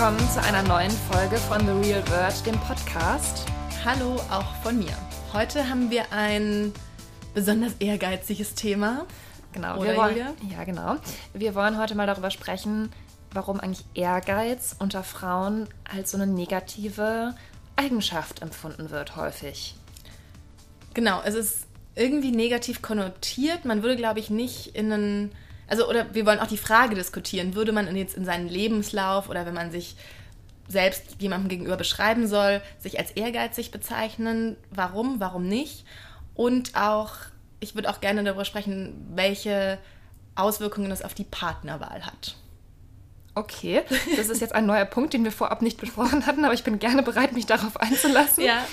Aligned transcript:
Willkommen 0.00 0.30
zu 0.30 0.42
einer 0.42 0.62
neuen 0.62 0.90
Folge 0.90 1.36
von 1.36 1.60
The 1.60 1.86
Real 1.86 2.02
Word, 2.08 2.46
dem 2.46 2.58
Podcast. 2.60 3.44
Hallo 3.84 4.16
auch 4.30 4.54
von 4.62 4.78
mir. 4.78 4.96
Heute 5.34 5.68
haben 5.68 5.90
wir 5.90 6.10
ein 6.10 6.72
besonders 7.34 7.74
ehrgeiziges 7.80 8.54
Thema. 8.54 9.04
Genau, 9.52 9.76
Oder, 9.76 9.90
wir 9.90 9.96
wollen, 9.98 10.16
ja, 10.50 10.64
genau. 10.64 10.96
Wir 11.34 11.54
wollen 11.54 11.78
heute 11.78 11.94
mal 11.96 12.06
darüber 12.06 12.30
sprechen, 12.30 12.90
warum 13.34 13.60
eigentlich 13.60 13.84
Ehrgeiz 13.92 14.74
unter 14.78 15.02
Frauen 15.02 15.68
als 15.84 16.12
so 16.12 16.16
eine 16.16 16.26
negative 16.26 17.34
Eigenschaft 17.76 18.40
empfunden 18.40 18.88
wird, 18.88 19.16
häufig. 19.16 19.76
Genau, 20.94 21.20
es 21.26 21.34
ist 21.34 21.66
irgendwie 21.94 22.32
negativ 22.32 22.80
konnotiert. 22.80 23.66
Man 23.66 23.82
würde, 23.82 23.96
glaube 23.96 24.18
ich, 24.20 24.30
nicht 24.30 24.74
in 24.74 24.90
einen. 24.90 25.32
Also, 25.70 25.88
oder 25.88 26.12
wir 26.14 26.26
wollen 26.26 26.40
auch 26.40 26.48
die 26.48 26.58
Frage 26.58 26.96
diskutieren. 26.96 27.54
Würde 27.54 27.72
man 27.72 27.94
jetzt 27.96 28.16
in 28.16 28.24
seinen 28.24 28.48
Lebenslauf 28.48 29.28
oder 29.30 29.46
wenn 29.46 29.54
man 29.54 29.70
sich 29.70 29.96
selbst 30.68 31.16
jemandem 31.20 31.48
gegenüber 31.48 31.76
beschreiben 31.76 32.26
soll, 32.26 32.60
sich 32.78 32.98
als 32.98 33.12
ehrgeizig 33.12 33.70
bezeichnen? 33.70 34.56
Warum? 34.70 35.20
Warum 35.20 35.46
nicht? 35.46 35.84
Und 36.34 36.74
auch, 36.74 37.12
ich 37.60 37.74
würde 37.74 37.88
auch 37.88 38.00
gerne 38.00 38.24
darüber 38.24 38.44
sprechen, 38.44 38.94
welche 39.14 39.78
Auswirkungen 40.34 40.90
das 40.90 41.02
auf 41.02 41.14
die 41.14 41.24
Partnerwahl 41.24 42.04
hat. 42.04 42.34
Okay, 43.36 43.82
das 44.16 44.28
ist 44.28 44.40
jetzt 44.40 44.54
ein 44.54 44.66
neuer 44.66 44.84
Punkt, 44.84 45.14
den 45.14 45.22
wir 45.22 45.30
vorab 45.32 45.62
nicht 45.62 45.80
besprochen 45.80 46.26
hatten, 46.26 46.44
aber 46.44 46.52
ich 46.54 46.64
bin 46.64 46.80
gerne 46.80 47.02
bereit, 47.04 47.32
mich 47.32 47.46
darauf 47.46 47.76
einzulassen. 47.78 48.44
Ja. 48.44 48.66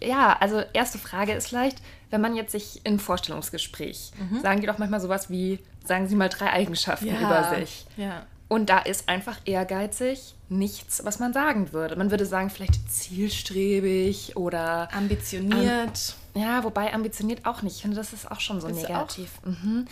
Ja, 0.00 0.36
also 0.40 0.62
erste 0.72 0.98
Frage 0.98 1.32
ist 1.32 1.48
vielleicht, 1.48 1.78
wenn 2.10 2.20
man 2.20 2.36
jetzt 2.36 2.52
sich 2.52 2.80
im 2.84 2.98
Vorstellungsgespräch, 2.98 4.12
sagen 4.42 4.60
die 4.60 4.66
doch 4.66 4.78
manchmal 4.78 5.00
sowas 5.00 5.30
wie, 5.30 5.58
sagen 5.84 6.08
Sie 6.08 6.16
mal 6.16 6.28
drei 6.28 6.50
Eigenschaften 6.50 7.08
über 7.08 7.54
sich. 7.56 7.86
Ja. 7.96 8.26
Und 8.48 8.70
da 8.70 8.78
ist 8.78 9.08
einfach 9.08 9.38
ehrgeizig 9.44 10.34
nichts, 10.48 11.04
was 11.04 11.18
man 11.18 11.34
sagen 11.34 11.72
würde. 11.72 11.96
Man 11.96 12.10
würde 12.10 12.24
sagen, 12.24 12.48
vielleicht 12.48 12.90
zielstrebig 12.90 14.36
oder 14.36 14.88
Ambitioniert. 14.94 16.14
ja, 16.34 16.64
wobei 16.64 16.94
ambitioniert 16.94 17.44
auch 17.44 17.60
nicht. 17.60 17.76
Ich 17.76 17.82
finde, 17.82 17.98
das 17.98 18.14
ist 18.14 18.30
auch 18.30 18.40
schon 18.40 18.60
so 18.62 18.68
Ist 18.68 18.76
negativ. 18.76 19.32
Mhm. 19.44 19.86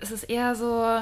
Es 0.00 0.12
ist 0.12 0.24
eher 0.24 0.54
so, 0.54 1.00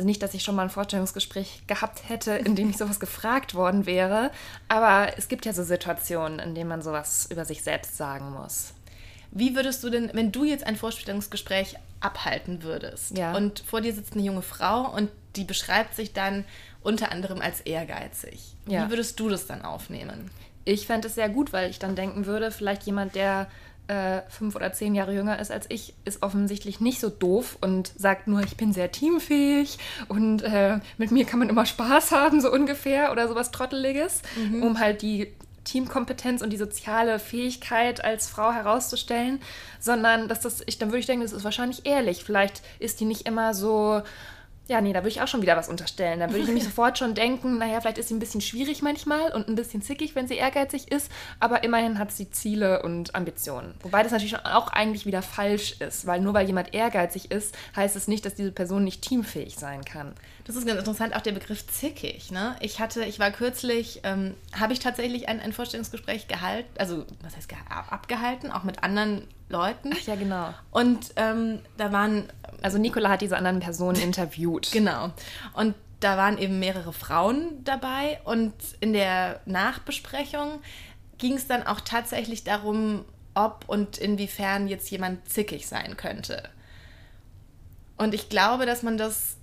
also 0.00 0.06
nicht, 0.06 0.22
dass 0.22 0.32
ich 0.32 0.42
schon 0.42 0.54
mal 0.56 0.62
ein 0.62 0.70
Vorstellungsgespräch 0.70 1.64
gehabt 1.66 2.08
hätte, 2.08 2.32
in 2.32 2.56
dem 2.56 2.70
ich 2.70 2.78
sowas 2.78 3.00
gefragt 3.00 3.54
worden 3.54 3.84
wäre, 3.84 4.30
aber 4.68 5.12
es 5.18 5.28
gibt 5.28 5.44
ja 5.44 5.52
so 5.52 5.62
Situationen, 5.62 6.38
in 6.38 6.54
denen 6.54 6.68
man 6.70 6.80
sowas 6.80 7.28
über 7.30 7.44
sich 7.44 7.62
selbst 7.62 7.98
sagen 7.98 8.30
muss. 8.32 8.72
Wie 9.30 9.54
würdest 9.54 9.84
du 9.84 9.90
denn, 9.90 10.10
wenn 10.14 10.32
du 10.32 10.44
jetzt 10.44 10.66
ein 10.66 10.76
Vorstellungsgespräch 10.76 11.76
abhalten 12.00 12.62
würdest 12.62 13.16
Ja. 13.16 13.36
und 13.36 13.60
vor 13.60 13.82
dir 13.82 13.92
sitzt 13.92 14.14
eine 14.14 14.22
junge 14.22 14.40
Frau 14.42 14.90
und 14.90 15.10
die 15.36 15.44
beschreibt 15.44 15.94
sich 15.94 16.14
dann 16.14 16.46
unter 16.82 17.12
anderem 17.12 17.42
als 17.42 17.60
ehrgeizig, 17.60 18.54
Ja. 18.66 18.86
wie 18.86 18.90
würdest 18.90 19.20
du 19.20 19.28
das 19.28 19.46
dann 19.46 19.62
aufnehmen? 19.62 20.30
Ich 20.64 20.86
fände 20.86 21.08
es 21.08 21.14
sehr 21.14 21.28
gut, 21.28 21.52
weil 21.52 21.68
ich 21.68 21.78
dann 21.78 21.94
denken 21.94 22.24
würde, 22.24 22.50
vielleicht 22.50 22.84
jemand, 22.84 23.14
der 23.14 23.48
äh, 23.90 24.22
fünf 24.28 24.54
oder 24.54 24.72
zehn 24.72 24.94
Jahre 24.94 25.12
jünger 25.12 25.40
ist 25.40 25.50
als 25.50 25.66
ich, 25.68 25.94
ist 26.04 26.22
offensichtlich 26.22 26.80
nicht 26.80 27.00
so 27.00 27.10
doof 27.10 27.58
und 27.60 27.92
sagt 27.96 28.28
nur, 28.28 28.40
ich 28.40 28.56
bin 28.56 28.72
sehr 28.72 28.92
teamfähig 28.92 29.78
und 30.06 30.42
äh, 30.42 30.78
mit 30.96 31.10
mir 31.10 31.24
kann 31.24 31.40
man 31.40 31.48
immer 31.48 31.66
Spaß 31.66 32.12
haben, 32.12 32.40
so 32.40 32.52
ungefähr, 32.52 33.10
oder 33.10 33.26
sowas 33.26 33.50
Trotteliges, 33.50 34.22
um 34.62 34.78
halt 34.78 35.02
die 35.02 35.32
Teamkompetenz 35.64 36.40
und 36.40 36.50
die 36.50 36.56
soziale 36.56 37.18
Fähigkeit 37.18 38.04
als 38.04 38.28
Frau 38.28 38.52
herauszustellen, 38.52 39.40
sondern 39.80 40.28
dass 40.28 40.40
das, 40.40 40.62
ich, 40.66 40.78
dann 40.78 40.90
würde 40.90 41.00
ich 41.00 41.06
denken, 41.06 41.24
das 41.24 41.32
ist 41.32 41.44
wahrscheinlich 41.44 41.84
ehrlich. 41.84 42.24
Vielleicht 42.24 42.62
ist 42.78 43.00
die 43.00 43.04
nicht 43.04 43.26
immer 43.26 43.54
so, 43.54 44.02
ja, 44.70 44.80
nee, 44.80 44.92
da 44.92 45.00
würde 45.00 45.08
ich 45.08 45.20
auch 45.20 45.26
schon 45.26 45.42
wieder 45.42 45.56
was 45.56 45.68
unterstellen. 45.68 46.20
Da 46.20 46.28
würde 46.28 46.38
ich 46.38 46.46
nämlich 46.46 46.62
sofort 46.70 46.96
schon 46.96 47.14
denken, 47.14 47.58
naja, 47.58 47.80
vielleicht 47.80 47.98
ist 47.98 48.06
sie 48.08 48.14
ein 48.14 48.20
bisschen 48.20 48.40
schwierig 48.40 48.82
manchmal 48.82 49.32
und 49.32 49.48
ein 49.48 49.56
bisschen 49.56 49.82
zickig, 49.82 50.14
wenn 50.14 50.28
sie 50.28 50.36
ehrgeizig 50.36 50.92
ist, 50.92 51.10
aber 51.40 51.64
immerhin 51.64 51.98
hat 51.98 52.12
sie 52.12 52.30
Ziele 52.30 52.82
und 52.82 53.16
Ambitionen. 53.16 53.74
Wobei 53.82 54.04
das 54.04 54.12
natürlich 54.12 54.36
auch 54.46 54.68
eigentlich 54.68 55.06
wieder 55.06 55.22
falsch 55.22 55.80
ist, 55.80 56.06
weil 56.06 56.20
nur 56.20 56.34
weil 56.34 56.46
jemand 56.46 56.72
ehrgeizig 56.72 57.32
ist, 57.32 57.56
heißt 57.74 57.96
es 57.96 58.06
nicht, 58.06 58.24
dass 58.24 58.34
diese 58.36 58.52
Person 58.52 58.84
nicht 58.84 59.02
teamfähig 59.02 59.56
sein 59.56 59.84
kann. 59.84 60.14
Das 60.52 60.56
ist 60.56 60.66
ganz 60.66 60.80
interessant, 60.80 61.14
auch 61.14 61.20
der 61.20 61.30
Begriff 61.32 61.64
zickig. 61.68 62.32
Ne? 62.32 62.56
Ich 62.60 62.80
hatte, 62.80 63.04
ich 63.04 63.20
war 63.20 63.30
kürzlich, 63.30 64.00
ähm, 64.02 64.34
habe 64.58 64.72
ich 64.72 64.80
tatsächlich 64.80 65.28
ein, 65.28 65.38
ein 65.40 65.52
Vorstellungsgespräch 65.52 66.26
gehalten, 66.26 66.68
also 66.76 67.06
was 67.22 67.36
heißt 67.36 67.48
geha- 67.48 67.88
abgehalten, 67.88 68.50
auch 68.50 68.64
mit 68.64 68.82
anderen 68.82 69.28
Leuten. 69.48 69.92
ja, 70.06 70.16
genau. 70.16 70.52
Und 70.72 71.12
ähm, 71.14 71.60
da 71.76 71.92
waren 71.92 72.24
Also 72.62 72.78
Nicola 72.78 73.10
hat 73.10 73.20
diese 73.20 73.36
anderen 73.36 73.60
Personen 73.60 74.00
interviewt. 74.02 74.72
Genau. 74.72 75.10
Und 75.54 75.76
da 76.00 76.16
waren 76.16 76.36
eben 76.36 76.58
mehrere 76.58 76.92
Frauen 76.92 77.62
dabei 77.62 78.20
und 78.24 78.52
in 78.80 78.92
der 78.92 79.40
Nachbesprechung 79.46 80.60
ging 81.18 81.34
es 81.34 81.46
dann 81.46 81.64
auch 81.64 81.80
tatsächlich 81.80 82.42
darum, 82.42 83.04
ob 83.34 83.68
und 83.68 83.98
inwiefern 83.98 84.66
jetzt 84.66 84.90
jemand 84.90 85.28
zickig 85.28 85.68
sein 85.68 85.96
könnte. 85.96 86.42
Und 87.98 88.14
ich 88.14 88.28
glaube, 88.30 88.64
dass 88.66 88.82
man 88.82 88.96
das, 88.96 89.36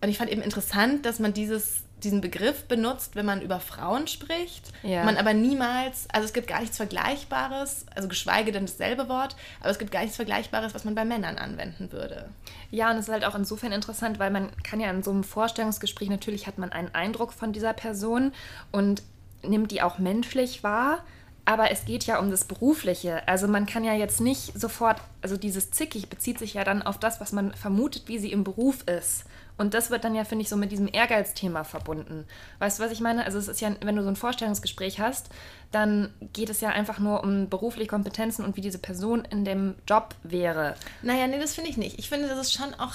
und 0.00 0.08
ich 0.08 0.18
fand 0.18 0.30
eben 0.30 0.42
interessant, 0.42 1.04
dass 1.06 1.18
man 1.18 1.32
dieses, 1.32 1.82
diesen 2.02 2.20
Begriff 2.20 2.64
benutzt, 2.64 3.16
wenn 3.16 3.26
man 3.26 3.42
über 3.42 3.58
Frauen 3.58 4.06
spricht, 4.06 4.72
Ja. 4.84 5.04
man 5.04 5.16
aber 5.16 5.34
niemals, 5.34 6.06
also 6.12 6.26
es 6.26 6.32
gibt 6.32 6.46
gar 6.46 6.60
nichts 6.60 6.76
Vergleichbares, 6.76 7.86
also 7.94 8.06
geschweige 8.08 8.52
denn 8.52 8.66
dasselbe 8.66 9.08
Wort, 9.08 9.34
aber 9.60 9.70
es 9.70 9.78
gibt 9.78 9.90
gar 9.90 10.02
nichts 10.02 10.16
Vergleichbares, 10.16 10.74
was 10.74 10.84
man 10.84 10.94
bei 10.94 11.04
Männern 11.04 11.38
anwenden 11.38 11.90
würde. 11.90 12.28
Ja, 12.70 12.90
und 12.90 12.98
es 12.98 13.08
ist 13.08 13.12
halt 13.12 13.24
auch 13.24 13.34
insofern 13.34 13.72
interessant, 13.72 14.18
weil 14.18 14.30
man 14.30 14.50
kann 14.62 14.78
ja 14.80 14.90
in 14.90 15.02
so 15.02 15.10
einem 15.10 15.24
Vorstellungsgespräch, 15.24 16.08
natürlich 16.08 16.46
hat 16.46 16.58
man 16.58 16.70
einen 16.70 16.94
Eindruck 16.94 17.32
von 17.32 17.52
dieser 17.52 17.72
Person 17.72 18.32
und 18.70 19.02
nimmt 19.42 19.70
die 19.72 19.82
auch 19.82 19.98
menschlich 19.98 20.62
wahr, 20.62 21.04
aber 21.44 21.70
es 21.70 21.86
geht 21.86 22.04
ja 22.04 22.18
um 22.18 22.30
das 22.30 22.44
Berufliche. 22.44 23.26
Also 23.26 23.48
man 23.48 23.64
kann 23.66 23.82
ja 23.82 23.94
jetzt 23.94 24.20
nicht 24.20 24.58
sofort, 24.58 25.00
also 25.22 25.36
dieses 25.36 25.70
zickig 25.70 26.10
bezieht 26.10 26.38
sich 26.38 26.54
ja 26.54 26.62
dann 26.62 26.82
auf 26.82 26.98
das, 26.98 27.20
was 27.20 27.32
man 27.32 27.54
vermutet, 27.54 28.02
wie 28.06 28.18
sie 28.18 28.30
im 28.32 28.44
Beruf 28.44 28.82
ist. 28.86 29.24
Und 29.58 29.74
das 29.74 29.90
wird 29.90 30.04
dann 30.04 30.14
ja, 30.14 30.24
finde 30.24 30.44
ich, 30.44 30.48
so 30.48 30.56
mit 30.56 30.70
diesem 30.70 30.88
Ehrgeizthema 30.90 31.64
verbunden. 31.64 32.26
Weißt 32.60 32.78
du, 32.78 32.84
was 32.84 32.92
ich 32.92 33.00
meine? 33.00 33.24
Also 33.24 33.38
es 33.38 33.48
ist 33.48 33.60
ja, 33.60 33.74
wenn 33.82 33.96
du 33.96 34.02
so 34.02 34.08
ein 34.08 34.16
Vorstellungsgespräch 34.16 35.00
hast, 35.00 35.30
dann 35.72 36.14
geht 36.32 36.48
es 36.48 36.60
ja 36.60 36.70
einfach 36.70 37.00
nur 37.00 37.24
um 37.24 37.48
berufliche 37.48 37.88
Kompetenzen 37.88 38.44
und 38.44 38.56
wie 38.56 38.60
diese 38.60 38.78
Person 38.78 39.24
in 39.24 39.44
dem 39.44 39.74
Job 39.86 40.14
wäre. 40.22 40.76
Naja, 41.02 41.26
nee, 41.26 41.40
das 41.40 41.54
finde 41.54 41.70
ich 41.70 41.76
nicht. 41.76 41.98
Ich 41.98 42.08
finde, 42.08 42.28
dass 42.28 42.38
es 42.38 42.52
schon 42.52 42.72
auch, 42.74 42.94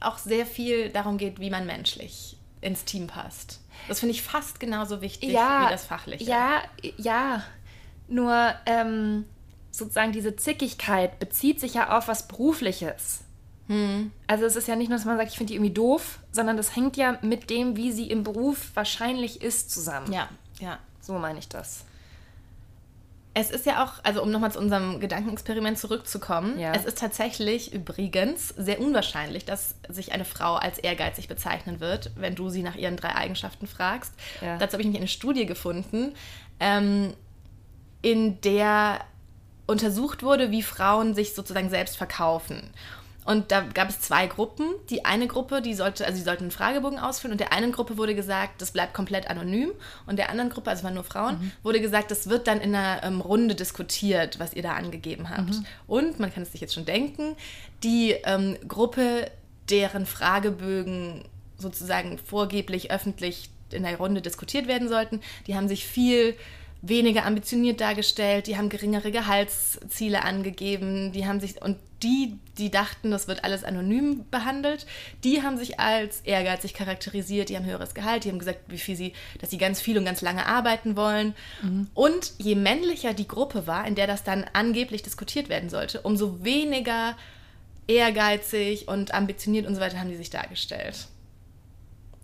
auch 0.00 0.18
sehr 0.18 0.44
viel 0.44 0.90
darum 0.90 1.18
geht, 1.18 1.38
wie 1.38 1.50
man 1.50 1.66
menschlich 1.66 2.36
ins 2.60 2.84
Team 2.84 3.06
passt. 3.06 3.60
Das 3.88 4.00
finde 4.00 4.14
ich 4.14 4.22
fast 4.22 4.60
genauso 4.60 5.00
wichtig 5.00 5.30
wie 5.30 5.70
das 5.70 5.84
Fachliche. 5.84 6.24
Ja, 6.24 6.62
ja. 6.96 7.42
Nur 8.08 8.54
ähm, 8.66 9.24
sozusagen 9.70 10.12
diese 10.12 10.36
Zickigkeit 10.36 11.18
bezieht 11.18 11.60
sich 11.60 11.74
ja 11.74 11.96
auf 11.96 12.08
was 12.08 12.28
Berufliches. 12.28 13.24
Hm. 13.68 14.10
Also 14.26 14.44
es 14.44 14.56
ist 14.56 14.68
ja 14.68 14.76
nicht 14.76 14.88
nur, 14.88 14.98
dass 14.98 15.04
man 15.06 15.16
sagt, 15.16 15.30
ich 15.30 15.36
finde 15.38 15.52
die 15.52 15.56
irgendwie 15.56 15.72
doof, 15.74 16.18
sondern 16.32 16.56
das 16.56 16.74
hängt 16.76 16.96
ja 16.96 17.18
mit 17.22 17.48
dem, 17.50 17.76
wie 17.76 17.92
sie 17.92 18.10
im 18.10 18.22
Beruf 18.24 18.70
wahrscheinlich 18.74 19.40
ist, 19.42 19.70
zusammen. 19.70 20.12
ja, 20.12 20.28
ja. 20.60 20.78
So 21.00 21.18
meine 21.18 21.38
ich 21.38 21.48
das. 21.48 21.84
Es 23.34 23.50
ist 23.50 23.64
ja 23.64 23.82
auch, 23.82 23.94
also 24.04 24.22
um 24.22 24.30
nochmal 24.30 24.52
zu 24.52 24.58
unserem 24.58 25.00
Gedankenexperiment 25.00 25.78
zurückzukommen, 25.78 26.58
Ja. 26.58 26.72
es 26.74 26.84
ist 26.84 26.98
tatsächlich 26.98 27.72
übrigens 27.72 28.48
sehr 28.50 28.78
unwahrscheinlich, 28.78 29.46
dass 29.46 29.74
sich 29.88 30.12
eine 30.12 30.26
Frau 30.26 30.56
als 30.56 30.78
ehrgeizig 30.78 31.28
bezeichnen 31.28 31.80
wird, 31.80 32.10
wenn 32.14 32.34
du 32.34 32.50
sie 32.50 32.62
nach 32.62 32.76
ihren 32.76 32.96
drei 32.96 33.14
Eigenschaften 33.14 33.66
fragst. 33.66 34.12
Ja. 34.42 34.58
Dazu 34.58 34.74
habe 34.74 34.82
ich 34.82 34.86
nämlich 34.86 35.00
eine 35.00 35.08
Studie 35.08 35.46
gefunden, 35.46 36.12
ähm, 36.60 37.14
in 38.02 38.38
der 38.42 39.00
untersucht 39.66 40.22
wurde, 40.22 40.50
wie 40.50 40.62
Frauen 40.62 41.14
sich 41.14 41.34
sozusagen 41.34 41.70
selbst 41.70 41.96
verkaufen. 41.96 42.70
Und 43.24 43.52
da 43.52 43.60
gab 43.60 43.88
es 43.88 44.00
zwei 44.00 44.26
Gruppen. 44.26 44.66
Die 44.90 45.04
eine 45.04 45.28
Gruppe, 45.28 45.62
die 45.62 45.74
sollte, 45.74 46.04
also 46.04 46.18
die 46.18 46.24
sollten 46.24 46.44
einen 46.44 46.50
Fragebogen 46.50 46.98
ausfüllen 46.98 47.32
und 47.32 47.38
der 47.38 47.52
einen 47.52 47.72
Gruppe 47.72 47.96
wurde 47.96 48.14
gesagt, 48.14 48.60
das 48.60 48.72
bleibt 48.72 48.94
komplett 48.94 49.28
anonym. 49.28 49.70
Und 50.06 50.16
der 50.16 50.28
anderen 50.30 50.50
Gruppe, 50.50 50.70
also 50.70 50.80
es 50.80 50.84
waren 50.84 50.94
nur 50.94 51.04
Frauen, 51.04 51.52
wurde 51.62 51.80
gesagt, 51.80 52.10
das 52.10 52.28
wird 52.28 52.46
dann 52.46 52.60
in 52.60 52.74
einer 52.74 53.04
ähm, 53.04 53.20
Runde 53.20 53.54
diskutiert, 53.54 54.38
was 54.38 54.54
ihr 54.54 54.62
da 54.62 54.72
angegeben 54.72 55.30
habt. 55.30 55.54
Und 55.86 56.18
man 56.18 56.32
kann 56.32 56.42
es 56.42 56.52
sich 56.52 56.60
jetzt 56.60 56.74
schon 56.74 56.84
denken, 56.84 57.36
die 57.84 58.12
ähm, 58.24 58.56
Gruppe, 58.66 59.30
deren 59.70 60.06
Fragebögen 60.06 61.24
sozusagen 61.56 62.18
vorgeblich 62.18 62.90
öffentlich 62.90 63.50
in 63.70 63.84
der 63.84 63.96
Runde 63.96 64.20
diskutiert 64.20 64.66
werden 64.66 64.88
sollten, 64.88 65.20
die 65.46 65.54
haben 65.54 65.68
sich 65.68 65.86
viel 65.86 66.34
weniger 66.82 67.24
ambitioniert 67.24 67.80
dargestellt, 67.80 68.48
die 68.48 68.56
haben 68.56 68.68
geringere 68.68 69.12
Gehaltsziele 69.12 70.24
angegeben, 70.24 71.12
die 71.12 71.26
haben 71.26 71.38
sich 71.38 71.62
und 71.62 71.78
die, 72.02 72.36
die 72.58 72.70
dachten, 72.70 73.12
das 73.12 73.28
wird 73.28 73.44
alles 73.44 73.62
anonym 73.62 74.24
behandelt, 74.32 74.86
die 75.22 75.42
haben 75.42 75.56
sich 75.56 75.78
als 75.78 76.20
ehrgeizig 76.22 76.74
charakterisiert, 76.74 77.48
die 77.48 77.56
haben 77.56 77.64
höheres 77.64 77.94
Gehalt, 77.94 78.24
die 78.24 78.30
haben 78.30 78.40
gesagt, 78.40 78.58
wie 78.66 78.78
viel 78.78 78.96
sie, 78.96 79.12
dass 79.40 79.50
sie 79.50 79.58
ganz 79.58 79.80
viel 79.80 79.96
und 79.96 80.04
ganz 80.04 80.20
lange 80.20 80.46
arbeiten 80.46 80.96
wollen. 80.96 81.34
Und 81.94 82.32
je 82.38 82.56
männlicher 82.56 83.14
die 83.14 83.28
Gruppe 83.28 83.68
war, 83.68 83.86
in 83.86 83.94
der 83.94 84.08
das 84.08 84.24
dann 84.24 84.44
angeblich 84.52 85.02
diskutiert 85.02 85.48
werden 85.48 85.70
sollte, 85.70 86.00
umso 86.00 86.42
weniger 86.42 87.16
ehrgeizig 87.86 88.88
und 88.88 89.14
ambitioniert 89.14 89.66
und 89.66 89.76
so 89.76 89.80
weiter 89.80 90.00
haben 90.00 90.10
die 90.10 90.16
sich 90.16 90.30
dargestellt. 90.30 91.06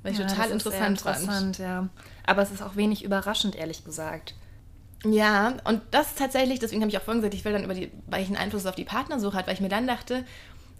Was 0.02 0.12
ich 0.12 0.18
ja, 0.18 0.26
total 0.26 0.50
interessant, 0.50 0.98
interessant 0.98 1.26
fand. 1.26 1.58
ja. 1.58 1.88
Aber 2.24 2.42
es 2.42 2.50
ist 2.50 2.62
auch 2.62 2.76
wenig 2.76 3.04
überraschend, 3.04 3.56
ehrlich 3.56 3.84
gesagt. 3.84 4.34
Ja, 5.04 5.54
und 5.64 5.82
das 5.92 6.14
tatsächlich, 6.16 6.58
deswegen 6.58 6.82
habe 6.82 6.90
ich 6.90 6.98
auch 6.98 7.02
vorhin 7.02 7.20
gesagt, 7.20 7.34
ich 7.34 7.44
will 7.44 7.52
dann 7.52 7.64
über 7.64 7.74
die, 7.74 7.90
welchen 8.06 8.36
Einfluss 8.36 8.62
es 8.62 8.66
auf 8.66 8.74
die 8.74 8.84
Partnersuche 8.84 9.36
hat, 9.36 9.46
weil 9.46 9.54
ich 9.54 9.60
mir 9.60 9.68
dann 9.68 9.86
dachte, 9.86 10.24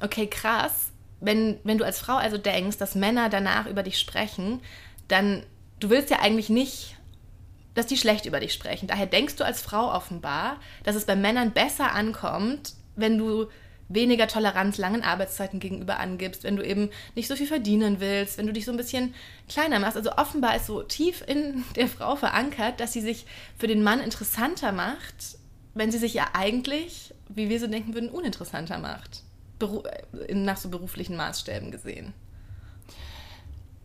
okay, 0.01 0.27
krass, 0.27 0.91
wenn, 1.21 1.59
wenn 1.65 1.79
du 1.79 1.85
als 1.85 2.01
Frau 2.01 2.17
also 2.17 2.37
denkst, 2.37 2.79
dass 2.79 2.95
Männer 2.95 3.29
danach 3.29 3.67
über 3.67 3.83
dich 3.83 3.99
sprechen, 3.99 4.61
dann, 5.07 5.45
du 5.81 5.91
willst 5.91 6.11
ja 6.11 6.19
eigentlich 6.21 6.49
nicht, 6.49 6.97
dass 7.75 7.87
die 7.87 7.97
schlecht 7.97 8.27
über 8.27 8.41
dich 8.41 8.53
sprechen. 8.53 8.89
Daher 8.89 9.07
denkst 9.07 9.37
du 9.37 9.45
als 9.45 9.63
Frau 9.63 9.93
offenbar, 9.93 10.57
dass 10.83 10.97
es 10.97 11.07
bei 11.07 11.15
Männern 11.15 11.53
besser 11.53 11.93
ankommt, 11.93 12.75
wenn 12.97 13.19
du 13.19 13.47
weniger 13.89 14.29
Toleranz 14.29 14.79
langen 14.79 15.03
Arbeitszeiten 15.03 15.61
gegenüber 15.61 15.99
angibst, 15.99 16.45
wenn 16.45 16.57
du 16.57 16.65
eben 16.65 16.91
nicht 17.15 17.29
so 17.29 17.37
viel 17.37 17.47
verdienen 17.47 18.01
willst, 18.01 18.39
wenn 18.39 18.47
du 18.47 18.53
dich 18.53 18.65
so 18.65 18.71
ein 18.71 18.77
bisschen 18.77 19.15
kleiner 19.49 19.79
machst. 19.79 19.97
Also 19.97 20.13
offenbar 20.13 20.57
ist 20.57 20.67
so 20.67 20.83
tief 20.83 21.25
in 21.27 21.65
der 21.77 21.89
Frau 21.89 22.17
verankert, 22.17 22.81
dass 22.81 22.93
sie 22.93 23.01
sich 23.01 23.27
für 23.57 23.67
den 23.67 23.83
Mann 23.83 24.01
interessanter 24.01 24.73
macht, 24.73 25.39
wenn 25.75 25.91
sie 25.91 25.99
sich 25.99 26.15
ja 26.15 26.29
eigentlich, 26.35 27.15
wie 27.29 27.49
wir 27.49 27.61
so 27.61 27.67
denken 27.67 27.95
würden, 27.95 28.11
uninteressanter 28.11 28.79
macht. 28.79 29.23
Beru 29.59 29.83
nach 30.31 30.57
so 30.57 30.69
beruflichen 30.69 31.17
Maßstäben 31.17 31.71
gesehen. 31.71 32.13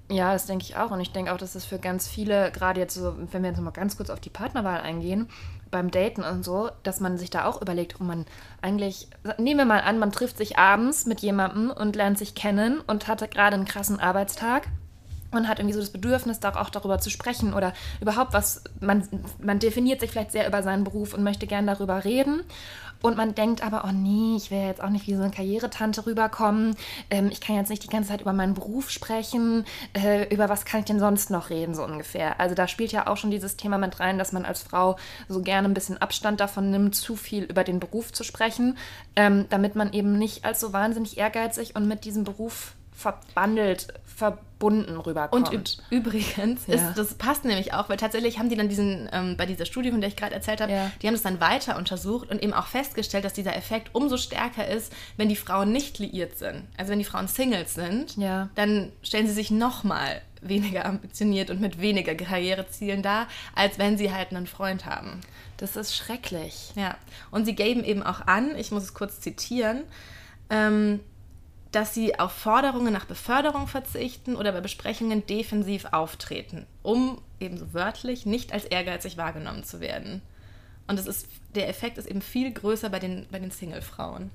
Ja, 0.10 0.34
das 0.34 0.46
denke 0.46 0.66
ich 0.66 0.76
auch. 0.76 0.92
Und 0.92 1.00
ich 1.00 1.12
denke 1.12 1.34
auch, 1.34 1.38
dass 1.38 1.54
das 1.54 1.66
für 1.66 1.80
ganz 1.80 2.08
viele, 2.08 2.52
gerade 2.52 2.80
jetzt 2.80 2.94
so, 2.94 3.16
wenn 3.32 3.42
wir 3.42 3.50
jetzt 3.50 3.60
mal 3.60 3.72
ganz 3.72 3.98
kurz 3.98 4.10
auf 4.10 4.20
die 4.20 4.30
Partnerwahl 4.30 4.82
eingehen, 4.82 5.28
beim 5.74 5.92
Daten 5.92 6.24
und 6.24 6.46
so, 6.46 6.70
dass 6.84 7.02
man 7.02 7.18
sich 7.18 7.30
da 7.30 7.46
auch 7.46 7.62
überlegt, 7.62 7.96
oh 8.00 8.04
man 8.04 8.26
eigentlich, 8.62 9.10
nehmen 9.38 9.60
wir 9.60 9.66
mal 9.66 9.82
an, 9.82 10.00
man 10.00 10.14
trifft 10.14 10.38
sich 10.38 10.58
abends 10.58 11.06
mit 11.06 11.20
jemandem 11.20 11.72
und 11.72 11.98
lernt 11.98 12.18
sich 12.18 12.36
kennen 12.36 12.80
und 12.88 13.10
hatte 13.10 13.28
gerade 13.28 13.56
einen 13.56 13.66
krassen 13.66 14.00
Arbeitstag 14.00 14.68
und 15.32 15.48
hat 15.48 15.60
irgendwie 15.60 15.74
so 15.74 15.80
das 15.80 15.90
Bedürfnis, 15.90 16.40
da 16.40 16.56
auch 16.56 16.70
darüber 16.70 17.00
zu 17.00 17.10
sprechen 17.10 17.54
oder 17.54 17.74
überhaupt 18.00 18.34
was, 18.34 18.64
man, 18.80 19.08
man 19.42 19.60
definiert 19.60 20.00
sich 20.00 20.12
vielleicht 20.12 20.32
sehr 20.32 20.48
über 20.48 20.64
seinen 20.64 20.84
Beruf 20.84 21.14
und 21.14 21.24
möchte 21.24 21.48
gern 21.48 21.68
darüber 21.68 22.06
reden. 22.06 22.44
Und 23.04 23.18
man 23.18 23.36
denkt 23.36 23.62
aber, 23.62 23.84
oh 23.86 23.92
nee, 23.92 24.38
ich 24.38 24.50
will 24.50 24.62
jetzt 24.62 24.82
auch 24.82 24.90
nicht 24.90 25.08
wie 25.08 25.14
so 25.14 25.22
eine 25.22 25.30
Karrieretante 25.30 26.06
rüberkommen. 26.06 26.76
Ähm, 27.10 27.28
ich 27.30 27.42
kann 27.42 27.58
jetzt 27.58 27.70
nicht 27.70 27.84
die 27.84 27.90
ganze 27.90 28.10
Zeit 28.10 28.22
über 28.22 28.32
meinen 28.32 28.54
Beruf 28.54 28.90
sprechen. 28.90 29.66
Äh, 29.92 30.34
über 30.34 30.48
was 30.48 30.64
kann 30.64 30.80
ich 30.80 30.86
denn 30.86 31.00
sonst 31.00 31.30
noch 31.30 31.50
reden, 31.50 31.76
so 31.76 31.84
ungefähr? 31.84 32.40
Also 32.40 32.56
da 32.56 32.66
spielt 32.66 32.94
ja 32.94 33.08
auch 33.08 33.18
schon 33.18 33.30
dieses 33.30 33.58
Thema 33.58 33.78
mit 33.78 34.00
rein, 34.00 34.18
dass 34.18 34.32
man 34.32 34.46
als 34.46 34.64
Frau 34.64 34.96
so 35.28 35.42
gerne 35.42 35.68
ein 35.68 35.74
bisschen 35.74 35.98
Abstand 35.98 36.40
davon 36.40 36.72
nimmt, 36.72 36.96
zu 36.96 37.18
viel 37.18 37.44
über 37.44 37.66
den 37.66 37.82
Beruf 37.82 38.14
zu 38.14 38.24
sprechen, 38.24 38.78
ähm, 39.18 39.48
damit 39.50 39.76
man 39.76 39.92
eben 39.92 40.18
nicht 40.18 40.46
als 40.46 40.62
so 40.62 40.72
wahnsinnig 40.72 41.18
ehrgeizig 41.18 41.76
und 41.76 41.86
mit 41.90 42.06
diesem 42.06 42.24
Beruf 42.24 42.74
verbandelt, 42.94 43.88
verbunden 44.06 44.98
rüberkommt. 44.98 45.52
Und 45.52 45.78
übrigens, 45.90 46.68
ja. 46.68 46.76
ist, 46.76 46.98
das 46.98 47.16
passt 47.16 47.46
nämlich 47.46 47.74
auch, 47.74 47.90
weil 47.90 47.98
tatsächlich 47.98 48.40
haben 48.40 48.50
die 48.50 48.56
dann 48.56 48.70
diesen, 48.70 49.10
ähm, 49.12 49.36
bei 49.36 49.46
dieser 49.46 49.66
Studie, 49.66 49.92
von 49.92 50.00
der 50.00 50.08
ich 50.08 50.16
gerade 50.16 50.34
erzählt 50.34 50.62
habe, 50.62 50.72
ja. 50.72 50.92
die 51.02 51.08
haben 51.08 51.14
das 51.14 51.24
dann 51.24 51.40
weiter 51.40 51.78
untersucht 51.78 52.30
und 52.30 52.42
eben 52.42 52.54
auch 52.54 52.68
festgestellt, 52.68 53.26
dass 53.26 53.34
dieser 53.34 53.56
Effekt 53.56 53.90
umso 53.94 54.18
stärker 54.18 54.68
ist, 54.68 54.94
wenn 55.18 55.30
die 55.30 55.36
Frauen 55.36 55.72
nicht 55.72 56.00
liiert 56.00 56.38
sind. 56.38 56.64
Also 56.78 56.92
wenn 56.92 57.00
die 57.00 57.06
Frauen 57.06 57.28
Singles 57.28 57.74
sind, 57.74 58.16
ja. 58.18 58.50
dann 58.56 58.92
stellen 59.02 59.28
sie 59.28 59.34
sich 59.34 59.52
nochmal 59.52 60.22
weniger 60.42 60.86
ambitioniert 60.86 61.50
und 61.50 61.62
mit 61.62 61.80
weniger 61.80 62.16
Karrierezielen 62.16 63.02
dar, 63.02 63.28
als 63.56 63.80
wenn 63.80 63.98
sie 63.98 64.12
halt 64.12 64.32
einen 64.32 64.48
Freund 64.48 64.86
haben. 64.86 65.22
Das 65.58 65.76
ist 65.76 65.96
schrecklich. 65.96 66.74
Ja, 66.76 66.98
und 67.32 67.46
sie 67.46 67.56
geben 67.56 67.84
eben 67.84 68.04
auch 68.04 68.28
an, 68.28 68.58
ich 68.58 68.72
muss 68.72 68.84
es 68.84 68.94
kurz 68.94 69.22
zitieren, 69.22 69.84
ähm, 70.50 71.00
dass 71.74 71.94
sie 71.94 72.20
auf 72.20 72.32
Forderungen 72.32 72.94
nach 72.94 73.06
Beförderung 73.06 73.68
verzichten 73.68 74.36
oder 74.36 74.52
bei 74.52 74.62
Besprechungen 74.62 75.26
defensiv 75.26 75.86
auftreten, 75.92 76.68
um 76.84 77.20
ebenso 77.40 77.74
wörtlich 77.74 78.26
nicht 78.26 78.54
als 78.54 78.66
ehrgeizig 78.66 79.18
wahrgenommen 79.18 79.64
zu 79.64 79.80
werden. 79.80 80.22
Und 80.88 81.00
es 81.00 81.08
ist, 81.08 81.28
der 81.56 81.68
Effekt 81.68 81.98
ist 81.98 82.08
eben 82.08 82.22
viel 82.22 82.52
größer 82.52 82.90
bei 82.90 83.00
den, 83.00 83.26
bei 83.32 83.40
den 83.40 83.50
Single-Frauen. 83.50 84.30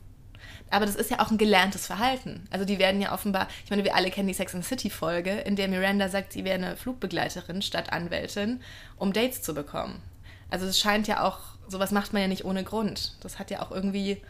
Aber 0.70 0.84
das 0.84 0.96
ist 0.96 1.10
ja 1.10 1.20
auch 1.20 1.30
ein 1.30 1.38
gelerntes 1.38 1.86
Verhalten. 1.86 2.46
Also 2.50 2.64
die 2.64 2.80
werden 2.80 3.00
ja 3.00 3.12
offenbar, 3.12 3.46
ich 3.64 3.70
meine, 3.70 3.84
wir 3.84 3.94
alle 3.94 4.10
kennen 4.10 4.28
die 4.28 4.34
Sex 4.34 4.54
and 4.54 4.64
City-Folge, 4.64 5.30
in 5.40 5.54
der 5.54 5.68
Miranda 5.68 6.08
sagt, 6.08 6.32
sie 6.32 6.44
wäre 6.44 6.56
eine 6.56 6.76
Flugbegleiterin 6.76 7.62
statt 7.62 7.92
Anwältin, 7.92 8.60
um 8.96 9.12
Dates 9.12 9.42
zu 9.42 9.54
bekommen. 9.54 10.02
Also 10.50 10.66
es 10.66 10.78
scheint 10.78 11.06
ja 11.06 11.22
auch, 11.22 11.38
sowas 11.68 11.92
macht 11.92 12.12
man 12.12 12.22
ja 12.22 12.28
nicht 12.28 12.44
ohne 12.44 12.64
Grund. 12.64 13.16
Das 13.20 13.38
hat 13.38 13.50
ja 13.50 13.62
auch 13.62 13.70
irgendwie 13.70 14.20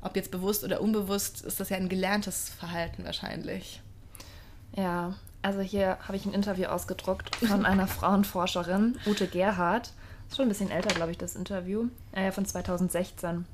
ob 0.00 0.16
jetzt 0.16 0.30
bewusst 0.30 0.64
oder 0.64 0.80
unbewusst, 0.80 1.42
ist 1.44 1.60
das 1.60 1.70
ja 1.70 1.76
ein 1.76 1.88
gelerntes 1.88 2.48
Verhalten 2.50 3.04
wahrscheinlich. 3.04 3.82
Ja, 4.76 5.14
also 5.42 5.60
hier 5.60 5.98
habe 6.00 6.16
ich 6.16 6.26
ein 6.26 6.34
Interview 6.34 6.66
ausgedruckt 6.66 7.34
von 7.36 7.64
einer 7.64 7.86
Frauenforscherin, 7.88 8.98
Ute 9.06 9.26
Gerhardt. 9.26 9.92
Ist 10.28 10.36
schon 10.36 10.46
ein 10.46 10.50
bisschen 10.50 10.70
älter, 10.70 10.94
glaube 10.94 11.10
ich, 11.10 11.18
das 11.18 11.36
Interview. 11.36 11.88
Äh, 12.12 12.32
von 12.32 12.44
2016. 12.44 13.46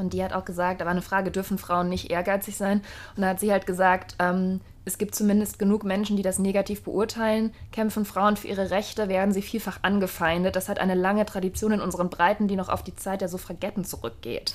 Und 0.00 0.12
die 0.14 0.24
hat 0.24 0.32
auch 0.32 0.44
gesagt, 0.44 0.80
da 0.80 0.86
war 0.86 0.92
eine 0.92 1.02
Frage, 1.02 1.30
dürfen 1.30 1.58
Frauen 1.58 1.88
nicht 1.88 2.10
ehrgeizig 2.10 2.56
sein? 2.56 2.82
Und 3.16 3.22
da 3.22 3.28
hat 3.28 3.40
sie 3.40 3.52
halt 3.52 3.66
gesagt, 3.66 4.16
ähm, 4.18 4.60
es 4.86 4.96
gibt 4.96 5.14
zumindest 5.14 5.58
genug 5.58 5.84
Menschen, 5.84 6.16
die 6.16 6.22
das 6.22 6.38
negativ 6.38 6.82
beurteilen. 6.82 7.52
Kämpfen 7.70 8.04
Frauen 8.04 8.36
für 8.36 8.48
ihre 8.48 8.70
Rechte, 8.70 9.08
werden 9.08 9.32
sie 9.32 9.42
vielfach 9.42 9.80
angefeindet. 9.82 10.56
Das 10.56 10.68
hat 10.68 10.78
eine 10.78 10.94
lange 10.94 11.26
Tradition 11.26 11.72
in 11.72 11.80
unseren 11.80 12.08
Breiten, 12.08 12.48
die 12.48 12.56
noch 12.56 12.70
auf 12.70 12.82
die 12.82 12.96
Zeit 12.96 13.20
der 13.20 13.28
Suffragetten 13.28 13.84
zurückgeht. 13.84 14.54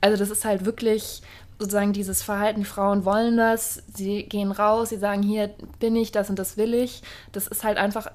Also 0.00 0.16
das 0.16 0.30
ist 0.30 0.44
halt 0.44 0.64
wirklich 0.64 1.22
sozusagen 1.58 1.92
dieses 1.92 2.22
Verhalten, 2.22 2.64
Frauen 2.64 3.04
wollen 3.04 3.36
das, 3.36 3.82
sie 3.94 4.24
gehen 4.24 4.52
raus, 4.52 4.90
sie 4.90 4.98
sagen, 4.98 5.22
hier 5.22 5.54
bin 5.78 5.96
ich, 5.96 6.12
das 6.12 6.28
und 6.28 6.38
das 6.38 6.56
will 6.56 6.74
ich. 6.74 7.02
Das 7.32 7.46
ist 7.46 7.64
halt 7.64 7.78
einfach, 7.78 8.10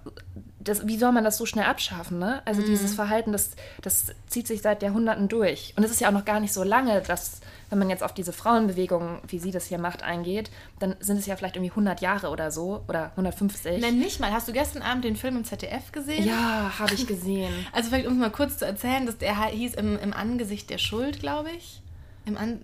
das, 0.64 0.88
wie 0.88 0.98
soll 0.98 1.12
man 1.12 1.24
das 1.24 1.38
so 1.38 1.46
schnell 1.46 1.66
abschaffen? 1.66 2.20
Ne? 2.20 2.42
Also 2.46 2.62
mhm. 2.62 2.66
dieses 2.66 2.94
Verhalten, 2.94 3.32
das, 3.32 3.52
das 3.82 4.14
zieht 4.28 4.48
sich 4.48 4.62
seit 4.62 4.84
Jahrhunderten 4.84 5.28
durch. 5.28 5.74
Und 5.78 5.84
es 5.84 5.92
ist 5.92 6.02
ja 6.02 6.10
auch 6.10 6.14
noch 6.14 6.26
gar 6.26 6.40
nicht 6.40 6.54
so 6.54 6.64
lange, 6.64 7.02
dass, 7.02 7.42
wenn 7.70 7.80
man 7.80 7.90
jetzt 7.90 8.04
auf 8.04 8.14
diese 8.14 8.34
Frauenbewegung, 8.34 9.20
wie 9.28 9.40
sie 9.40 9.52
das 9.52 9.66
hier 9.66 9.78
macht, 9.78 10.04
eingeht, 10.04 10.52
dann 10.80 10.96
sind 11.00 11.18
es 11.18 11.26
ja 11.26 11.36
vielleicht 11.36 11.56
irgendwie 11.56 11.72
100 11.72 12.02
Jahre 12.02 12.30
oder 12.30 12.52
so 12.52 12.84
oder 12.88 13.12
150. 13.12 13.82
Nein, 13.82 14.00
nicht 14.00 14.20
mal. 14.20 14.32
Hast 14.32 14.48
du 14.48 14.54
gestern 14.54 14.82
Abend 14.82 15.04
den 15.04 15.16
Film 15.16 15.38
im 15.38 15.46
ZDF 15.46 15.92
gesehen? 15.92 16.26
Ja, 16.26 16.72
habe 16.78 16.94
ich 16.94 17.08
gesehen. 17.12 17.54
Also 17.72 17.90
vielleicht, 17.90 18.08
um 18.08 18.14
es 18.14 18.20
mal 18.20 18.32
kurz 18.32 18.58
zu 18.58 18.66
erzählen, 18.66 19.06
dass 19.06 19.18
der 19.18 19.36
hieß 19.46 19.76
im, 19.76 19.98
im 20.00 20.14
Angesicht 20.14 20.70
der 20.70 20.78
Schuld, 20.78 21.20
glaube 21.20 21.50
ich. 21.52 21.82
Im 22.26 22.38
An 22.38 22.62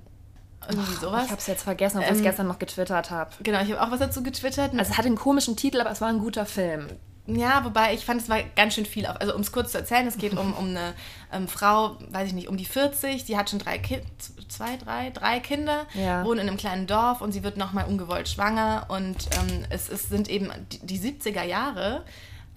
irgendwie 0.70 0.96
sowas. 0.96 1.26
Ich 1.26 1.32
habe 1.32 1.40
es 1.40 1.48
jetzt 1.48 1.64
vergessen, 1.64 1.98
obwohl 1.98 2.10
ähm, 2.10 2.16
ich 2.16 2.20
es 2.20 2.24
gestern 2.26 2.48
noch 2.48 2.60
getwittert 2.60 3.12
habe. 3.12 3.32
Genau, 3.42 3.62
ich 3.62 3.72
habe 3.72 3.82
auch 3.82 3.92
was 3.92 4.00
dazu 4.00 4.24
getwittert. 4.24 4.72
Also 4.72 4.92
es 4.92 4.98
hat 4.98 5.06
einen 5.06 5.16
komischen 5.16 5.56
Titel, 5.56 5.80
aber 5.80 5.92
es 5.92 6.02
war 6.02 6.10
ein 6.10 6.20
guter 6.20 6.46
Film. 6.46 6.88
Ja, 7.28 7.66
wobei 7.66 7.94
ich 7.94 8.06
fand, 8.06 8.22
es 8.22 8.30
war 8.30 8.42
ganz 8.56 8.74
schön 8.74 8.86
viel. 8.86 9.06
Auf, 9.06 9.20
also 9.20 9.36
um 9.36 9.42
es 9.42 9.52
kurz 9.52 9.74
zu 9.74 9.78
erzählen, 9.78 10.08
es 10.08 10.18
geht 10.18 10.34
um, 10.34 10.54
um 10.54 10.70
eine 10.70 10.94
ähm, 11.32 11.48
Frau, 11.48 11.98
weiß 12.10 12.30
ich 12.30 12.34
nicht, 12.34 12.48
um 12.48 12.56
die 12.56 12.66
40, 12.66 13.26
die 13.26 13.38
hat 13.38 13.50
schon 13.50 13.60
drei 13.60 13.78
Kinder, 13.78 14.06
zwei, 14.48 14.78
drei, 14.78 15.10
drei 15.10 15.40
Kinder, 15.40 15.86
ja. 15.94 16.24
wohnt 16.24 16.40
in 16.40 16.48
einem 16.48 16.58
kleinen 16.58 16.88
Dorf 16.88 17.20
und 17.22 17.34
sie 17.34 17.44
wird 17.44 17.58
nochmal 17.58 17.86
ungewollt 17.86 18.30
schwanger 18.30 18.86
und 18.88 19.28
ähm, 19.38 19.66
es, 19.70 19.90
es 19.90 20.08
sind 20.08 20.30
eben 20.30 20.52
die, 20.72 20.80
die 20.80 21.00
70er 21.00 21.44
Jahre 21.44 22.06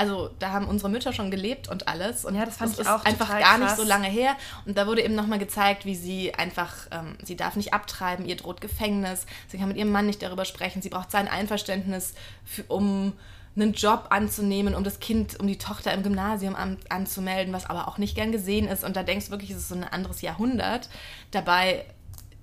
also 0.00 0.30
da 0.38 0.52
haben 0.52 0.66
unsere 0.66 0.88
Mütter 0.88 1.12
schon 1.12 1.30
gelebt 1.30 1.68
und 1.68 1.86
alles. 1.86 2.24
Und 2.24 2.34
ja, 2.34 2.46
das 2.46 2.56
fand 2.56 2.72
das 2.72 2.86
ich 2.86 2.88
auch 2.88 3.04
einfach 3.04 3.28
gar 3.28 3.40
krass. 3.40 3.60
nicht 3.60 3.76
so 3.76 3.82
lange 3.82 4.08
her. 4.08 4.34
Und 4.64 4.78
da 4.78 4.86
wurde 4.86 5.04
eben 5.04 5.14
nochmal 5.14 5.38
gezeigt, 5.38 5.84
wie 5.84 5.94
sie 5.94 6.32
einfach, 6.32 6.86
ähm, 6.90 7.18
sie 7.22 7.36
darf 7.36 7.54
nicht 7.54 7.74
abtreiben, 7.74 8.24
ihr 8.24 8.36
droht 8.36 8.62
Gefängnis, 8.62 9.26
sie 9.48 9.58
kann 9.58 9.68
mit 9.68 9.76
ihrem 9.76 9.92
Mann 9.92 10.06
nicht 10.06 10.22
darüber 10.22 10.46
sprechen, 10.46 10.80
sie 10.80 10.88
braucht 10.88 11.10
sein 11.10 11.28
Einverständnis, 11.28 12.14
für, 12.46 12.62
um 12.62 13.12
einen 13.57 13.73
Job 13.73 14.07
anzunehmen, 14.11 14.75
um 14.75 14.85
das 14.85 15.00
Kind, 15.00 15.38
um 15.40 15.47
die 15.47 15.59
Tochter 15.59 15.92
im 15.92 16.02
Gymnasium 16.02 16.54
an, 16.54 16.78
anzumelden, 16.88 17.52
was 17.52 17.66
aber 17.66 17.88
auch 17.88 17.99
nicht 17.99 18.14
gern 18.14 18.33
gesehen 18.33 18.69
ist. 18.69 18.85
Und 18.85 18.97
da 18.97 19.02
denkst 19.02 19.26
du 19.26 19.30
wirklich, 19.33 19.50
es 19.50 19.59
ist 19.59 19.69
so 19.69 19.75
ein 19.75 19.85
anderes 19.85 20.23
Jahrhundert. 20.23 20.88
Dabei 21.30 21.85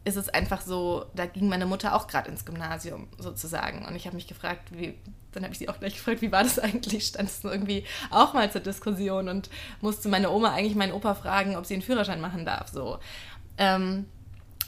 ist 0.07 0.15
es 0.15 0.29
einfach 0.29 0.61
so, 0.61 1.05
da 1.15 1.25
ging 1.25 1.49
meine 1.49 1.65
Mutter 1.65 1.93
auch 1.93 2.07
gerade 2.07 2.29
ins 2.29 2.45
Gymnasium 2.45 3.07
sozusagen. 3.17 3.85
Und 3.85 3.95
ich 3.95 4.05
habe 4.05 4.15
mich 4.15 4.27
gefragt, 4.27 4.69
wie, 4.71 4.95
dann 5.33 5.43
habe 5.43 5.51
ich 5.51 5.59
sie 5.59 5.69
auch 5.69 5.79
gleich 5.79 5.95
gefragt, 5.95 6.21
wie 6.21 6.31
war 6.31 6.43
das 6.43 6.59
eigentlich? 6.59 7.07
Stand 7.07 7.29
es 7.29 7.43
irgendwie 7.43 7.83
auch 8.09 8.33
mal 8.33 8.51
zur 8.51 8.61
Diskussion 8.61 9.27
und 9.27 9.49
musste 9.81 10.09
meine 10.09 10.31
Oma 10.31 10.53
eigentlich 10.53 10.75
meinen 10.75 10.93
Opa 10.93 11.13
fragen, 11.13 11.55
ob 11.55 11.65
sie 11.65 11.73
einen 11.73 11.83
Führerschein 11.83 12.21
machen 12.21 12.45
darf. 12.45 12.69
So. 12.69 12.99
Ähm, 13.57 14.05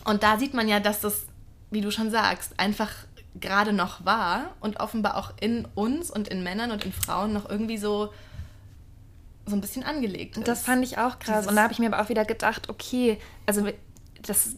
und 0.05 0.23
da 0.23 0.37
sieht 0.37 0.53
man 0.53 0.67
ja, 0.67 0.79
dass 0.79 1.01
das, 1.01 1.25
wie 1.71 1.81
du 1.81 1.91
schon 1.91 2.11
sagst, 2.11 2.59
einfach 2.59 2.91
gerade 3.39 3.73
noch 3.73 4.05
war 4.05 4.55
und 4.59 4.79
offenbar 4.79 5.17
auch 5.17 5.33
in 5.39 5.65
uns 5.75 6.11
und 6.11 6.27
in 6.27 6.43
Männern 6.43 6.71
und 6.71 6.85
in 6.85 6.93
Frauen 6.93 7.33
noch 7.33 7.49
irgendwie 7.49 7.77
so 7.77 8.11
so 9.45 9.55
ein 9.55 9.61
bisschen 9.61 9.83
angelegt 9.83 10.37
ist. 10.37 10.47
Das 10.47 10.61
fand 10.61 10.83
ich 10.83 10.97
auch 10.97 11.19
krass. 11.19 11.39
Dieses 11.39 11.47
und 11.47 11.55
da 11.55 11.63
habe 11.63 11.73
ich 11.73 11.79
mir 11.79 11.87
aber 11.87 12.03
auch 12.03 12.09
wieder 12.09 12.23
gedacht, 12.23 12.69
okay, 12.69 13.17
also 13.45 13.67
das, 14.25 14.55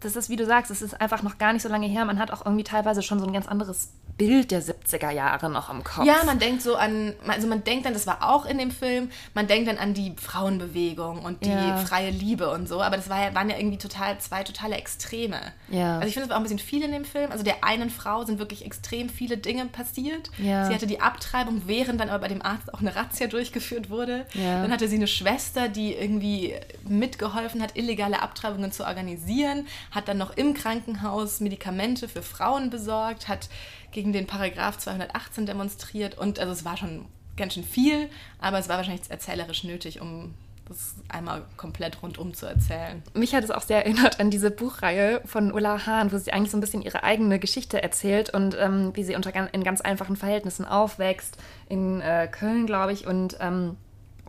das 0.00 0.16
ist, 0.16 0.28
wie 0.28 0.36
du 0.36 0.46
sagst, 0.46 0.70
es 0.70 0.82
ist 0.82 1.00
einfach 1.00 1.22
noch 1.22 1.38
gar 1.38 1.52
nicht 1.52 1.62
so 1.62 1.68
lange 1.68 1.86
her. 1.86 2.04
Man 2.04 2.18
hat 2.18 2.30
auch 2.30 2.44
irgendwie 2.44 2.64
teilweise 2.64 3.02
schon 3.02 3.18
so 3.20 3.26
ein 3.26 3.32
ganz 3.32 3.46
anderes 3.46 3.90
Bild 4.16 4.52
der 4.52 4.62
70er 4.62 5.10
Jahre 5.10 5.50
noch 5.50 5.70
im 5.70 5.82
Kopf. 5.82 6.06
Ja, 6.06 6.22
man 6.24 6.38
denkt 6.38 6.62
so 6.62 6.76
an, 6.76 7.14
also 7.26 7.48
man 7.48 7.64
denkt 7.64 7.86
dann, 7.86 7.94
das 7.94 8.06
war 8.06 8.30
auch 8.30 8.46
in 8.46 8.58
dem 8.58 8.70
Film, 8.70 9.10
man 9.34 9.46
denkt 9.46 9.68
dann 9.68 9.78
an 9.78 9.92
die 9.92 10.14
Frauenbewegung 10.16 11.24
und 11.24 11.44
die 11.44 11.50
ja. 11.50 11.78
freie 11.78 12.10
Liebe 12.10 12.50
und 12.50 12.68
so, 12.68 12.80
aber 12.80 12.96
das 12.96 13.10
war 13.10 13.20
ja, 13.20 13.34
waren 13.34 13.50
ja 13.50 13.56
irgendwie 13.56 13.78
total 13.78 14.18
zwei 14.18 14.44
totale 14.44 14.76
Extreme. 14.76 15.40
Ja. 15.68 15.96
Also 15.96 16.08
ich 16.08 16.14
finde, 16.14 16.26
es 16.26 16.30
war 16.30 16.36
auch 16.36 16.40
ein 16.40 16.44
bisschen 16.44 16.60
viel 16.60 16.84
in 16.84 16.92
dem 16.92 17.04
Film. 17.04 17.32
Also 17.32 17.42
der 17.42 17.64
einen 17.64 17.90
Frau 17.90 18.24
sind 18.24 18.38
wirklich 18.38 18.64
extrem 18.64 19.08
viele 19.08 19.36
Dinge 19.36 19.66
passiert. 19.66 20.30
Ja. 20.38 20.66
Sie 20.66 20.74
hatte 20.74 20.86
die 20.86 21.00
Abtreibung, 21.00 21.62
während 21.66 22.00
dann 22.00 22.08
aber 22.08 22.20
bei 22.20 22.28
dem 22.28 22.42
Arzt 22.42 22.72
auch 22.72 22.80
eine 22.80 22.94
Razzia 22.94 23.26
durchgeführt 23.34 23.90
wurde. 23.90 24.26
Ja. 24.34 24.62
Dann 24.62 24.70
hatte 24.70 24.86
sie 24.86 24.96
eine 24.96 25.08
Schwester, 25.08 25.68
die 25.68 25.92
irgendwie 25.92 26.54
mitgeholfen 26.86 27.62
hat, 27.62 27.76
illegale 27.76 28.22
Abtreibungen 28.22 28.70
zu 28.70 28.83
organisieren, 28.84 29.66
hat 29.90 30.08
dann 30.08 30.18
noch 30.18 30.36
im 30.36 30.54
Krankenhaus 30.54 31.40
Medikamente 31.40 32.08
für 32.08 32.22
Frauen 32.22 32.70
besorgt, 32.70 33.28
hat 33.28 33.48
gegen 33.90 34.12
den 34.12 34.26
Paragraph 34.26 34.78
218 34.78 35.46
demonstriert 35.46 36.18
und 36.18 36.38
also 36.38 36.52
es 36.52 36.64
war 36.64 36.76
schon 36.76 37.06
ganz 37.36 37.54
schön 37.54 37.64
viel, 37.64 38.08
aber 38.38 38.58
es 38.58 38.68
war 38.68 38.76
wahrscheinlich 38.76 39.10
erzählerisch 39.10 39.64
nötig, 39.64 40.00
um 40.00 40.34
das 40.68 40.94
einmal 41.08 41.42
komplett 41.56 42.02
rundum 42.02 42.32
zu 42.32 42.46
erzählen. 42.46 43.02
Mich 43.12 43.34
hat 43.34 43.44
es 43.44 43.50
auch 43.50 43.62
sehr 43.62 43.84
erinnert 43.84 44.18
an 44.18 44.30
diese 44.30 44.50
Buchreihe 44.50 45.20
von 45.26 45.52
Ulla 45.52 45.86
Hahn, 45.86 46.10
wo 46.10 46.16
sie 46.16 46.32
eigentlich 46.32 46.50
so 46.50 46.56
ein 46.56 46.60
bisschen 46.60 46.82
ihre 46.82 47.02
eigene 47.02 47.38
Geschichte 47.38 47.82
erzählt 47.82 48.30
und 48.30 48.56
ähm, 48.58 48.92
wie 48.94 49.04
sie 49.04 49.14
unter, 49.14 49.32
in 49.52 49.64
ganz 49.64 49.80
einfachen 49.80 50.16
Verhältnissen 50.16 50.64
aufwächst, 50.64 51.36
in 51.68 52.00
äh, 52.00 52.28
Köln, 52.30 52.66
glaube 52.66 52.92
ich, 52.92 53.06
und 53.06 53.36
ähm, 53.40 53.76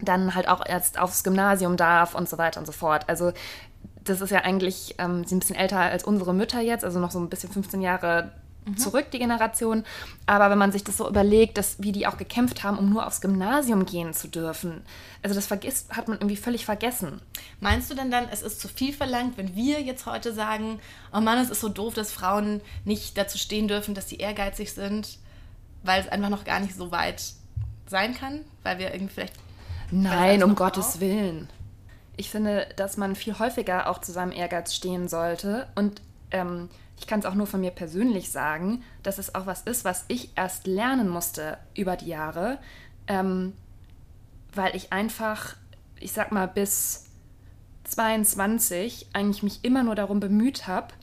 dann 0.01 0.35
halt 0.35 0.49
auch 0.49 0.65
erst 0.65 0.99
aufs 0.99 1.23
Gymnasium 1.23 1.77
darf 1.77 2.15
und 2.15 2.27
so 2.27 2.37
weiter 2.37 2.59
und 2.59 2.65
so 2.65 2.73
fort. 2.73 3.07
Also 3.07 3.31
das 4.05 4.21
ist 4.21 4.29
ja 4.29 4.39
eigentlich, 4.39 4.95
ähm, 4.97 5.19
sie 5.19 5.25
ist 5.25 5.31
ein 5.31 5.39
bisschen 5.39 5.55
älter 5.55 5.79
als 5.79 6.03
unsere 6.03 6.33
Mütter 6.33 6.61
jetzt, 6.61 6.85
also 6.85 6.99
noch 6.99 7.11
so 7.11 7.19
ein 7.19 7.29
bisschen 7.29 7.51
15 7.51 7.81
Jahre 7.81 8.31
mhm. 8.65 8.77
zurück, 8.77 9.11
die 9.11 9.19
Generation. 9.19 9.83
Aber 10.25 10.49
wenn 10.49 10.57
man 10.57 10.71
sich 10.71 10.83
das 10.83 10.97
so 10.97 11.09
überlegt, 11.09 11.57
dass, 11.57 11.81
wie 11.81 11.91
die 11.91 12.07
auch 12.07 12.17
gekämpft 12.17 12.63
haben, 12.63 12.77
um 12.77 12.89
nur 12.89 13.05
aufs 13.05 13.21
Gymnasium 13.21 13.85
gehen 13.85 14.13
zu 14.13 14.27
dürfen, 14.27 14.83
also 15.23 15.35
das 15.35 15.47
vergisst, 15.47 15.95
hat 15.95 16.07
man 16.07 16.17
irgendwie 16.17 16.37
völlig 16.37 16.65
vergessen. 16.65 17.21
Meinst 17.59 17.89
du 17.89 17.95
denn 17.95 18.11
dann, 18.11 18.27
es 18.31 18.41
ist 18.41 18.59
zu 18.59 18.67
viel 18.67 18.93
verlangt, 18.93 19.37
wenn 19.37 19.55
wir 19.55 19.81
jetzt 19.81 20.05
heute 20.05 20.33
sagen, 20.33 20.79
oh 21.13 21.19
Mann, 21.19 21.39
es 21.39 21.49
ist 21.49 21.61
so 21.61 21.69
doof, 21.69 21.93
dass 21.93 22.11
Frauen 22.11 22.61
nicht 22.83 23.17
dazu 23.17 23.37
stehen 23.37 23.67
dürfen, 23.67 23.95
dass 23.95 24.09
sie 24.09 24.17
ehrgeizig 24.17 24.73
sind, 24.73 25.17
weil 25.83 26.01
es 26.01 26.07
einfach 26.07 26.29
noch 26.29 26.45
gar 26.45 26.59
nicht 26.59 26.75
so 26.75 26.91
weit 26.91 27.21
sein 27.87 28.15
kann, 28.15 28.41
weil 28.63 28.79
wir 28.79 28.93
irgendwie 28.93 29.13
vielleicht... 29.13 29.33
Nein, 29.91 30.43
um 30.43 30.55
Gottes 30.55 30.99
Willen. 30.99 31.47
Ich 32.17 32.29
finde, 32.29 32.67
dass 32.75 32.97
man 32.97 33.15
viel 33.15 33.37
häufiger 33.39 33.89
auch 33.89 33.99
zu 33.99 34.11
seinem 34.11 34.31
Ehrgeiz 34.31 34.73
stehen 34.73 35.07
sollte 35.07 35.67
und 35.75 36.01
ähm, 36.31 36.69
ich 36.97 37.07
kann 37.07 37.19
es 37.19 37.25
auch 37.25 37.33
nur 37.33 37.47
von 37.47 37.61
mir 37.61 37.71
persönlich 37.71 38.31
sagen, 38.31 38.83
dass 39.03 39.17
es 39.17 39.35
auch 39.35 39.45
was 39.45 39.63
ist, 39.63 39.83
was 39.83 40.05
ich 40.07 40.29
erst 40.37 40.65
lernen 40.65 41.09
musste 41.09 41.57
über 41.75 41.97
die 41.97 42.07
Jahre, 42.07 42.57
ähm, 43.07 43.53
weil 44.53 44.75
ich 44.75 44.93
einfach, 44.93 45.55
ich 45.99 46.13
sag 46.13 46.31
mal, 46.31 46.47
bis 46.47 47.05
22 47.83 49.07
eigentlich 49.13 49.43
mich 49.43 49.63
immer 49.63 49.83
nur 49.83 49.95
darum 49.95 50.19
bemüht 50.19 50.67
habe, 50.67 50.93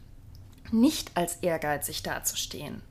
nicht 0.71 1.17
als 1.17 1.37
ehrgeizig 1.37 2.03
dazustehen. 2.03 2.83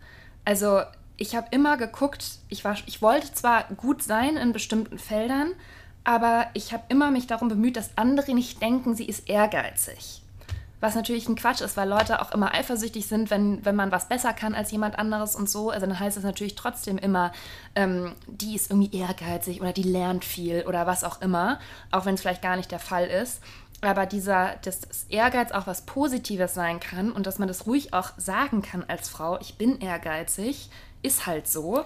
Also 0.46 0.82
ich 1.18 1.36
habe 1.36 1.48
immer 1.52 1.78
geguckt, 1.78 2.40
ich, 2.50 2.64
war, 2.64 2.78
ich 2.86 3.02
wollte 3.02 3.34
zwar 3.34 3.66
gut 3.76 4.04
sein 4.04 4.38
in 4.38 4.54
bestimmten 4.54 4.98
Feldern, 4.98 5.54
aber 6.04 6.48
ich 6.54 6.74
habe 6.74 6.84
immer 6.90 7.12
mich 7.12 7.28
darum 7.28 7.48
bemüht, 7.48 7.78
dass 7.78 7.98
andere 7.98 8.34
nicht 8.34 8.62
denken, 8.62 8.96
sie 8.96 9.06
ist 9.06 9.30
ehrgeizig. 9.30 10.22
Was 10.80 10.96
natürlich 10.96 11.30
ein 11.30 11.36
Quatsch 11.36 11.62
ist, 11.62 11.78
weil 11.78 11.88
Leute 11.88 12.22
auch 12.22 12.32
immer 12.32 12.56
eifersüchtig 12.56 13.06
sind, 13.06 13.30
wenn, 13.30 13.64
wenn 13.64 13.76
man 13.76 13.92
was 13.92 14.08
besser 14.08 14.34
kann 14.34 14.56
als 14.56 14.72
jemand 14.72 14.98
anderes 14.98 15.36
und 15.36 15.48
so. 15.48 15.70
Also 15.70 15.86
dann 15.86 16.00
heißt 16.00 16.18
es 16.18 16.24
natürlich 16.24 16.56
trotzdem 16.56 16.98
immer, 16.98 17.32
ähm, 17.76 18.16
die 18.26 18.56
ist 18.56 18.72
irgendwie 18.72 18.98
ehrgeizig 18.98 19.62
oder 19.62 19.74
die 19.74 19.84
lernt 19.84 20.26
viel 20.26 20.66
oder 20.68 20.88
was 20.88 21.04
auch 21.04 21.22
immer, 21.22 21.60
auch 21.92 22.06
wenn 22.06 22.16
es 22.16 22.22
vielleicht 22.22 22.42
gar 22.42 22.56
nicht 22.56 22.72
der 22.72 22.80
Fall 22.80 23.06
ist. 23.06 23.42
Aber 23.82 24.08
dieser, 24.08 24.56
dass 24.64 24.82
das 24.82 25.06
Ehrgeiz 25.10 25.52
auch 25.52 25.68
was 25.68 25.84
Positives 25.84 26.56
sein 26.56 26.80
kann 26.80 27.12
und 27.12 27.28
dass 27.28 27.38
man 27.38 27.48
das 27.48 27.68
ruhig 27.68 27.94
auch 27.94 28.12
sagen 28.18 28.64
kann 28.64 28.84
als 28.88 29.08
Frau, 29.08 29.40
ich 29.40 29.58
bin 29.58 29.80
ehrgeizig, 29.80 30.72
ist 31.04 31.28
halt 31.28 31.48
so. 31.48 31.84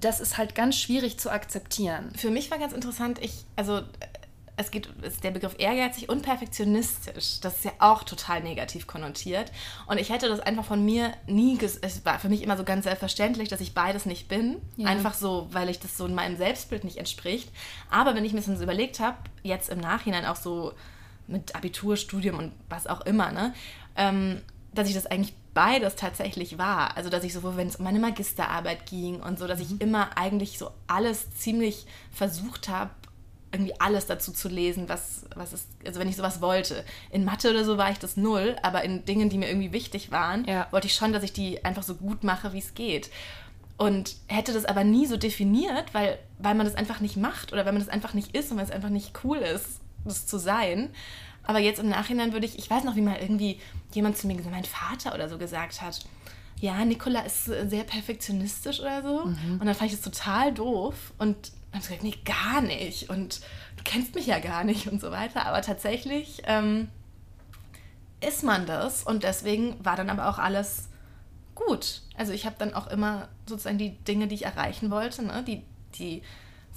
Das 0.00 0.20
ist 0.20 0.38
halt 0.38 0.54
ganz 0.54 0.76
schwierig 0.76 1.18
zu 1.18 1.30
akzeptieren. 1.30 2.12
Für 2.16 2.30
mich 2.30 2.50
war 2.50 2.58
ganz 2.58 2.72
interessant, 2.72 3.18
ich, 3.22 3.44
also 3.56 3.82
es 4.58 4.72
geht, 4.72 4.88
ist 5.02 5.22
der 5.22 5.30
Begriff 5.30 5.54
ehrgeizig 5.58 6.08
und 6.08 6.22
perfektionistisch. 6.22 7.40
Das 7.40 7.58
ist 7.58 7.64
ja 7.64 7.70
auch 7.78 8.02
total 8.02 8.42
negativ 8.42 8.88
konnotiert. 8.88 9.52
Und 9.86 9.98
ich 9.98 10.10
hätte 10.10 10.28
das 10.28 10.40
einfach 10.40 10.64
von 10.64 10.84
mir 10.84 11.12
nie, 11.28 11.56
es 11.60 12.04
war 12.04 12.18
für 12.18 12.28
mich 12.28 12.42
immer 12.42 12.56
so 12.56 12.64
ganz 12.64 12.84
selbstverständlich, 12.84 13.48
dass 13.48 13.60
ich 13.60 13.72
beides 13.72 14.04
nicht 14.04 14.26
bin. 14.26 14.56
Ja. 14.76 14.88
Einfach 14.88 15.14
so, 15.14 15.46
weil 15.52 15.68
ich 15.68 15.78
das 15.78 15.96
so 15.96 16.06
in 16.06 16.14
meinem 16.14 16.36
Selbstbild 16.36 16.82
nicht 16.82 16.96
entspricht. 16.96 17.50
Aber 17.88 18.16
wenn 18.16 18.24
ich 18.24 18.32
mir 18.32 18.40
das 18.40 18.58
so 18.58 18.62
überlegt 18.62 18.98
habe, 18.98 19.16
jetzt 19.44 19.70
im 19.70 19.78
Nachhinein 19.78 20.26
auch 20.26 20.36
so 20.36 20.72
mit 21.28 21.54
Abitur, 21.54 21.96
Studium 21.96 22.38
und 22.38 22.52
was 22.68 22.88
auch 22.88 23.02
immer, 23.02 23.30
ne, 23.30 23.54
ähm, 23.94 24.42
dass 24.74 24.88
ich 24.88 24.94
das 24.94 25.06
eigentlich 25.06 25.34
beides 25.58 25.96
tatsächlich 25.96 26.56
war. 26.56 26.96
Also, 26.96 27.10
dass 27.10 27.24
ich 27.24 27.32
sowohl, 27.32 27.56
wenn 27.56 27.66
es 27.66 27.74
um 27.74 27.84
meine 27.84 27.98
Magisterarbeit 27.98 28.86
ging 28.86 29.20
und 29.20 29.40
so, 29.40 29.48
dass 29.48 29.58
ich 29.58 29.70
mhm. 29.70 29.78
immer 29.80 30.16
eigentlich 30.16 30.56
so 30.56 30.70
alles 30.86 31.34
ziemlich 31.34 31.84
versucht 32.12 32.68
habe, 32.68 32.90
irgendwie 33.50 33.74
alles 33.80 34.06
dazu 34.06 34.30
zu 34.30 34.48
lesen, 34.48 34.88
was, 34.88 35.24
was 35.34 35.52
ist, 35.52 35.66
also 35.84 35.98
wenn 35.98 36.08
ich 36.08 36.14
sowas 36.14 36.40
wollte. 36.40 36.84
In 37.10 37.24
Mathe 37.24 37.50
oder 37.50 37.64
so 37.64 37.76
war 37.76 37.90
ich 37.90 37.98
das 37.98 38.16
null, 38.16 38.54
aber 38.62 38.84
in 38.84 39.04
Dingen, 39.04 39.30
die 39.30 39.38
mir 39.38 39.48
irgendwie 39.48 39.72
wichtig 39.72 40.12
waren, 40.12 40.44
ja. 40.44 40.68
wollte 40.70 40.86
ich 40.86 40.94
schon, 40.94 41.12
dass 41.12 41.24
ich 41.24 41.32
die 41.32 41.64
einfach 41.64 41.82
so 41.82 41.96
gut 41.96 42.22
mache, 42.22 42.52
wie 42.52 42.58
es 42.58 42.74
geht. 42.74 43.10
Und 43.76 44.14
hätte 44.28 44.52
das 44.52 44.64
aber 44.64 44.84
nie 44.84 45.06
so 45.06 45.16
definiert, 45.16 45.92
weil, 45.92 46.20
weil 46.38 46.54
man 46.54 46.66
das 46.66 46.76
einfach 46.76 47.00
nicht 47.00 47.16
macht 47.16 47.52
oder 47.52 47.64
weil 47.64 47.72
man 47.72 47.82
das 47.82 47.88
einfach 47.88 48.14
nicht 48.14 48.32
ist 48.36 48.52
und 48.52 48.58
weil 48.58 48.64
es 48.64 48.70
einfach 48.70 48.90
nicht 48.90 49.24
cool 49.24 49.38
ist, 49.38 49.80
das 50.04 50.24
zu 50.24 50.38
sein. 50.38 50.90
Aber 51.48 51.60
jetzt 51.60 51.80
im 51.80 51.88
Nachhinein 51.88 52.34
würde 52.34 52.44
ich, 52.44 52.58
ich 52.58 52.68
weiß 52.68 52.84
noch, 52.84 52.94
wie 52.94 53.00
mal 53.00 53.16
irgendwie 53.16 53.58
jemand 53.92 54.18
zu 54.18 54.26
mir, 54.26 54.36
mein 54.50 54.64
Vater 54.64 55.14
oder 55.14 55.30
so 55.30 55.38
gesagt 55.38 55.80
hat, 55.80 56.04
ja, 56.60 56.84
Nicola 56.84 57.20
ist 57.20 57.46
sehr 57.46 57.84
perfektionistisch 57.84 58.80
oder 58.80 59.02
so. 59.02 59.24
Mhm. 59.24 59.52
Und 59.58 59.64
dann 59.64 59.74
fand 59.74 59.90
ich 59.90 59.98
das 59.98 60.04
total 60.04 60.52
doof. 60.52 61.14
Und 61.16 61.52
dann 61.72 61.80
gesagt, 61.80 62.02
nee, 62.02 62.14
gar 62.26 62.60
nicht. 62.60 63.08
Und 63.08 63.40
du 63.78 63.82
kennst 63.82 64.14
mich 64.14 64.26
ja 64.26 64.40
gar 64.40 64.62
nicht 64.62 64.88
und 64.88 65.00
so 65.00 65.10
weiter. 65.10 65.46
Aber 65.46 65.62
tatsächlich 65.62 66.42
ähm, 66.44 66.88
ist 68.20 68.42
man 68.42 68.66
das. 68.66 69.02
Und 69.02 69.22
deswegen 69.22 69.82
war 69.82 69.96
dann 69.96 70.10
aber 70.10 70.28
auch 70.28 70.38
alles 70.38 70.90
gut. 71.54 72.02
Also 72.14 72.34
ich 72.34 72.44
habe 72.44 72.56
dann 72.58 72.74
auch 72.74 72.88
immer 72.88 73.28
sozusagen 73.46 73.78
die 73.78 73.96
Dinge, 74.04 74.28
die 74.28 74.34
ich 74.34 74.44
erreichen 74.44 74.90
wollte, 74.90 75.24
ne? 75.24 75.42
die, 75.46 75.62
die 75.94 76.20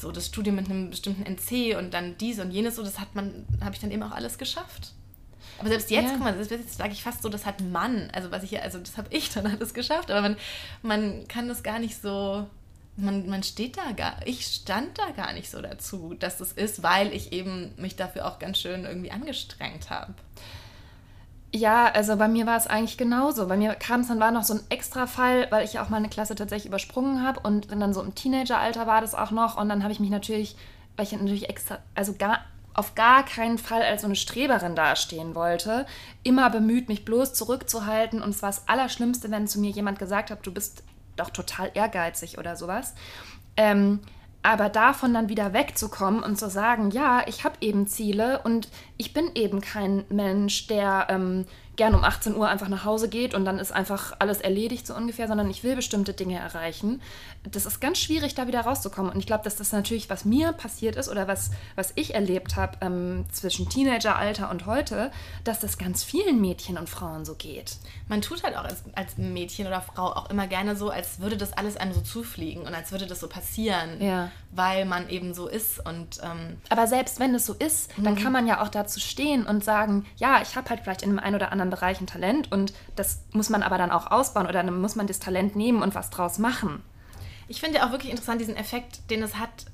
so 0.02 0.12
das 0.12 0.28
Studium 0.28 0.56
mit 0.56 0.70
einem 0.70 0.90
bestimmten 0.90 1.24
NC 1.24 1.78
und 1.78 1.94
dann 1.94 2.18
dies 2.18 2.40
und 2.40 2.52
jenes, 2.52 2.76
so 2.76 2.84
das 2.84 3.00
hat 3.00 3.16
man, 3.16 3.46
habe 3.62 3.74
ich 3.74 3.82
dann 3.82 3.92
eben 3.92 4.04
auch 4.04 4.12
alles 4.12 4.38
geschafft. 4.38 4.94
Aber 5.60 5.70
selbst 5.70 5.92
jetzt, 5.92 6.06
ja. 6.06 6.12
guck 6.14 6.24
mal, 6.24 6.36
jetzt 6.38 6.78
sage 6.78 6.94
ich 6.94 7.04
fast 7.04 7.22
so, 7.22 7.30
das 7.30 7.46
hat 7.46 7.62
Mann, 7.62 8.10
also 8.14 8.32
was 8.32 8.44
ich 8.44 8.62
also 8.62 8.80
das 8.80 8.98
habe 8.98 9.08
ich 9.12 9.30
dann 9.30 9.46
alles 9.46 9.74
geschafft, 9.74 10.10
aber 10.10 10.22
man, 10.22 10.38
man 10.82 11.28
kann 11.28 11.48
das 11.48 11.64
gar 11.64 11.80
nicht 11.80 12.02
so 12.02 12.48
man, 12.98 13.28
man 13.28 13.44
steht 13.44 13.78
da 13.78 13.92
gar, 13.92 14.16
ich 14.26 14.46
stand 14.46 14.98
da 14.98 15.12
gar 15.12 15.34
nicht 15.34 15.50
so 15.50 15.62
dazu, 15.62 16.14
dass 16.14 16.38
das 16.38 16.52
ist, 16.52 16.84
weil 16.84 17.14
ich 17.14 17.32
eben 17.32 17.74
mich 17.78 17.96
dafür 17.96 18.28
auch 18.28 18.40
ganz 18.40 18.60
schön 18.60 18.86
irgendwie 18.86 19.12
angestrengt 19.12 19.90
habe. 19.90 20.14
Ja, 21.54 21.88
also 21.88 22.16
bei 22.16 22.30
mir 22.30 22.46
war 22.46 22.56
es 22.58 22.68
eigentlich 22.68 22.98
genauso. 22.98 23.48
Bei 23.48 23.58
mir 23.58 23.76
kam 23.76 24.02
es 24.02 24.08
dann 24.08 24.22
war 24.22 24.32
noch 24.32 24.44
so 24.44 24.54
ein 24.54 24.62
extra 24.70 25.06
Fall, 25.06 25.48
weil 25.50 25.66
ich 25.66 25.74
ja 25.74 25.84
auch 25.84 25.90
meine 25.90 26.08
Klasse 26.08 26.34
tatsächlich 26.36 26.68
übersprungen 26.68 27.24
habe 27.24 27.42
und 27.42 27.70
dann 27.72 27.94
so 27.94 28.02
im 28.02 28.16
Teenageralter 28.16 28.88
war 28.88 29.02
das 29.02 29.16
auch 29.16 29.32
noch 29.32 29.58
und 29.58 29.68
dann 29.68 29.84
habe 29.84 29.92
ich 29.92 30.00
mich 30.00 30.10
natürlich, 30.10 30.56
weil 30.96 31.06
ich 31.06 31.12
natürlich 31.12 31.50
extra, 31.50 31.80
also 31.94 32.14
gar 32.14 32.40
auf 32.74 32.96
gar 32.96 33.26
keinen 33.26 33.58
Fall 33.58 33.82
als 33.82 34.02
so 34.02 34.08
eine 34.08 34.16
Streberin 34.16 34.76
dastehen 34.76 35.36
wollte, 35.36 35.86
immer 36.24 36.50
bemüht, 36.50 36.88
mich 36.88 37.04
bloß 37.04 37.34
zurückzuhalten 37.34 38.22
und 38.22 38.30
es 38.30 38.42
war 38.42 38.50
das 38.50 38.68
Allerschlimmste, 38.70 39.30
wenn 39.30 39.46
zu 39.46 39.60
mir 39.60 39.72
jemand 39.72 40.00
gesagt 40.00 40.32
hat, 40.32 40.46
du 40.46 40.54
bist 40.54 40.84
doch 41.18 41.32
total 41.32 41.72
ehrgeizig 41.74 42.38
oder 42.38 42.56
sowas. 42.56 42.94
Ähm, 43.58 44.00
aber 44.44 44.70
davon 44.70 45.14
dann 45.14 45.30
wieder 45.30 45.54
wegzukommen 45.54 46.24
und 46.24 46.38
zu 46.38 46.50
sagen, 46.50 46.90
ja, 46.92 47.24
ich 47.28 47.44
habe 47.44 47.56
eben 47.62 47.88
Ziele 47.88 48.42
und 48.44 48.70
ich 49.02 49.14
bin 49.14 49.32
eben 49.34 49.62
kein 49.62 50.04
Mensch, 50.10 50.68
der 50.68 51.08
ähm, 51.10 51.46
gern 51.76 51.96
um 51.96 52.04
18 52.04 52.36
Uhr 52.36 52.48
einfach 52.48 52.68
nach 52.68 52.86
Hause 52.86 53.10
geht 53.10 53.34
und 53.34 53.46
dann 53.46 53.58
ist 53.58 53.72
einfach 53.72 54.14
alles 54.20 54.40
erledigt 54.42 54.86
so 54.86 54.94
ungefähr, 54.94 55.28
sondern 55.28 55.50
ich 55.50 55.64
will 55.64 55.76
bestimmte 55.76 56.14
Dinge 56.14 56.38
erreichen. 56.38 57.02
Das 57.44 57.66
ist 57.66 57.80
ganz 57.82 57.98
schwierig, 57.98 58.36
da 58.36 58.46
wieder 58.46 58.62
rauszukommen. 58.62 59.12
Und 59.12 59.18
ich 59.20 59.26
glaube, 59.26 59.44
dass 59.44 59.56
das 59.56 59.72
natürlich, 59.72 60.08
was 60.10 60.24
mir 60.24 60.52
passiert 60.52 60.96
ist 60.98 61.10
oder 61.10 61.28
was, 61.28 61.50
was 61.76 61.94
ich 61.96 62.14
erlebt 62.14 62.56
habe 62.58 62.78
ähm, 62.82 63.26
zwischen 63.32 63.68
Teenageralter 63.70 64.52
und 64.52 64.68
heute, 64.68 65.12
dass 65.44 65.60
das 65.60 65.80
ganz 65.80 66.04
vielen 66.04 66.40
Mädchen 66.40 66.78
und 66.78 66.88
Frauen 66.88 67.26
so 67.26 67.34
geht. 67.34 67.78
Man 68.08 68.22
tut 68.22 68.44
halt 68.44 68.56
auch 68.58 68.66
als, 68.66 68.84
als 68.94 69.18
Mädchen 69.18 69.66
oder 69.66 69.82
Frau 69.82 70.14
auch 70.14 70.30
immer 70.30 70.46
gerne 70.46 70.76
so, 70.76 70.92
als 70.92 71.20
würde 71.20 71.38
das 71.38 71.54
alles 71.54 71.78
einem 71.78 71.94
so 71.94 72.02
zufliegen 72.02 72.62
und 72.64 72.76
als 72.76 72.92
würde 72.92 73.08
das 73.08 73.20
so 73.22 73.28
passieren, 73.28 74.00
Ja. 74.00 74.30
weil 74.52 74.86
man 74.86 75.10
eben 75.10 75.34
so 75.34 75.48
ist. 75.48 75.84
Und 75.84 76.20
ähm, 76.22 76.58
Aber 76.70 76.86
selbst 76.86 77.20
wenn 77.20 77.34
es 77.34 77.46
so 77.48 77.54
ist, 77.54 77.90
dann 77.98 78.14
Mhm. 78.14 78.20
kann 78.20 78.34
man 78.34 78.46
ja 78.46 78.62
auch 78.62 78.68
dazu 78.70 78.91
stehen 79.00 79.46
und 79.46 79.64
sagen, 79.64 80.06
ja, 80.18 80.42
ich 80.42 80.56
habe 80.56 80.70
halt 80.70 80.82
vielleicht 80.82 81.02
in 81.02 81.10
dem 81.10 81.20
einen 81.20 81.36
oder 81.36 81.52
anderen 81.52 81.70
Bereich 81.70 82.02
ein 82.02 82.08
Talent 82.08 82.52
und 82.52 82.74
das 82.96 83.24
muss 83.32 83.50
man 83.50 83.64
aber 83.64 83.78
dann 83.78 83.92
auch 83.92 84.12
ausbauen 84.12 84.48
oder 84.48 84.64
dann 84.64 84.82
muss 84.82 84.96
man 84.96 85.08
das 85.08 85.20
Talent 85.20 85.56
nehmen 85.56 85.82
und 85.82 85.96
was 85.96 86.10
draus 86.10 86.38
machen. 86.40 86.84
Ich 87.48 87.60
finde 87.60 87.86
auch 87.86 87.92
wirklich 87.92 88.12
interessant 88.12 88.42
diesen 88.42 88.56
Effekt, 88.56 89.10
den 89.10 89.24
es 89.24 89.36
hat, 89.36 89.66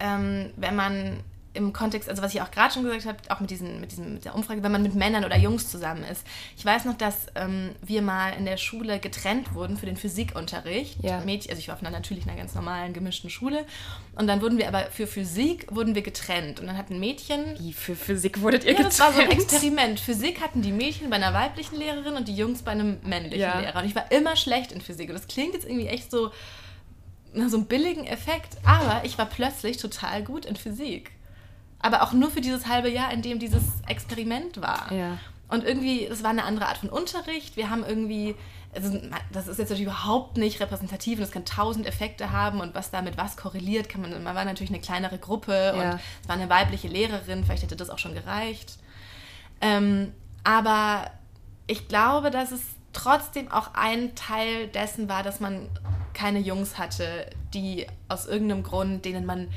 ähm, 0.00 0.50
wenn 0.56 0.76
man 0.76 1.20
im 1.54 1.72
Kontext, 1.72 2.08
also 2.08 2.22
was 2.22 2.34
ich 2.34 2.42
auch 2.42 2.50
gerade 2.50 2.74
schon 2.74 2.84
gesagt 2.84 3.06
habe, 3.06 3.18
auch 3.34 3.40
mit, 3.40 3.50
diesen, 3.50 3.80
mit, 3.80 3.92
diesem, 3.92 4.14
mit 4.14 4.24
der 4.24 4.34
Umfrage, 4.34 4.62
wenn 4.62 4.72
man 4.72 4.82
mit 4.82 4.94
Männern 4.94 5.24
oder 5.24 5.38
Jungs 5.38 5.70
zusammen 5.70 6.04
ist. 6.04 6.26
Ich 6.56 6.64
weiß 6.64 6.84
noch, 6.84 6.98
dass 6.98 7.26
ähm, 7.36 7.70
wir 7.80 8.02
mal 8.02 8.30
in 8.30 8.44
der 8.44 8.56
Schule 8.56 8.98
getrennt 8.98 9.54
wurden 9.54 9.76
für 9.76 9.86
den 9.86 9.96
Physikunterricht. 9.96 11.02
Ja. 11.02 11.20
Mädchen, 11.20 11.50
also 11.50 11.60
ich 11.60 11.68
war 11.68 11.76
auf 11.76 11.80
einer 11.80 11.90
natürlich 11.90 12.24
einer 12.26 12.36
ganz 12.36 12.54
normalen 12.54 12.92
gemischten 12.92 13.30
Schule. 13.30 13.64
Und 14.16 14.26
dann 14.26 14.42
wurden 14.42 14.58
wir 14.58 14.68
aber 14.68 14.86
für 14.90 15.06
Physik 15.06 15.66
wurden 15.70 15.94
wir 15.94 16.02
getrennt. 16.02 16.60
Und 16.60 16.66
dann 16.66 16.76
hatten 16.76 16.98
Mädchen 16.98 17.58
Wie 17.58 17.72
für 17.72 17.94
Physik 17.94 18.40
wurdet 18.42 18.64
ihr 18.64 18.72
ja, 18.72 18.82
das 18.82 18.98
war 18.98 19.12
so 19.12 19.20
ein 19.20 19.28
getrennt? 19.28 19.52
Experiment. 19.52 20.00
Physik 20.00 20.40
hatten 20.40 20.60
die 20.60 20.72
Mädchen 20.72 21.08
bei 21.08 21.16
einer 21.16 21.32
weiblichen 21.32 21.76
Lehrerin 21.76 22.14
und 22.14 22.28
die 22.28 22.36
Jungs 22.36 22.62
bei 22.62 22.72
einem 22.72 22.98
männlichen 23.04 23.40
Ja. 23.40 23.60
Lehrer. 23.60 23.80
Und 23.80 23.86
ich 23.86 23.94
war 23.94 24.10
immer 24.10 24.36
schlecht 24.36 24.72
in 24.72 24.80
Physik. 24.80 25.08
Und 25.08 25.14
das 25.14 25.28
klingt 25.28 25.54
jetzt 25.54 25.64
irgendwie 25.64 25.86
echt 25.86 26.10
so 26.10 26.32
so 27.48 27.56
einem 27.56 27.66
billigen 27.66 28.06
Effekt. 28.06 28.56
Aber 28.64 29.04
ich 29.04 29.18
war 29.18 29.26
plötzlich 29.26 29.76
total 29.76 30.22
gut 30.22 30.44
in 30.44 30.56
Physik. 30.56 31.10
Aber 31.84 32.02
auch 32.02 32.12
nur 32.12 32.30
für 32.30 32.40
dieses 32.40 32.66
halbe 32.66 32.88
Jahr, 32.90 33.12
in 33.12 33.20
dem 33.20 33.38
dieses 33.38 33.62
Experiment 33.86 34.62
war. 34.62 34.90
Ja. 34.90 35.18
Und 35.48 35.64
irgendwie, 35.64 36.06
es 36.06 36.22
war 36.22 36.30
eine 36.30 36.44
andere 36.44 36.66
Art 36.66 36.78
von 36.78 36.88
Unterricht. 36.88 37.58
Wir 37.58 37.68
haben 37.68 37.84
irgendwie, 37.84 38.34
also 38.74 38.98
das 39.30 39.46
ist 39.46 39.58
jetzt 39.58 39.68
natürlich 39.68 39.82
überhaupt 39.92 40.38
nicht 40.38 40.60
repräsentativ 40.60 41.18
und 41.18 41.24
es 41.24 41.30
kann 41.30 41.44
tausend 41.44 41.86
Effekte 41.86 42.32
haben 42.32 42.60
und 42.60 42.74
was 42.74 42.90
damit 42.90 43.18
was 43.18 43.36
korreliert, 43.36 43.90
kann 43.90 44.00
man, 44.00 44.10
man 44.22 44.34
war 44.34 44.44
natürlich 44.46 44.70
eine 44.70 44.80
kleinere 44.80 45.18
Gruppe 45.18 45.52
Ja. 45.52 45.72
und 45.72 46.00
es 46.22 46.28
war 46.28 46.36
eine 46.36 46.48
weibliche 46.48 46.88
Lehrerin, 46.88 47.44
vielleicht 47.44 47.62
hätte 47.64 47.76
das 47.76 47.90
auch 47.90 47.98
schon 47.98 48.14
gereicht. 48.14 48.78
Ähm, 49.60 50.12
aber 50.42 51.10
ich 51.66 51.86
glaube, 51.88 52.30
dass 52.30 52.50
es 52.50 52.62
trotzdem 52.94 53.52
auch 53.52 53.74
ein 53.74 54.14
Teil 54.14 54.68
dessen 54.68 55.08
war, 55.10 55.22
dass 55.22 55.38
man 55.38 55.68
keine 56.14 56.38
Jungs 56.38 56.78
hatte, 56.78 57.28
die 57.52 57.86
aus 58.08 58.26
irgendeinem 58.26 58.62
Grund, 58.62 59.04
denen 59.04 59.26
man, 59.26 59.48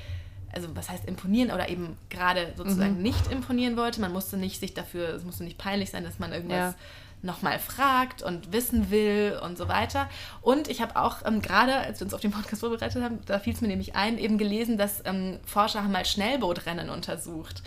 also 0.57 0.75
was 0.75 0.89
heißt 0.89 1.05
imponieren 1.05 1.51
oder 1.51 1.69
eben 1.69 1.97
gerade 2.09 2.53
sozusagen 2.57 3.01
nicht 3.01 3.31
imponieren 3.31 3.77
wollte. 3.77 4.01
Man 4.01 4.11
musste 4.13 4.37
nicht 4.37 4.59
sich 4.59 4.73
dafür, 4.73 5.09
es 5.09 5.23
musste 5.23 5.43
nicht 5.43 5.57
peinlich 5.57 5.89
sein, 5.91 6.03
dass 6.03 6.19
man 6.19 6.33
irgendwas 6.33 6.73
Ja. 6.73 6.75
nochmal 7.23 7.57
fragt 7.59 8.21
und 8.21 8.51
wissen 8.53 8.91
will 8.91 9.39
und 9.43 9.57
so 9.57 9.67
weiter. 9.67 10.07
Und 10.41 10.67
ich 10.67 10.81
habe 10.81 10.95
auch 10.97 11.25
ähm, 11.25 11.41
gerade, 11.41 11.75
als 11.75 11.99
wir 11.99 12.05
uns 12.05 12.13
auf 12.13 12.21
den 12.21 12.31
Podcast 12.31 12.59
vorbereitet 12.61 13.01
haben, 13.03 13.19
da 13.25 13.39
fiel 13.39 13.53
es 13.53 13.61
mir 13.61 13.67
nämlich 13.67 13.95
ein, 13.95 14.17
eben 14.17 14.37
gelesen, 14.37 14.77
dass 14.77 15.01
ähm, 15.05 15.39
Forscher 15.45 15.83
haben 15.83 15.91
mal 15.91 16.05
Schnellbootrennen 16.05 16.89
untersucht. 16.89 17.63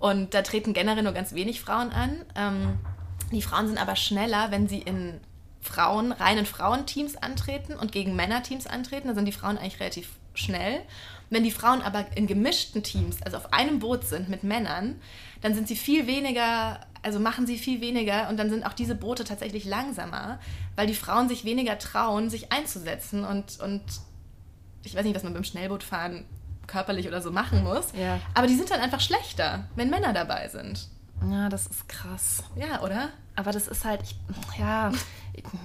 Und 0.00 0.34
da 0.34 0.42
treten 0.42 0.72
generell 0.72 1.02
nur 1.04 1.12
ganz 1.12 1.32
wenig 1.34 1.60
Frauen 1.60 1.90
an. 1.90 2.24
Ähm, 2.34 2.78
die 3.30 3.42
Frauen 3.42 3.66
sind 3.68 3.80
aber 3.80 3.94
schneller, 3.94 4.50
wenn 4.50 4.68
sie 4.68 4.78
in 4.80 5.20
Frauen, 5.60 6.12
reinen 6.12 6.46
Frauenteams 6.46 7.16
antreten 7.16 7.74
und 7.74 7.92
gegen 7.92 8.16
Männerteams 8.16 8.66
antreten. 8.66 9.08
Da 9.08 9.14
sind 9.14 9.26
die 9.26 9.32
Frauen 9.32 9.58
eigentlich 9.58 9.80
relativ 9.80 10.10
schnell. 10.34 10.80
Wenn 11.30 11.44
die 11.44 11.50
Frauen 11.50 11.82
aber 11.82 12.06
in 12.16 12.26
gemischten 12.26 12.82
Teams, 12.82 13.22
also 13.22 13.36
auf 13.36 13.52
einem 13.52 13.78
Boot 13.80 14.04
sind 14.04 14.28
mit 14.28 14.44
Männern, 14.44 15.00
dann 15.42 15.54
sind 15.54 15.68
sie 15.68 15.76
viel 15.76 16.06
weniger, 16.06 16.80
also 17.02 17.20
machen 17.20 17.46
sie 17.46 17.58
viel 17.58 17.80
weniger 17.80 18.28
und 18.28 18.38
dann 18.38 18.48
sind 18.50 18.64
auch 18.64 18.72
diese 18.72 18.94
Boote 18.94 19.24
tatsächlich 19.24 19.64
langsamer, 19.64 20.38
weil 20.76 20.86
die 20.86 20.94
Frauen 20.94 21.28
sich 21.28 21.44
weniger 21.44 21.78
trauen, 21.78 22.30
sich 22.30 22.50
einzusetzen 22.52 23.24
und, 23.24 23.60
und 23.60 23.82
ich 24.84 24.94
weiß 24.94 25.04
nicht, 25.04 25.14
was 25.14 25.22
man 25.22 25.34
beim 25.34 25.44
Schnellbootfahren 25.44 26.24
körperlich 26.66 27.06
oder 27.08 27.20
so 27.22 27.30
machen 27.30 27.62
muss, 27.64 27.92
Ja. 27.98 28.20
aber 28.34 28.46
die 28.46 28.54
sind 28.56 28.70
dann 28.70 28.80
einfach 28.80 29.00
schlechter, 29.00 29.64
wenn 29.76 29.90
Männer 29.90 30.12
dabei 30.12 30.48
sind. 30.48 30.88
Ja, 31.30 31.48
das 31.48 31.66
ist 31.66 31.88
krass. 31.88 32.42
Ja, 32.56 32.80
oder? 32.82 33.08
Aber 33.38 33.52
das 33.52 33.68
ist 33.68 33.84
halt, 33.84 34.00
ich, 34.02 34.16
ja, 34.58 34.90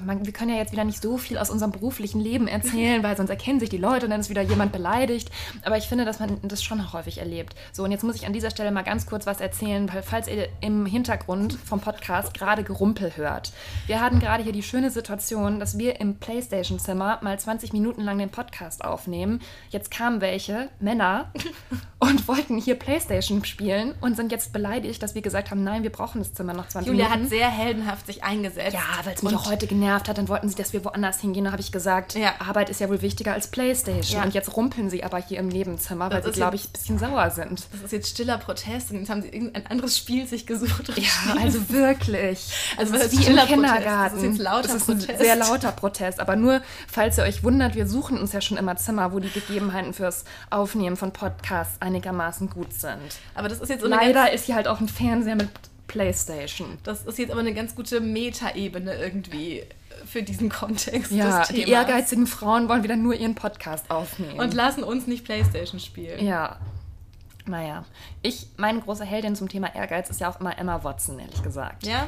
man, 0.05 0.25
wir 0.25 0.33
können 0.33 0.51
ja 0.51 0.57
jetzt 0.57 0.71
wieder 0.71 0.83
nicht 0.83 1.01
so 1.01 1.17
viel 1.17 1.39
aus 1.39 1.49
unserem 1.49 1.71
beruflichen 1.71 2.19
Leben 2.19 2.47
erzählen, 2.47 3.01
weil 3.01 3.17
sonst 3.17 3.31
erkennen 3.31 3.59
sich 3.59 3.69
die 3.69 3.77
Leute 3.77 4.05
und 4.05 4.11
dann 4.11 4.19
ist 4.19 4.29
wieder 4.29 4.43
jemand 4.43 4.71
beleidigt. 4.71 5.31
Aber 5.63 5.77
ich 5.77 5.85
finde, 5.85 6.05
dass 6.05 6.19
man 6.19 6.37
das 6.43 6.63
schon 6.63 6.93
häufig 6.93 7.17
erlebt. 7.17 7.55
So, 7.71 7.83
und 7.83 7.91
jetzt 7.91 8.03
muss 8.03 8.15
ich 8.15 8.27
an 8.27 8.33
dieser 8.33 8.51
Stelle 8.51 8.71
mal 8.71 8.83
ganz 8.83 9.07
kurz 9.07 9.25
was 9.25 9.41
erzählen, 9.41 9.91
weil 9.91 10.03
falls 10.03 10.27
ihr 10.27 10.49
im 10.61 10.85
Hintergrund 10.85 11.53
vom 11.53 11.79
Podcast 11.79 12.33
gerade 12.33 12.63
Gerumpel 12.63 13.15
hört. 13.15 13.53
Wir 13.87 14.01
hatten 14.01 14.19
gerade 14.19 14.43
hier 14.43 14.53
die 14.53 14.63
schöne 14.63 14.91
Situation, 14.91 15.59
dass 15.59 15.77
wir 15.77 15.99
im 15.99 16.15
Playstation-Zimmer 16.15 17.19
mal 17.21 17.39
20 17.39 17.73
Minuten 17.73 18.01
lang 18.01 18.17
den 18.17 18.29
Podcast 18.29 18.83
aufnehmen. 18.83 19.41
Jetzt 19.69 19.91
kamen 19.91 20.21
welche, 20.21 20.69
Männer, 20.79 21.31
und 21.99 22.27
wollten 22.27 22.57
hier 22.57 22.75
Playstation 22.75 23.45
spielen 23.45 23.95
und 24.01 24.15
sind 24.15 24.31
jetzt 24.31 24.53
beleidigt, 24.53 25.01
dass 25.01 25.15
wir 25.15 25.21
gesagt 25.21 25.51
haben, 25.51 25.63
nein, 25.63 25.83
wir 25.83 25.91
brauchen 25.91 26.19
das 26.19 26.33
Zimmer 26.33 26.53
noch 26.53 26.67
20 26.67 26.91
Julia 26.91 27.05
Minuten. 27.09 27.23
hat 27.23 27.29
sehr 27.29 27.49
heldenhaft 27.63 28.05
sich 28.07 28.23
eingesetzt. 28.23 28.73
Ja, 28.73 28.81
weil 29.03 29.13
es 29.15 29.23
mich 29.23 29.35
auch 29.35 29.49
heute 29.49 29.67
genervt 29.67 30.07
hat. 30.09 30.17
Dann 30.17 30.27
wollten 30.27 30.49
sie, 30.49 30.55
dass 30.55 30.73
wir 30.73 30.83
woanders 30.85 31.19
hingehen. 31.19 31.45
Da 31.45 31.51
habe 31.51 31.61
ich 31.61 31.71
gesagt, 31.71 32.15
Ja. 32.15 32.33
Arbeit 32.39 32.69
ist 32.69 32.79
ja 32.79 32.89
wohl 32.89 33.01
wichtiger 33.01 33.33
als 33.33 33.47
Playstation. 33.47 34.19
Ja. 34.19 34.23
Und 34.25 34.33
jetzt 34.33 34.55
rumpeln 34.55 34.89
sie 34.89 35.03
aber 35.03 35.17
hier 35.17 35.39
im 35.39 35.47
Nebenzimmer, 35.47 36.11
weil 36.11 36.21
Das 36.21 36.33
sie, 36.33 36.39
glaube 36.39 36.55
ich, 36.55 36.65
ein 36.65 36.71
bisschen 36.73 36.99
sauer 36.99 37.29
sind. 37.31 37.63
Das 37.71 37.81
ist 37.81 37.91
jetzt 37.91 38.09
stiller 38.09 38.37
Protest 38.37 38.91
und 38.91 38.99
jetzt 38.99 39.09
haben 39.09 39.21
sie 39.21 39.29
irgendein 39.29 39.65
anderes 39.67 39.97
Spiel 39.97 40.27
sich 40.27 40.45
gesucht. 40.45 40.91
Ja, 40.97 41.35
also 41.41 41.69
wirklich. 41.69 42.51
Also 42.77 42.93
das 42.93 43.05
ist 43.05 43.11
wie 43.13 43.15
im 43.17 43.21
stiller 43.23 43.45
Protest. 43.45 43.53
Kindergarten. 43.53 44.15
Das 44.15 44.23
ist 44.23 44.29
jetzt 44.29 44.39
lauter 44.39 44.61
Das 44.67 44.75
ist 44.75 44.89
ein 44.89 44.97
Protest. 44.99 45.19
sehr 45.19 45.35
lauter 45.35 45.71
Protest. 45.71 46.19
Aber 46.19 46.35
nur, 46.35 46.61
falls 46.87 47.17
ihr 47.17 47.23
euch 47.23 47.43
wundert, 47.43 47.75
wir 47.75 47.87
suchen 47.87 48.17
uns 48.19 48.33
ja 48.33 48.41
schon 48.41 48.57
immer 48.57 48.75
Zimmer, 48.77 49.11
wo 49.13 49.19
die 49.19 49.29
Gegebenheiten 49.29 49.93
fürs 49.93 50.23
Aufnehmen 50.49 50.97
von 50.97 51.11
Podcasts 51.11 51.77
einigermaßen 51.81 52.49
gut 52.49 52.73
sind. 52.73 52.97
aber 53.35 53.49
das 53.49 53.59
ist 53.59 53.69
jetzt 53.69 53.81
so 53.81 53.87
Leider 53.87 54.31
ist 54.31 54.45
hier 54.45 54.55
halt 54.55 54.67
auch 54.67 54.79
ein 54.79 54.87
Fernseher 54.87 55.35
mit 55.35 55.49
Playstation. 55.87 56.77
das 56.83 57.03
ist 57.03 57.17
jetzt 57.19 57.31
aber 57.31 57.41
eine 57.41 57.53
ganz 57.53 57.75
gute 57.75 57.99
Metaebene 57.99 58.95
irgendwie 58.95 59.63
für 60.05 60.23
diesen 60.23 60.49
Kontext 60.49 61.11
Ja, 61.11 61.39
des 61.39 61.49
die 61.49 61.69
ehrgeizigen 61.69 62.27
Frauen 62.27 62.67
wollen 62.69 62.83
wieder 62.83 62.95
nur 62.95 63.13
ihren 63.13 63.35
Podcast 63.35 63.89
aufnehmen. 63.89 64.39
und 64.39 64.53
lassen 64.53 64.83
uns 64.83 65.07
nicht 65.07 65.23
Playstation 65.23 65.79
spielen. 65.79 66.25
Ja. 66.25 66.57
Naja. 67.45 67.85
Ich, 68.21 68.47
meine 68.57 68.79
große 68.79 69.03
Heldin 69.03 69.35
zum 69.35 69.49
Thema 69.49 69.73
Ehrgeiz 69.75 70.09
ist 70.09 70.21
ja 70.21 70.29
auch 70.29 70.39
immer 70.39 70.57
Emma 70.57 70.83
Watson, 70.83 71.19
ehrlich 71.19 71.43
gesagt. 71.43 71.85
Ja? 71.85 72.05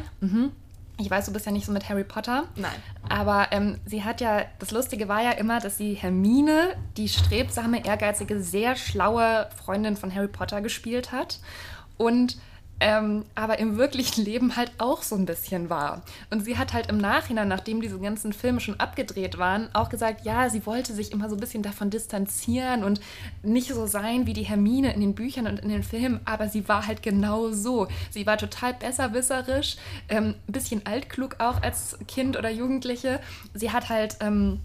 Ich 0.98 1.10
weiß, 1.12 1.26
du 1.26 1.34
bist 1.34 1.46
ja 1.46 1.52
nicht 1.52 1.66
so 1.66 1.74
mit 1.74 1.90
Harry 1.90 2.06
Potter. 2.06 2.46
Nein. 2.56 2.72
Aber 3.10 3.48
ähm, 3.52 3.80
sie 3.86 4.04
hat 4.06 4.22
ja, 4.22 4.46
das 4.60 4.72
Lustige 4.72 5.10
war 5.10 5.22
ja 5.22 5.32
immer, 5.32 5.60
dass 5.60 5.78
sie 5.78 5.94
Hermine, 5.94 6.76
die 6.96 7.10
strebsame, 7.10 7.86
ehrgeizige, 7.86 8.42
sehr 8.42 8.78
schlaue 8.78 9.50
Freundin 9.62 9.98
von 9.98 10.14
Harry 10.16 10.30
Potter 10.30 10.62
gespielt 10.62 11.12
hat. 11.12 11.40
Und 11.98 12.38
ähm, 12.80 13.26
aber 13.36 13.60
im 13.60 13.78
wirklichen 13.78 14.24
Leben 14.24 14.56
halt 14.56 14.72
auch 14.78 15.02
so 15.02 15.16
ein 15.16 15.26
bisschen 15.26 15.70
war. 15.70 16.02
Und 16.30 16.44
sie 16.44 16.58
hat 16.58 16.74
halt 16.74 16.88
im 16.88 16.98
Nachhinein, 16.98 17.48
nachdem 17.48 17.82
diese 17.82 18.00
ganzen 18.00 18.34
Filme 18.34 18.60
schon 18.60 18.80
abgedreht 18.80 19.38
waren, 19.38 19.70
auch 19.74 19.90
gesagt, 19.90 20.26
ja, 20.26 20.50
sie 20.50 20.66
wollte 20.66 20.94
sich 20.94 21.12
immer 21.12 21.30
so 21.30 21.36
ein 21.36 21.40
bisschen 21.40 21.64
davon 21.64 21.90
distanzieren 21.90 22.84
und 22.84 23.00
nicht 23.44 23.70
so 23.70 23.88
sein 23.88 24.28
wie 24.28 24.34
die 24.34 24.44
Hermine 24.44 24.94
in 24.94 25.02
den 25.02 25.16
Büchern 25.16 25.48
und 25.48 25.60
in 25.60 25.70
den 25.70 25.84
Filmen, 25.84 26.20
aber 26.26 26.50
sie 26.50 26.68
war 26.68 26.86
halt 26.86 27.02
genau 27.02 27.52
so. 27.52 27.88
Sie 28.12 28.26
war 28.26 28.38
total 28.38 28.74
besserwisserisch, 28.74 29.78
ähm, 30.10 30.36
ein 30.48 30.52
bisschen 30.52 30.86
altklug 30.86 31.38
auch 31.40 31.62
als 31.62 31.98
Kind 32.08 32.38
oder 32.38 32.50
Jugendliche. 32.50 33.20
Sie 33.54 33.72
hat 33.72 33.90
halt... 33.90 34.18
Ähm, 34.20 34.60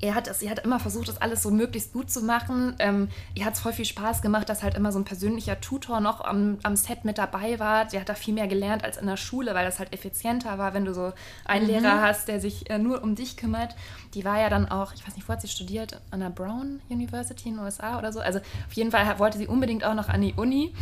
er 0.00 0.14
hat, 0.14 0.34
sie 0.34 0.50
hat 0.50 0.60
immer 0.60 0.80
versucht, 0.80 1.08
das 1.08 1.20
alles 1.20 1.42
so 1.42 1.50
möglichst 1.50 1.92
gut 1.92 2.10
zu 2.10 2.22
machen. 2.22 2.74
Ähm, 2.78 3.08
ihr 3.34 3.44
hat 3.44 3.54
es 3.54 3.60
voll 3.60 3.72
viel 3.72 3.84
Spaß 3.84 4.22
gemacht, 4.22 4.48
dass 4.48 4.62
halt 4.62 4.74
immer 4.74 4.92
so 4.92 4.98
ein 4.98 5.04
persönlicher 5.04 5.60
Tutor 5.60 6.00
noch 6.00 6.22
am, 6.22 6.58
am 6.62 6.76
Set 6.76 7.04
mit 7.04 7.18
dabei 7.18 7.58
war. 7.58 7.88
Sie 7.90 8.00
hat 8.00 8.08
da 8.08 8.14
viel 8.14 8.34
mehr 8.34 8.46
gelernt 8.46 8.84
als 8.84 8.96
in 8.96 9.06
der 9.06 9.16
Schule, 9.16 9.54
weil 9.54 9.64
das 9.64 9.78
halt 9.78 9.92
effizienter 9.92 10.58
war, 10.58 10.74
wenn 10.74 10.84
du 10.84 10.94
so 10.94 11.12
einen 11.44 11.66
Lehrer 11.66 12.00
hast, 12.00 12.28
der 12.28 12.40
sich 12.40 12.70
äh, 12.70 12.78
nur 12.78 13.02
um 13.02 13.14
dich 13.14 13.36
kümmert. 13.36 13.76
Die 14.14 14.24
war 14.24 14.40
ja 14.40 14.48
dann 14.48 14.68
auch, 14.68 14.94
ich 14.94 15.06
weiß 15.06 15.16
nicht, 15.16 15.28
wo 15.28 15.32
hat 15.32 15.42
sie 15.42 15.48
studiert? 15.48 16.00
An 16.10 16.20
der 16.20 16.30
Brown 16.30 16.80
University 16.88 17.48
in 17.50 17.56
den 17.56 17.64
USA 17.64 17.98
oder 17.98 18.12
so. 18.12 18.20
Also 18.20 18.38
auf 18.38 18.72
jeden 18.72 18.90
Fall 18.90 19.18
wollte 19.18 19.38
sie 19.38 19.46
unbedingt 19.46 19.84
auch 19.84 19.94
noch 19.94 20.08
an 20.08 20.22
die 20.22 20.34
Uni. 20.34 20.72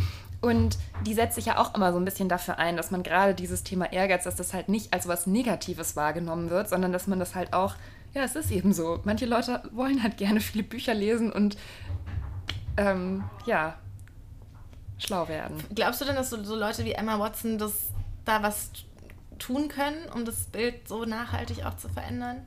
Und 0.43 0.77
die 1.05 1.13
setzt 1.13 1.35
sich 1.35 1.45
ja 1.45 1.57
auch 1.57 1.73
immer 1.73 1.93
so 1.93 1.99
ein 1.99 2.03
bisschen 2.03 2.27
dafür 2.27 2.57
ein, 2.59 2.75
dass 2.75 2.91
man 2.91 3.01
gerade 3.01 3.33
dieses 3.33 3.63
Thema 3.63 3.93
Ehrgeiz, 3.93 4.25
dass 4.25 4.35
das 4.35 4.53
halt 4.53 4.67
nicht 4.67 4.93
als 4.93 5.07
was 5.07 5.25
Negatives 5.25 5.95
wahrgenommen 5.95 6.49
wird, 6.49 6.67
sondern 6.67 6.91
dass 6.91 7.07
man 7.07 7.17
das 7.17 7.33
halt 7.33 7.53
auch, 7.53 7.75
ja, 8.13 8.23
es 8.23 8.35
ist 8.35 8.51
eben 8.51 8.73
so. 8.73 8.99
Manche 9.03 9.25
Leute 9.25 9.61
wollen 9.71 10.03
halt 10.03 10.17
gerne 10.17 10.39
viele 10.39 10.63
Bücher 10.63 10.93
lesen 10.93 11.31
und 11.31 11.57
ähm, 12.77 13.23
ja, 13.45 13.75
schlau 14.97 15.27
werden. 15.27 15.63
Glaubst 15.73 16.01
du 16.01 16.05
denn, 16.05 16.15
dass 16.15 16.29
so, 16.29 16.43
so 16.43 16.55
Leute 16.55 16.85
wie 16.85 16.93
Emma 16.93 17.19
Watson 17.19 17.57
das 17.57 17.91
da 18.25 18.41
was 18.41 18.71
tun 19.39 19.67
können, 19.67 19.97
um 20.13 20.25
das 20.25 20.45
Bild 20.45 20.87
so 20.87 21.05
nachhaltig 21.05 21.65
auch 21.65 21.75
zu 21.75 21.89
verändern? 21.89 22.45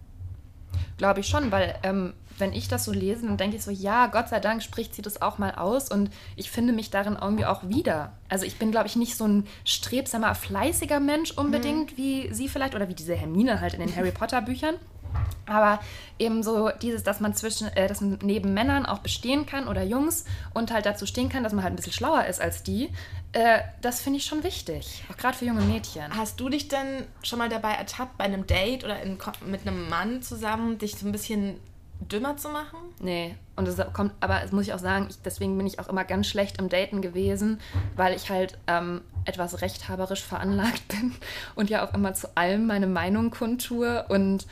Glaube 0.98 1.20
ich 1.20 1.28
schon, 1.28 1.52
weil 1.52 1.78
ähm, 1.82 2.14
wenn 2.38 2.52
ich 2.52 2.68
das 2.68 2.84
so 2.84 2.92
lese, 2.92 3.26
dann 3.26 3.36
denke 3.36 3.56
ich 3.56 3.62
so, 3.62 3.70
ja, 3.70 4.06
Gott 4.06 4.28
sei 4.28 4.40
Dank 4.40 4.62
spricht 4.62 4.94
sie 4.94 5.02
das 5.02 5.22
auch 5.22 5.38
mal 5.38 5.54
aus 5.54 5.90
und 5.90 6.10
ich 6.36 6.50
finde 6.50 6.72
mich 6.72 6.90
darin 6.90 7.16
irgendwie 7.20 7.46
auch 7.46 7.68
wieder. 7.68 8.12
Also 8.28 8.44
ich 8.44 8.56
bin, 8.56 8.70
glaube 8.70 8.86
ich, 8.86 8.96
nicht 8.96 9.16
so 9.16 9.26
ein 9.26 9.46
strebsamer, 9.64 10.34
fleißiger 10.34 11.00
Mensch 11.00 11.32
unbedingt, 11.32 11.92
mhm. 11.92 11.96
wie 11.96 12.34
sie 12.34 12.48
vielleicht 12.48 12.74
oder 12.74 12.88
wie 12.88 12.94
diese 12.94 13.14
Hermine 13.14 13.60
halt 13.60 13.74
in 13.74 13.80
den 13.80 13.94
Harry 13.94 14.12
Potter 14.12 14.42
Büchern. 14.42 14.76
Aber 15.46 15.80
eben 16.18 16.42
so 16.42 16.70
dieses, 16.82 17.02
dass 17.02 17.20
man 17.20 17.34
zwischen, 17.34 17.68
äh, 17.68 17.86
dass 17.88 18.00
man 18.00 18.18
neben 18.22 18.54
Männern 18.54 18.86
auch 18.86 18.98
bestehen 18.98 19.46
kann 19.46 19.68
oder 19.68 19.82
Jungs 19.82 20.24
und 20.54 20.72
halt 20.72 20.86
dazu 20.86 21.06
stehen 21.06 21.28
kann, 21.28 21.44
dass 21.44 21.52
man 21.52 21.62
halt 21.62 21.72
ein 21.72 21.76
bisschen 21.76 21.92
schlauer 21.92 22.24
ist 22.24 22.40
als 22.40 22.62
die, 22.62 22.90
äh, 23.32 23.60
das 23.82 24.00
finde 24.00 24.18
ich 24.18 24.24
schon 24.24 24.42
wichtig. 24.44 25.04
Auch 25.12 25.16
gerade 25.16 25.36
für 25.36 25.44
junge 25.44 25.62
Mädchen. 25.62 26.16
Hast 26.16 26.40
du 26.40 26.48
dich 26.48 26.68
denn 26.68 27.04
schon 27.22 27.38
mal 27.38 27.48
dabei 27.48 27.72
ertappt, 27.72 28.16
bei 28.18 28.24
einem 28.24 28.46
Date 28.46 28.82
oder 28.84 29.02
in, 29.02 29.18
mit 29.44 29.66
einem 29.66 29.88
Mann 29.88 30.22
zusammen, 30.22 30.78
dich 30.78 30.96
so 30.96 31.06
ein 31.06 31.12
bisschen 31.12 31.60
dümmer 32.00 32.36
zu 32.36 32.48
machen? 32.48 32.78
Nee. 33.00 33.36
Und 33.54 33.68
das 33.68 33.76
kommt, 33.92 34.12
aber 34.20 34.40
das 34.40 34.52
muss 34.52 34.66
ich 34.66 34.74
auch 34.74 34.78
sagen, 34.78 35.06
ich, 35.10 35.20
deswegen 35.22 35.56
bin 35.56 35.66
ich 35.66 35.78
auch 35.78 35.88
immer 35.88 36.04
ganz 36.04 36.26
schlecht 36.26 36.58
im 36.58 36.68
Daten 36.68 37.02
gewesen, 37.02 37.60
weil 37.94 38.14
ich 38.14 38.30
halt 38.30 38.58
ähm, 38.66 39.02
etwas 39.24 39.60
rechthaberisch 39.60 40.22
veranlagt 40.22 40.88
bin 40.88 41.14
und 41.54 41.70
ja 41.70 41.86
auch 41.86 41.94
immer 41.94 42.14
zu 42.14 42.36
allem 42.36 42.66
meine 42.66 42.86
Meinung 42.86 43.30
kundtue 43.30 44.04
und 44.08 44.46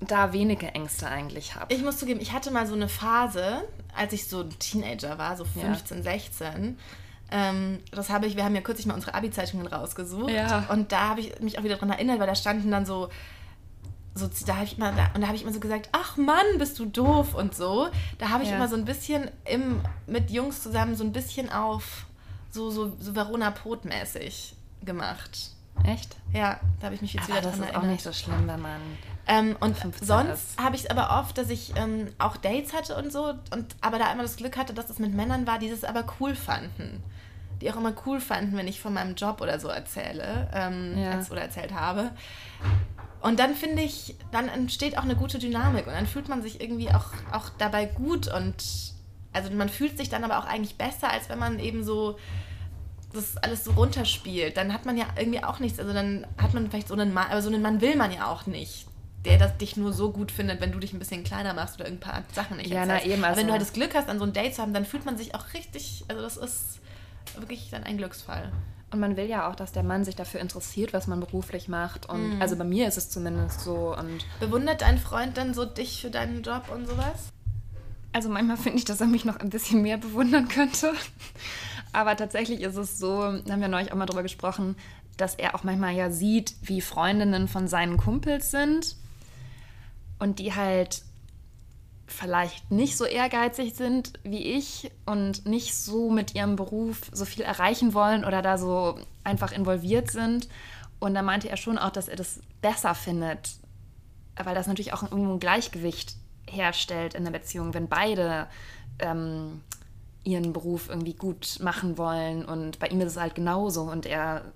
da 0.00 0.32
wenige 0.32 0.68
Ängste 0.68 1.08
eigentlich 1.08 1.54
habe. 1.54 1.74
Ich 1.74 1.82
muss 1.82 1.98
zugeben, 1.98 2.20
ich 2.20 2.32
hatte 2.32 2.50
mal 2.50 2.66
so 2.66 2.74
eine 2.74 2.88
Phase, 2.88 3.64
als 3.96 4.12
ich 4.12 4.28
so 4.28 4.42
ein 4.42 4.58
Teenager 4.58 5.18
war, 5.18 5.36
so 5.36 5.44
15, 5.44 5.98
ja. 5.98 6.02
16. 6.02 6.78
Ähm, 7.30 7.80
das 7.90 8.08
habe 8.08 8.26
ich, 8.26 8.36
wir 8.36 8.44
haben 8.44 8.54
ja 8.54 8.60
kürzlich 8.60 8.86
mal 8.86 8.94
unsere 8.94 9.14
Abi-Zeitungen 9.14 9.66
rausgesucht. 9.66 10.30
Ja. 10.30 10.66
Und 10.70 10.92
da 10.92 11.08
habe 11.08 11.20
ich 11.20 11.40
mich 11.40 11.58
auch 11.58 11.64
wieder 11.64 11.74
daran 11.74 11.90
erinnert, 11.90 12.20
weil 12.20 12.26
da 12.26 12.34
standen 12.34 12.70
dann 12.70 12.86
so, 12.86 13.08
so 14.14 14.28
da 14.46 14.56
habe 14.56 14.64
ich 14.64 14.78
immer, 14.78 14.90
und 15.14 15.20
da 15.20 15.26
habe 15.26 15.36
ich 15.36 15.42
immer 15.42 15.52
so 15.52 15.60
gesagt, 15.60 15.90
ach 15.92 16.16
Mann, 16.16 16.46
bist 16.58 16.78
du 16.78 16.86
doof 16.86 17.34
und 17.34 17.54
so. 17.54 17.88
Da 18.18 18.30
habe 18.30 18.44
ich 18.44 18.50
ja. 18.50 18.56
immer 18.56 18.68
so 18.68 18.76
ein 18.76 18.84
bisschen 18.84 19.30
im, 19.44 19.80
mit 20.06 20.30
Jungs 20.30 20.62
zusammen 20.62 20.94
so 20.94 21.04
ein 21.04 21.12
bisschen 21.12 21.50
auf 21.50 22.06
so, 22.50 22.70
so, 22.70 22.96
so 22.98 23.14
Verona 23.14 23.50
Pot-mäßig 23.50 24.54
gemacht. 24.84 25.50
Echt? 25.84 26.16
Ja, 26.32 26.60
da 26.80 26.86
habe 26.86 26.94
ich 26.94 27.02
mich 27.02 27.14
jetzt 27.14 27.30
aber 27.30 27.40
wieder 27.40 27.50
dran 27.50 27.62
erinnert. 27.62 27.74
Das 27.74 27.82
ist 27.82 27.84
auch 27.84 27.90
nicht 27.90 28.02
so 28.02 28.12
schlimm, 28.12 28.46
wenn 28.46 28.60
man. 28.60 28.80
Ähm, 29.26 29.56
und 29.60 29.76
sonst 30.00 30.60
habe 30.62 30.76
ich 30.76 30.84
es 30.84 30.90
aber 30.90 31.18
oft, 31.20 31.36
dass 31.36 31.50
ich 31.50 31.74
ähm, 31.76 32.08
auch 32.18 32.36
Dates 32.36 32.72
hatte 32.72 32.96
und 32.96 33.12
so, 33.12 33.34
und 33.52 33.76
aber 33.80 33.98
da 33.98 34.12
immer 34.12 34.22
das 34.22 34.36
Glück 34.36 34.56
hatte, 34.56 34.74
dass 34.74 34.90
es 34.90 34.98
mit 34.98 35.14
Männern 35.14 35.46
war, 35.46 35.58
die 35.58 35.68
das 35.70 35.84
aber 35.84 36.04
cool 36.20 36.34
fanden. 36.34 37.02
Die 37.60 37.70
auch 37.70 37.76
immer 37.76 37.92
cool 38.06 38.20
fanden, 38.20 38.56
wenn 38.56 38.68
ich 38.68 38.80
von 38.80 38.94
meinem 38.94 39.16
Job 39.16 39.40
oder 39.40 39.58
so 39.58 39.68
erzähle 39.68 40.48
ähm, 40.54 40.96
ja. 40.96 41.12
als, 41.12 41.30
oder 41.30 41.42
erzählt 41.42 41.74
habe. 41.74 42.12
Und 43.20 43.40
dann 43.40 43.54
finde 43.54 43.82
ich, 43.82 44.14
dann 44.30 44.48
entsteht 44.48 44.96
auch 44.96 45.02
eine 45.02 45.16
gute 45.16 45.38
Dynamik 45.38 45.86
und 45.86 45.92
dann 45.92 46.06
fühlt 46.06 46.28
man 46.28 46.40
sich 46.40 46.60
irgendwie 46.60 46.90
auch, 46.90 47.06
auch 47.32 47.50
dabei 47.58 47.84
gut 47.86 48.32
und 48.32 48.54
also 49.32 49.50
man 49.52 49.68
fühlt 49.68 49.98
sich 49.98 50.08
dann 50.08 50.24
aber 50.24 50.38
auch 50.38 50.46
eigentlich 50.46 50.76
besser, 50.76 51.10
als 51.10 51.28
wenn 51.28 51.38
man 51.38 51.58
eben 51.58 51.84
so 51.84 52.16
das 53.18 53.36
alles 53.36 53.64
so 53.64 53.72
runterspielt, 53.72 54.56
dann 54.56 54.72
hat 54.72 54.86
man 54.86 54.96
ja 54.96 55.06
irgendwie 55.16 55.42
auch 55.42 55.58
nichts. 55.58 55.78
Also 55.78 55.92
dann 55.92 56.26
hat 56.38 56.54
man 56.54 56.70
vielleicht 56.70 56.88
so 56.88 56.94
einen 56.94 57.12
Mann, 57.12 57.30
aber 57.30 57.42
so 57.42 57.48
einen 57.48 57.62
Mann 57.62 57.80
will 57.80 57.96
man 57.96 58.12
ja 58.12 58.26
auch 58.26 58.46
nicht, 58.46 58.86
der 59.24 59.38
das 59.38 59.56
dich 59.58 59.76
nur 59.76 59.92
so 59.92 60.10
gut 60.10 60.32
findet, 60.32 60.60
wenn 60.60 60.72
du 60.72 60.78
dich 60.78 60.92
ein 60.92 60.98
bisschen 60.98 61.24
kleiner 61.24 61.54
machst 61.54 61.78
oder 61.78 61.86
ein 61.86 62.00
paar 62.00 62.22
Sachen 62.32 62.56
nicht 62.56 62.70
Ja, 62.70 62.86
na 62.86 63.02
eben. 63.02 63.24
Also 63.24 63.26
aber 63.26 63.36
wenn 63.36 63.46
du 63.46 63.52
halt 63.52 63.62
das 63.62 63.72
Glück 63.72 63.94
hast, 63.94 64.08
an 64.08 64.18
so 64.18 64.24
ein 64.24 64.32
Date 64.32 64.54
zu 64.54 64.62
haben, 64.62 64.72
dann 64.72 64.84
fühlt 64.84 65.04
man 65.04 65.16
sich 65.16 65.34
auch 65.34 65.52
richtig, 65.54 66.04
also 66.08 66.22
das 66.22 66.36
ist 66.36 66.80
wirklich 67.38 67.68
dann 67.70 67.84
ein 67.84 67.98
Glücksfall. 67.98 68.50
Und 68.90 69.00
man 69.00 69.16
will 69.16 69.26
ja 69.26 69.50
auch, 69.50 69.54
dass 69.54 69.72
der 69.72 69.82
Mann 69.82 70.04
sich 70.04 70.16
dafür 70.16 70.40
interessiert, 70.40 70.94
was 70.94 71.06
man 71.06 71.20
beruflich 71.20 71.68
macht. 71.68 72.08
Und 72.08 72.38
mm. 72.38 72.42
also 72.42 72.56
bei 72.56 72.64
mir 72.64 72.88
ist 72.88 72.96
es 72.96 73.10
zumindest 73.10 73.60
so. 73.60 73.94
Und 73.94 74.24
Bewundert 74.40 74.80
dein 74.80 74.96
Freund 74.96 75.36
dann 75.36 75.52
so 75.52 75.66
dich 75.66 76.00
für 76.00 76.10
deinen 76.10 76.42
Job 76.42 76.70
und 76.74 76.86
sowas? 76.86 77.28
Also 78.12 78.30
manchmal 78.30 78.56
finde 78.56 78.78
ich, 78.78 78.86
dass 78.86 79.02
er 79.02 79.06
mich 79.06 79.26
noch 79.26 79.36
ein 79.36 79.50
bisschen 79.50 79.82
mehr 79.82 79.98
bewundern 79.98 80.48
könnte. 80.48 80.92
Aber 81.92 82.16
tatsächlich 82.16 82.60
ist 82.60 82.76
es 82.76 82.98
so, 82.98 83.22
haben 83.22 83.60
wir 83.60 83.68
neulich 83.68 83.92
auch 83.92 83.96
mal 83.96 84.06
drüber 84.06 84.22
gesprochen, 84.22 84.76
dass 85.16 85.34
er 85.34 85.54
auch 85.54 85.64
manchmal 85.64 85.94
ja 85.94 86.10
sieht, 86.10 86.54
wie 86.62 86.80
Freundinnen 86.80 87.48
von 87.48 87.68
seinen 87.68 87.96
Kumpels 87.96 88.50
sind 88.50 88.96
und 90.18 90.38
die 90.38 90.54
halt 90.54 91.02
vielleicht 92.06 92.70
nicht 92.70 92.96
so 92.96 93.04
ehrgeizig 93.04 93.74
sind 93.74 94.14
wie 94.24 94.42
ich 94.56 94.90
und 95.04 95.46
nicht 95.46 95.74
so 95.74 96.10
mit 96.10 96.34
ihrem 96.34 96.56
Beruf 96.56 97.02
so 97.12 97.24
viel 97.24 97.44
erreichen 97.44 97.92
wollen 97.92 98.24
oder 98.24 98.40
da 98.40 98.56
so 98.56 98.98
einfach 99.24 99.52
involviert 99.52 100.10
sind. 100.10 100.48
Und 101.00 101.14
da 101.14 101.22
meinte 101.22 101.48
er 101.48 101.56
schon 101.56 101.78
auch, 101.78 101.90
dass 101.90 102.08
er 102.08 102.16
das 102.16 102.40
besser 102.60 102.94
findet, 102.94 103.58
weil 104.36 104.54
das 104.54 104.66
natürlich 104.66 104.92
auch 104.92 105.02
irgendwo 105.02 105.34
ein 105.34 105.40
Gleichgewicht 105.40 106.16
herstellt 106.48 107.14
in 107.14 107.24
der 107.24 107.30
Beziehung, 107.30 107.74
wenn 107.74 107.88
beide 107.88 108.48
ähm, 108.98 109.60
ihren 110.24 110.52
Beruf 110.52 110.88
irgendwie 110.88 111.14
gut 111.14 111.58
machen 111.60 111.98
wollen. 111.98 112.44
Und 112.44 112.78
bei 112.78 112.88
ihm 112.88 113.00
ist 113.00 113.12
es 113.12 113.16
halt 113.16 113.34
genauso 113.34 113.82
und 113.82 114.06
er 114.06 114.52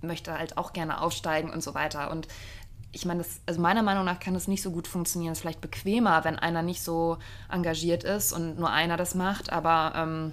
möchte 0.00 0.36
halt 0.36 0.56
auch 0.58 0.72
gerne 0.72 1.00
aufsteigen 1.00 1.50
und 1.50 1.62
so 1.62 1.74
weiter. 1.74 2.10
Und 2.10 2.28
ich 2.92 3.04
meine, 3.04 3.22
das, 3.22 3.40
also 3.46 3.60
meiner 3.60 3.82
Meinung 3.82 4.04
nach 4.04 4.20
kann 4.20 4.34
das 4.34 4.48
nicht 4.48 4.62
so 4.62 4.70
gut 4.70 4.86
funktionieren. 4.86 5.32
Es 5.32 5.38
ist 5.38 5.42
vielleicht 5.42 5.60
bequemer, 5.60 6.24
wenn 6.24 6.38
einer 6.38 6.62
nicht 6.62 6.82
so 6.82 7.18
engagiert 7.50 8.04
ist 8.04 8.32
und 8.32 8.58
nur 8.58 8.70
einer 8.70 8.96
das 8.96 9.14
macht, 9.14 9.52
aber 9.52 9.92
ähm, 9.96 10.32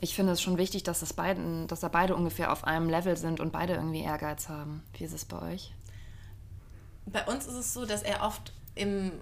ich 0.00 0.14
finde 0.14 0.32
es 0.32 0.42
schon 0.42 0.58
wichtig, 0.58 0.82
dass, 0.82 1.00
das 1.00 1.12
beiden, 1.12 1.66
dass 1.66 1.80
da 1.80 1.88
beide 1.88 2.14
ungefähr 2.14 2.52
auf 2.52 2.64
einem 2.64 2.88
Level 2.88 3.16
sind 3.16 3.40
und 3.40 3.52
beide 3.52 3.74
irgendwie 3.74 4.02
Ehrgeiz 4.02 4.48
haben. 4.48 4.82
Wie 4.94 5.04
ist 5.04 5.12
es 5.12 5.24
bei 5.24 5.40
euch? 5.54 5.72
Bei 7.06 7.24
uns 7.24 7.46
ist 7.46 7.54
es 7.54 7.72
so, 7.72 7.84
dass 7.84 8.02
er 8.02 8.22
oft 8.22 8.52
im 8.74 9.12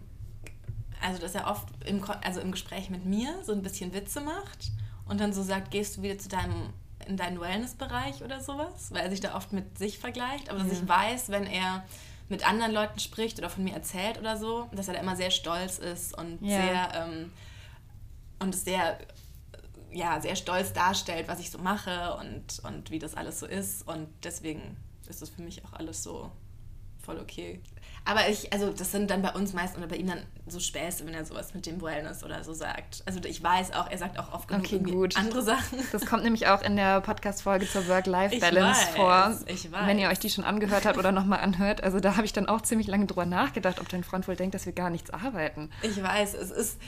also 1.03 1.21
dass 1.21 1.35
er 1.35 1.47
oft 1.47 1.69
im, 1.85 2.03
also 2.23 2.41
im 2.41 2.53
Gespräch 2.53 2.91
mit 2.91 3.05
mir 3.05 3.35
so 3.43 3.53
ein 3.53 3.63
bisschen 3.63 3.93
Witze 3.93 4.21
macht 4.21 4.71
und 5.07 5.21
dann 5.21 5.33
so 5.33 5.43
sagt, 5.43 5.71
gehst 5.71 5.97
du 5.97 6.03
wieder 6.03 6.19
zu 6.19 6.29
deinem 6.29 6.71
in 7.07 7.17
deinen 7.17 7.41
Wellness-Bereich 7.41 8.23
oder 8.25 8.41
sowas, 8.41 8.91
weil 8.91 9.03
er 9.03 9.11
sich 9.11 9.21
da 9.21 9.37
oft 9.37 9.53
mit 9.53 9.79
sich 9.79 9.99
vergleicht, 9.99 10.51
aber 10.51 10.59
dass 10.59 10.73
ich 10.73 10.89
weiß, 10.89 11.29
wenn 11.29 11.45
er 11.45 11.85
mit 12.29 12.49
anderen 12.49 12.73
Leuten 12.73 12.99
spricht 12.99 13.39
oder 13.39 13.49
von 13.49 13.63
mir 13.63 13.75
erzählt 13.75 14.19
oder 14.19 14.37
so, 14.37 14.69
dass 14.73 14.89
er 14.89 14.95
da 14.95 15.01
immer 15.01 15.15
sehr 15.15 15.31
stolz 15.31 15.79
ist 15.79 16.17
und 16.19 16.39
ja. 16.41 16.61
sehr 16.61 17.07
ähm, 17.07 17.33
und 18.41 18.55
sehr 18.55 18.99
ja 19.93 20.21
sehr 20.21 20.37
stolz 20.37 20.73
darstellt, 20.73 21.29
was 21.29 21.39
ich 21.39 21.51
so 21.51 21.59
mache 21.59 22.17
und 22.17 22.61
und 22.65 22.91
wie 22.91 22.99
das 22.99 23.15
alles 23.15 23.39
so 23.39 23.47
ist. 23.47 23.87
Und 23.87 24.09
deswegen 24.25 24.77
ist 25.09 25.23
das 25.23 25.31
für 25.31 25.43
mich 25.43 25.65
auch 25.65 25.73
alles 25.75 26.03
so 26.03 26.31
voll 27.07 27.19
okay. 27.19 27.61
Aber 28.09 28.29
ich, 28.29 28.53
also 28.53 28.71
das 28.71 28.93
sind 28.93 29.11
dann 29.11 29.21
bei 29.21 29.31
uns 29.31 29.53
meist 29.53 29.77
oder 29.77 29.89
bei 29.89 29.97
ihm 29.97 30.07
dann 30.07 30.23
so 30.47 30.61
Späße, 30.61 31.05
wenn 31.07 31.15
er 31.15 31.25
sowas 31.25 31.55
mit 31.55 31.67
dem 31.67 31.83
Wellness 31.83 32.23
oder 32.23 32.45
so 32.45 32.55
sagt. 32.55 33.03
Also 33.05 33.19
ich 33.25 33.43
weiß 33.43 33.73
auch, 33.73 33.91
er 33.91 33.99
sagt 33.99 34.17
auch 34.21 34.33
oft 34.33 34.47
genug 34.47 34.65
okay, 34.65 34.79
gut. 34.79 35.17
andere 35.17 35.43
Sachen. 35.43 35.79
Das 35.91 36.07
kommt 36.07 36.23
nämlich 36.23 36.47
auch 36.47 36.63
in 36.63 36.77
der 36.77 37.01
Podcast-Folge 37.01 37.69
zur 37.69 37.89
Work-Life-Balance 37.89 38.93
vor. 38.95 39.37
Ich 39.47 39.73
weiß. 39.73 39.87
Wenn 39.89 39.99
ihr 39.99 40.09
euch 40.09 40.21
die 40.21 40.31
schon 40.31 40.45
angehört 40.45 40.87
habt 40.87 40.99
oder 40.99 41.11
nochmal 41.11 41.41
anhört. 41.41 41.83
Also 41.83 41.99
da 41.99 42.17
habe 42.17 42.27
ich 42.27 42.33
dann 42.33 42.47
auch 42.47 42.63
ziemlich 42.63 42.87
lange 42.87 43.07
drüber 43.07 43.27
nachgedacht, 43.27 43.81
ob 43.81 43.89
dein 43.89 44.05
Freund 44.05 44.29
wohl 44.29 44.37
denkt, 44.37 44.55
dass 44.55 44.67
wir 44.67 44.73
gar 44.73 44.91
nichts 44.91 45.11
arbeiten. 45.11 45.71
Ich 45.83 46.01
weiß, 46.01 46.35
es 46.35 46.53
ist, 46.53 46.79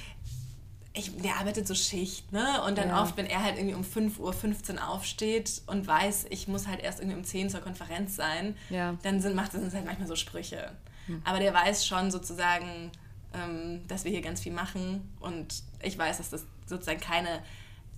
ich, 0.92 1.16
der 1.18 1.36
arbeitet 1.36 1.66
so 1.66 1.74
Schicht, 1.74 2.32
ne? 2.32 2.62
Und 2.66 2.78
dann 2.78 2.88
ja. 2.88 3.02
oft, 3.02 3.16
wenn 3.16 3.26
er 3.26 3.42
halt 3.42 3.56
irgendwie 3.56 3.74
um 3.74 3.82
5.15 3.82 4.74
Uhr 4.74 4.88
aufsteht 4.88 5.62
und 5.66 5.86
weiß, 5.86 6.26
ich 6.30 6.48
muss 6.48 6.66
halt 6.66 6.80
erst 6.80 7.00
irgendwie 7.00 7.16
um 7.16 7.24
10 7.24 7.46
Uhr 7.46 7.50
zur 7.50 7.60
Konferenz 7.60 8.16
sein, 8.16 8.56
ja. 8.70 8.96
dann 9.02 9.20
sind, 9.20 9.36
macht 9.36 9.54
es 9.54 9.74
halt 9.74 9.86
manchmal 9.86 10.08
so 10.08 10.16
Sprüche. 10.16 10.72
Hm. 11.06 11.22
Aber 11.24 11.38
der 11.38 11.54
weiß 11.54 11.86
schon 11.86 12.10
sozusagen, 12.10 12.90
ähm, 13.34 13.86
dass 13.86 14.04
wir 14.04 14.10
hier 14.10 14.22
ganz 14.22 14.40
viel 14.40 14.52
machen 14.52 15.12
und 15.20 15.62
ich 15.82 15.96
weiß, 15.96 16.18
dass 16.18 16.30
das 16.30 16.44
sozusagen 16.66 17.00
keine, 17.00 17.42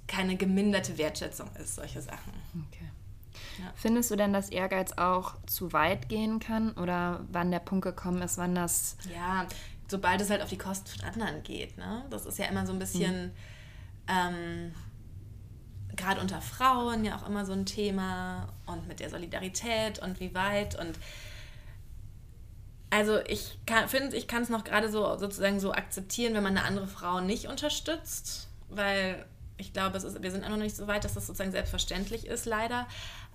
keine 0.07 0.37
geminderte 0.37 0.99
Wertschätzung 0.99 1.49
ist, 1.57 1.77
solche 1.77 2.03
Sachen. 2.03 2.33
Okay. 2.69 2.91
Ja. 3.59 3.73
Findest 3.75 4.11
du 4.11 4.17
denn, 4.17 4.33
dass 4.33 4.49
Ehrgeiz 4.49 4.93
auch 4.93 5.35
zu 5.47 5.73
weit 5.73 6.09
gehen 6.09 6.41
kann 6.41 6.73
oder 6.73 7.25
wann 7.31 7.51
der 7.51 7.59
Punkt 7.59 7.85
gekommen 7.85 8.23
ist, 8.23 8.39
wann 8.39 8.55
das... 8.55 8.97
Ja, 9.15 9.47
sobald 9.91 10.21
es 10.21 10.31
halt 10.31 10.43
auf 10.43 10.49
die 10.49 10.59
Kosten 10.59 10.89
von 10.89 11.09
anderen 11.09 11.43
geht. 11.43 11.77
Ne? 11.79 12.05
Das 12.11 12.27
ist 12.27 12.39
ja 12.39 12.47
immer 12.47 12.67
so 12.67 12.73
ein 12.73 12.79
bisschen... 12.79 13.27
Mhm. 13.27 13.33
Ähm, 14.09 14.75
gerade 15.97 16.21
unter 16.21 16.41
Frauen 16.41 17.05
ja 17.05 17.17
auch 17.17 17.29
immer 17.29 17.45
so 17.45 17.53
ein 17.53 17.67
Thema 17.67 18.49
und 18.67 18.89
mit 18.89 19.01
der 19.01 19.11
Solidarität 19.11 19.99
und 19.99 20.21
wie 20.21 20.35
weit 20.35 20.79
und 20.79 20.99
also 22.91 23.21
ich 23.27 23.59
finde, 23.87 24.17
ich 24.17 24.27
kann 24.27 24.43
es 24.43 24.49
noch 24.49 24.65
gerade 24.65 24.91
so 24.91 25.17
sozusagen 25.17 25.61
so 25.61 25.73
akzeptieren, 25.73 26.35
wenn 26.35 26.43
man 26.43 26.57
eine 26.57 26.67
andere 26.67 26.89
Frau 26.89 27.21
nicht 27.21 27.47
unterstützt, 27.47 28.49
weil 28.69 29.25
ich 29.59 29.73
glaube, 29.73 29.97
ist, 29.97 30.23
wir 30.23 30.31
sind 30.31 30.45
auch 30.45 30.49
noch 30.49 30.57
nicht 30.57 30.75
so 30.75 30.89
weit, 30.89 31.05
dass 31.05 31.15
das 31.15 31.27
sozusagen 31.27 31.53
selbstverständlich 31.53 32.27
ist, 32.27 32.47
leider. 32.47 32.89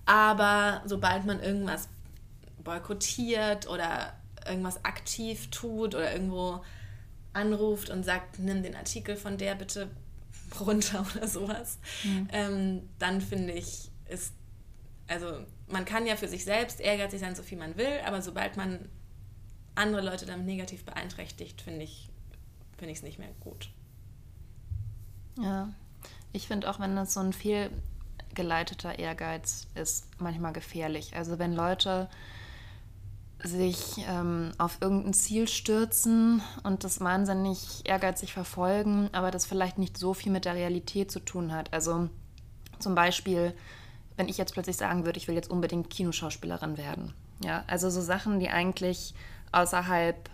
Aber 0.04 0.82
sobald 0.84 1.24
man 1.24 1.40
irgendwas 1.40 1.88
boykottiert 2.62 3.66
oder 3.68 4.12
irgendwas 4.48 4.84
aktiv 4.84 5.50
tut 5.50 5.94
oder 5.94 6.12
irgendwo 6.12 6.62
anruft 7.32 7.90
und 7.90 8.04
sagt, 8.04 8.38
nimm 8.38 8.62
den 8.62 8.74
Artikel 8.74 9.16
von 9.16 9.36
der 9.38 9.54
bitte 9.54 9.90
runter 10.60 11.06
oder 11.16 11.26
sowas, 11.26 11.78
mhm. 12.04 12.28
ähm, 12.32 12.88
dann 12.98 13.20
finde 13.20 13.52
ich, 13.52 13.90
ist, 14.08 14.32
also 15.08 15.40
man 15.68 15.84
kann 15.84 16.06
ja 16.06 16.16
für 16.16 16.28
sich 16.28 16.44
selbst 16.44 16.80
ehrgeizig 16.80 17.20
sein, 17.20 17.34
so 17.34 17.42
viel 17.42 17.58
man 17.58 17.76
will, 17.76 18.00
aber 18.06 18.22
sobald 18.22 18.56
man 18.56 18.88
andere 19.74 20.02
Leute 20.02 20.24
damit 20.24 20.46
negativ 20.46 20.84
beeinträchtigt, 20.84 21.60
finde 21.60 21.82
ich 21.82 22.08
finde 22.76 22.92
ich 22.92 22.98
es 22.98 23.02
nicht 23.02 23.18
mehr 23.18 23.32
gut. 23.40 23.70
Ja, 25.38 25.72
ich 26.32 26.46
finde 26.46 26.70
auch, 26.70 26.78
wenn 26.80 26.96
das 26.96 27.14
so 27.14 27.20
ein 27.20 27.32
fehlgeleiteter 27.32 28.98
Ehrgeiz 28.98 29.66
ist, 29.74 30.08
manchmal 30.20 30.52
gefährlich. 30.52 31.14
Also 31.16 31.38
wenn 31.38 31.52
Leute 31.52 32.08
sich 33.46 34.04
ähm, 34.08 34.52
auf 34.58 34.78
irgendein 34.80 35.14
Ziel 35.14 35.48
stürzen 35.48 36.42
und 36.62 36.84
das 36.84 37.00
wahnsinnig 37.00 37.82
ehrgeizig 37.84 38.32
verfolgen, 38.32 39.08
aber 39.12 39.30
das 39.30 39.46
vielleicht 39.46 39.78
nicht 39.78 39.96
so 39.96 40.14
viel 40.14 40.32
mit 40.32 40.44
der 40.44 40.54
Realität 40.54 41.10
zu 41.10 41.20
tun 41.20 41.52
hat. 41.52 41.72
Also 41.72 42.08
zum 42.78 42.94
Beispiel, 42.94 43.54
wenn 44.16 44.28
ich 44.28 44.38
jetzt 44.38 44.52
plötzlich 44.52 44.76
sagen 44.76 45.04
würde, 45.04 45.18
ich 45.18 45.28
will 45.28 45.34
jetzt 45.34 45.50
unbedingt 45.50 45.90
Kinoschauspielerin 45.90 46.76
werden. 46.76 47.14
Ja, 47.42 47.64
also 47.66 47.90
so 47.90 48.00
Sachen, 48.00 48.40
die 48.40 48.48
eigentlich 48.48 49.14
außerhalb 49.52 50.30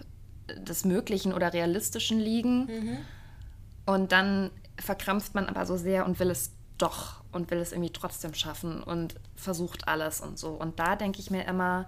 des 0.57 0.85
Möglichen 0.85 1.33
oder 1.33 1.53
Realistischen 1.53 2.19
liegen. 2.19 2.67
Mhm. 2.67 2.99
Und 3.87 4.13
dann 4.13 4.51
verkrampft 4.79 5.35
man 5.35 5.47
aber 5.47 5.67
so 5.67 5.77
sehr 5.77 6.07
und 6.07 6.19
will 6.19 6.31
es 6.31 6.53
doch 6.79 7.23
und 7.33 7.51
will 7.51 7.59
es 7.59 7.73
irgendwie 7.73 7.93
trotzdem 7.93 8.35
schaffen 8.35 8.83
und 8.83 9.17
versucht 9.37 9.89
alles 9.89 10.21
und 10.21 10.39
so. 10.39 10.51
Und 10.51 10.79
da 10.79 10.97
denke 10.97 11.21
ich 11.21 11.31
mir 11.31 11.45
immer, 11.45 11.87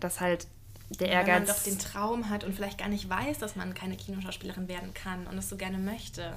dass 0.00 0.20
halt 0.20 0.46
der 0.98 1.08
Ehrgeiz. 1.08 1.26
Wenn 1.26 1.46
man 1.46 1.54
doch 1.54 1.62
den 1.62 1.78
Traum 1.78 2.28
hat 2.30 2.44
und 2.44 2.54
vielleicht 2.54 2.78
gar 2.78 2.88
nicht 2.88 3.08
weiß, 3.08 3.38
dass 3.38 3.56
man 3.56 3.74
keine 3.74 3.96
Kinoschauspielerin 3.96 4.68
werden 4.68 4.92
kann 4.94 5.26
und 5.26 5.38
es 5.38 5.48
so 5.48 5.56
gerne 5.56 5.78
möchte. 5.78 6.32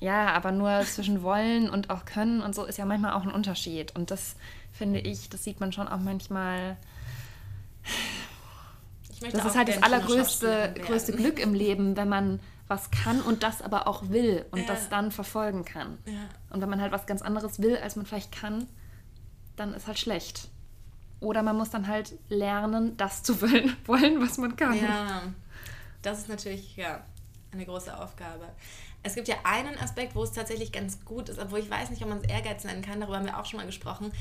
Ja, 0.00 0.28
aber 0.32 0.52
nur 0.52 0.82
zwischen 0.82 1.22
wollen 1.22 1.68
und 1.68 1.90
auch 1.90 2.04
können 2.04 2.40
und 2.40 2.54
so 2.54 2.64
ist 2.64 2.78
ja 2.78 2.84
manchmal 2.84 3.12
auch 3.12 3.22
ein 3.22 3.32
Unterschied. 3.32 3.94
Und 3.94 4.10
das 4.10 4.36
finde 4.72 5.00
ich, 5.00 5.28
das 5.28 5.44
sieht 5.44 5.60
man 5.60 5.72
schon 5.72 5.88
auch 5.88 6.00
manchmal 6.00 6.76
das 9.20 9.44
ist 9.44 9.56
halt 9.56 9.68
das 9.68 9.82
allergrößte 9.82 10.74
größte 10.84 11.12
Glück 11.12 11.40
im 11.40 11.52
Leben, 11.52 11.96
wenn 11.96 12.08
man 12.08 12.40
was 12.68 12.90
kann 12.90 13.20
und 13.22 13.42
das 13.42 13.62
aber 13.62 13.88
auch 13.88 14.10
will 14.10 14.44
und 14.50 14.60
ja. 14.60 14.66
das 14.66 14.90
dann 14.90 15.10
verfolgen 15.10 15.64
kann. 15.64 15.98
Ja. 16.04 16.28
Und 16.50 16.60
wenn 16.60 16.68
man 16.68 16.80
halt 16.80 16.92
was 16.92 17.06
ganz 17.06 17.22
anderes 17.22 17.60
will, 17.60 17.76
als 17.78 17.96
man 17.96 18.06
vielleicht 18.06 18.30
kann, 18.30 18.66
dann 19.56 19.74
ist 19.74 19.86
halt 19.86 19.98
schlecht. 19.98 20.48
Oder 21.20 21.42
man 21.42 21.56
muss 21.56 21.70
dann 21.70 21.88
halt 21.88 22.14
lernen, 22.28 22.96
das 22.96 23.22
zu 23.22 23.40
wollen, 23.86 24.20
was 24.20 24.38
man 24.38 24.56
kann. 24.56 24.80
Ja, 24.80 25.22
das 26.02 26.20
ist 26.20 26.28
natürlich 26.28 26.76
ja, 26.76 27.02
eine 27.52 27.64
große 27.64 27.96
Aufgabe. 27.96 28.48
Es 29.02 29.14
gibt 29.14 29.28
ja 29.28 29.36
einen 29.44 29.78
Aspekt, 29.78 30.14
wo 30.14 30.22
es 30.22 30.32
tatsächlich 30.32 30.72
ganz 30.72 31.04
gut 31.04 31.28
ist, 31.28 31.38
obwohl 31.38 31.60
ich 31.60 31.70
weiß 31.70 31.90
nicht, 31.90 32.02
ob 32.02 32.08
man 32.08 32.18
es 32.18 32.28
Ehrgeiz 32.28 32.64
nennen 32.64 32.82
kann, 32.82 33.00
darüber 33.00 33.18
haben 33.18 33.26
wir 33.26 33.38
auch 33.38 33.46
schon 33.46 33.58
mal 33.58 33.66
gesprochen. 33.66 34.12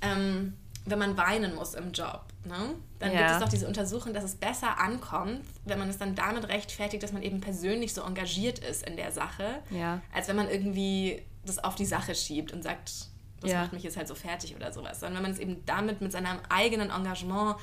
Ähm, 0.00 0.54
wenn 0.84 0.98
man 0.98 1.16
weinen 1.16 1.54
muss 1.54 1.74
im 1.74 1.92
Job, 1.92 2.24
ne? 2.44 2.74
dann 2.98 3.12
ja. 3.12 3.18
gibt 3.18 3.30
es 3.30 3.38
doch 3.38 3.48
diese 3.48 3.68
Untersuchung, 3.68 4.14
dass 4.14 4.24
es 4.24 4.34
besser 4.34 4.78
ankommt, 4.78 5.42
wenn 5.64 5.78
man 5.78 5.88
es 5.88 5.98
dann 5.98 6.14
damit 6.14 6.48
rechtfertigt, 6.48 7.02
dass 7.02 7.12
man 7.12 7.22
eben 7.22 7.40
persönlich 7.40 7.94
so 7.94 8.02
engagiert 8.02 8.58
ist 8.58 8.86
in 8.86 8.96
der 8.96 9.12
Sache, 9.12 9.60
ja. 9.70 10.00
als 10.12 10.28
wenn 10.28 10.36
man 10.36 10.48
irgendwie 10.48 11.22
das 11.44 11.62
auf 11.62 11.76
die 11.76 11.84
Sache 11.84 12.14
schiebt 12.14 12.52
und 12.52 12.62
sagt, 12.62 12.90
das 13.42 13.52
ja. 13.52 13.62
macht 13.62 13.72
mich 13.72 13.82
jetzt 13.82 13.96
halt 13.96 14.08
so 14.08 14.14
fertig 14.14 14.56
oder 14.56 14.72
sowas. 14.72 15.00
Sondern 15.00 15.16
wenn 15.16 15.22
man 15.22 15.32
es 15.32 15.38
eben 15.38 15.64
damit 15.66 16.00
mit 16.00 16.12
seinem 16.12 16.38
eigenen 16.48 16.90
Engagement 16.90 17.56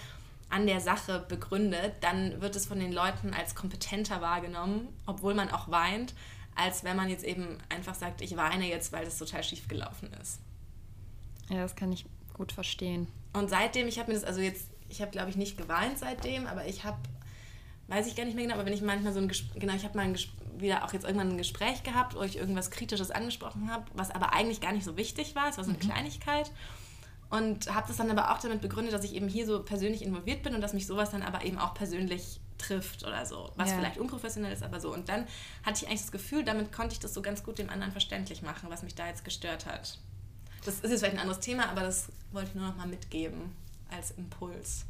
an 0.50 0.66
der 0.66 0.80
Sache 0.82 1.26
begründet, 1.28 1.94
dann 2.02 2.42
wird 2.42 2.56
es 2.56 2.66
von 2.66 2.80
den 2.80 2.92
Leuten 2.92 3.34
als 3.34 3.56
kompetenter 3.56 4.22
wahrgenommen, 4.22 4.88
obwohl 5.06 5.34
man 5.34 5.50
auch 5.50 5.70
weint, 5.70 6.14
als 6.56 6.84
wenn 6.84 6.98
man 6.98 7.10
jetzt 7.10 7.24
eben 7.24 7.58
einfach 7.70 7.96
sagt, 7.96 8.22
ich 8.22 8.36
weine 8.36 8.68
jetzt, 8.68 8.92
weil 8.92 9.06
das 9.06 9.18
total 9.18 9.44
schief 9.44 9.68
gelaufen 9.68 10.10
ist. 10.22 10.40
Ja, 11.50 11.62
das 11.62 11.76
kann 11.76 11.92
ich 11.92 12.06
gut 12.34 12.52
verstehen. 12.52 13.08
Und 13.34 13.50
seitdem, 13.50 13.88
ich 13.88 14.00
habe 14.00 14.12
mir 14.12 14.18
das, 14.18 14.24
also 14.24 14.42
jetzt, 14.42 14.68
ich 14.90 15.02
habe 15.02 15.12
glaube 15.12 15.30
ich 15.30 15.36
nicht 15.36 15.58
geweint 15.58 16.00
seitdem, 16.00 16.48
aber 16.48 16.66
ich 16.66 16.84
habe, 16.84 16.98
weiß 17.88 18.08
ich 18.08 18.16
gar 18.16 18.26
nicht 18.26 18.36
mehr 18.36 18.46
genau, 18.46 18.56
aber 18.56 18.66
wenn 18.66 18.74
ich 18.74 18.82
manchmal 18.82 19.14
so 19.14 19.20
ein 19.20 19.28
Gespräch, 19.28 19.62
genau, 19.62 19.74
ich 19.74 19.84
habe 19.84 19.96
mal 19.96 20.04
ein 20.04 20.14
wieder 20.62 20.86
auch 20.86 20.94
jetzt 20.94 21.06
irgendwann 21.06 21.30
ein 21.30 21.38
Gespräch 21.38 21.84
gehabt, 21.84 22.16
wo 22.16 22.22
ich 22.22 22.38
irgendwas 22.38 22.72
Kritisches 22.72 23.12
angesprochen 23.12 23.72
habe, 23.72 23.86
was 23.94 24.12
aber 24.12 24.34
eigentlich 24.34 24.62
gar 24.62 24.72
nicht 24.72 24.86
so 24.86 24.98
wichtig 24.98 25.36
war, 25.36 25.50
es 25.50 25.58
war 25.58 25.64
so 25.64 25.72
eine 25.72 25.80
mhm. 25.80 25.84
Kleinigkeit. 25.84 26.52
Und 27.30 27.74
habe 27.74 27.88
das 27.88 27.98
dann 27.98 28.10
aber 28.10 28.32
auch 28.32 28.40
damit 28.40 28.62
begründet, 28.62 28.92
dass 28.92 29.04
ich 29.04 29.14
eben 29.14 29.28
hier 29.28 29.46
so 29.46 29.62
persönlich 29.62 30.02
involviert 30.02 30.42
bin 30.42 30.56
und 30.56 30.62
dass 30.62 30.74
mich 30.74 30.88
sowas 30.88 31.12
dann 31.12 31.22
aber 31.22 31.46
eben 31.46 31.60
auch 31.60 31.76
persönlich 31.76 32.40
trifft 32.58 33.06
oder 33.06 33.26
so. 33.26 33.52
Was 33.56 33.70
ja. 33.70 33.78
vielleicht 33.78 34.00
unprofessionell 34.00 34.52
ist, 34.52 34.64
aber 34.64 34.80
so. 34.80 34.92
Und 34.92 35.10
dann 35.10 35.26
hatte 35.64 35.84
ich 35.84 35.88
eigentlich 35.88 36.02
das 36.02 36.12
Gefühl, 36.12 36.44
damit 36.44 36.72
konnte 36.72 36.94
ich 36.94 37.00
das 37.00 37.14
so 37.14 37.22
ganz 37.22 37.44
gut 37.44 37.60
dem 37.60 37.70
anderen 37.70 37.92
verständlich 37.92 38.42
machen, 38.42 38.70
was 38.70 38.82
mich 38.82 38.96
da 38.96 39.08
jetzt 39.08 39.24
gestört 39.24 39.68
hat. 39.68 40.00
Das 40.66 40.76
ist 40.80 40.90
jetzt 40.90 41.00
vielleicht 41.00 41.16
ein 41.16 41.22
anderes 41.22 41.40
Thema, 41.40 41.70
aber 41.70 41.82
das 41.82 42.10
wollte 42.32 42.50
ich 42.50 42.56
nur 42.56 42.68
noch 42.68 42.76
mal 42.76 42.88
mitgeben 42.88 43.56
als 43.92 44.12
Impuls. 44.12 44.86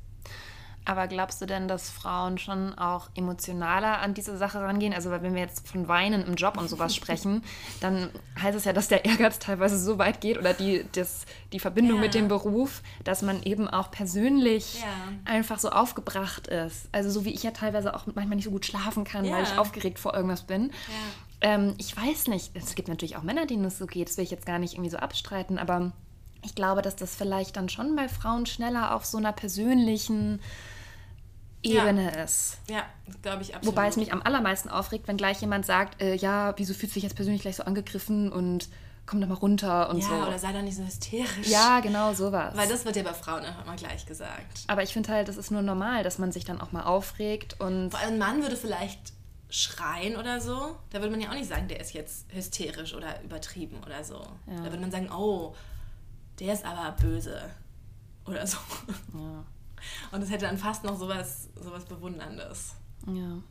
Aber 0.86 1.08
glaubst 1.08 1.42
du 1.42 1.46
denn, 1.46 1.68
dass 1.68 1.90
Frauen 1.90 2.38
schon 2.38 2.74
auch 2.78 3.10
emotionaler 3.14 4.00
an 4.00 4.14
diese 4.14 4.38
Sache 4.38 4.62
rangehen? 4.62 4.94
Also, 4.94 5.12
wenn 5.12 5.36
wir 5.36 5.42
jetzt 5.42 5.68
von 5.68 5.88
Weinen 5.88 6.26
im 6.26 6.36
Job 6.36 6.58
und 6.58 6.68
sowas 6.68 6.96
sprechen, 6.96 7.44
dann 7.80 8.10
heißt 8.42 8.58
es 8.58 8.66
ja, 8.66 8.74
dass 8.74 8.88
der 8.88 9.06
Ehrgeiz 9.06 9.40
teilweise 9.40 9.80
so 9.80 9.98
weit 9.98 10.22
geht 10.22 10.38
oder 10.38 10.54
die, 10.54 10.86
das, 10.94 11.26
die 11.54 11.60
Verbindung 11.60 11.98
ja. 11.98 12.04
mit 12.04 12.14
dem 12.14 12.28
Beruf, 12.28 12.82
dass 13.04 13.22
man 13.22 13.44
eben 13.44 13.68
auch 13.68 13.92
persönlich 13.92 14.82
ja. 14.82 14.88
einfach 15.26 15.60
so 15.60 15.70
aufgebracht 15.70 16.48
ist. 16.48 16.90
Also, 16.92 17.10
so 17.10 17.26
wie 17.26 17.34
ich 17.34 17.44
ja 17.44 17.52
teilweise 17.52 17.94
auch 17.94 18.08
manchmal 18.08 18.36
nicht 18.36 18.46
so 18.46 18.52
gut 18.52 18.66
schlafen 18.66 19.04
kann, 19.04 19.26
ja. 19.26 19.36
weil 19.36 19.44
ich 19.44 19.58
aufgeregt 19.58 20.00
vor 20.00 20.16
irgendwas 20.16 20.44
bin. 20.44 20.72
Ähm, 21.42 21.76
ich 21.78 21.96
weiß 21.96 22.28
nicht, 22.28 22.52
es 22.56 22.76
gibt 22.76 22.88
natürlich 22.88 23.16
auch 23.16 23.24
Männer, 23.24 23.46
denen 23.46 23.66
es 23.66 23.78
so 23.78 23.86
geht, 23.86 24.10
das 24.10 24.18
will 24.18 24.24
ich 24.24 24.32
jetzt 24.32 24.46
gar 24.46 24.60
nicht 24.60 24.74
irgendwie 24.74 24.90
so 24.90 24.98
abstreiten, 24.98 25.58
aber 25.58 25.94
ich 26.44 26.56
glaube, 26.56 26.82
dass 26.82 26.96
das 26.96 27.16
vielleicht 27.16 27.58
dann 27.58 27.70
schon 27.70 27.96
bei 27.96 28.08
Frauen 28.08 28.46
schneller 28.46 28.96
auf 28.96 29.06
so 29.06 29.18
einer 29.18 29.34
persönlichen 29.34 30.40
Ebene 31.62 32.06
ja. 32.16 32.24
ist. 32.24 32.58
Ja, 32.70 32.86
glaube 33.22 33.42
ich 33.42 33.56
absolut. 33.56 33.76
Wobei 33.76 33.88
es 33.88 33.98
mich 33.98 34.14
am 34.14 34.22
allermeisten 34.22 34.70
aufregt, 34.70 35.08
wenn 35.08 35.18
gleich 35.18 35.42
jemand 35.42 35.66
sagt, 35.66 36.02
äh, 36.02 36.16
ja, 36.16 36.54
wieso 36.58 36.74
fühlst 36.74 36.96
du 36.96 37.00
dich 37.00 37.04
jetzt 37.04 37.16
persönlich 37.16 37.42
gleich 37.42 37.58
so 37.58 37.64
angegriffen 37.64 38.32
und 38.32 38.70
komm 39.06 39.20
doch 39.20 39.28
mal 39.28 39.36
runter 39.36 39.90
und 39.90 40.00
ja, 40.00 40.08
so. 40.08 40.14
Ja, 40.14 40.28
oder 40.28 40.40
sei 40.40 40.54
doch 40.54 40.62
nicht 40.62 40.78
so 40.78 40.84
hysterisch. 40.84 41.48
Ja, 41.48 41.80
genau, 41.80 42.14
sowas. 42.14 42.56
Weil 42.56 42.70
das 42.70 42.86
wird 42.86 42.96
ja 42.96 43.04
bei 43.04 43.14
Frauen 43.14 43.44
auch 43.44 43.66
immer 43.66 43.76
gleich 43.76 44.06
gesagt. 44.06 44.64
Aber 44.68 44.84
ich 44.84 44.94
finde 44.94 45.12
halt, 45.12 45.28
das 45.28 45.36
ist 45.36 45.52
nur 45.52 45.64
normal, 45.64 46.04
dass 46.04 46.20
man 46.20 46.32
sich 46.32 46.46
dann 46.46 46.62
auch 46.62 46.72
mal 46.72 46.84
aufregt 46.84 47.60
und... 47.60 47.90
Vor 47.90 48.00
allem 48.00 48.14
ein 48.14 48.20
Mann 48.20 48.42
würde 48.42 48.56
vielleicht 48.56 49.14
schreien 49.50 50.16
oder 50.16 50.40
so, 50.40 50.76
da 50.92 51.00
würde 51.00 51.10
man 51.10 51.22
ja 51.22 51.30
auch 51.30 51.34
nicht 51.34 51.50
sagen, 51.50 51.68
der 51.68 51.80
ist 51.80 51.94
jetzt 51.94 52.28
hysterisch 52.32 52.94
oder 52.94 53.22
übertrieben 53.24 53.82
oder 53.84 54.04
so. 54.04 54.22
Ja. 54.46 54.58
Da 54.58 54.66
würde 54.66 54.78
man 54.78 54.92
sagen, 54.92 55.10
oh, 55.12 55.56
der 56.40 56.54
ist 56.54 56.66
aber 56.66 56.92
böse 56.94 57.50
oder 58.26 58.46
so. 58.46 58.58
Ja. 59.14 59.44
Und 60.12 60.22
es 60.22 60.30
hätte 60.30 60.46
dann 60.46 60.58
fast 60.58 60.84
noch 60.84 60.98
sowas, 60.98 61.50
sowas 61.56 61.86
Bewunderndes. 61.86 62.76
Ja. 63.08 63.42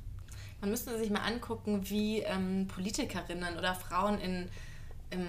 Man 0.61 0.71
müsste 0.71 0.99
sich 0.99 1.11
mal 1.11 1.21
angucken, 1.21 1.89
wie 1.89 2.21
ähm, 2.21 2.67
Politikerinnen 2.67 3.57
oder 3.57 3.75
Frauen 3.75 4.19
in, 4.19 4.49
im 5.11 5.29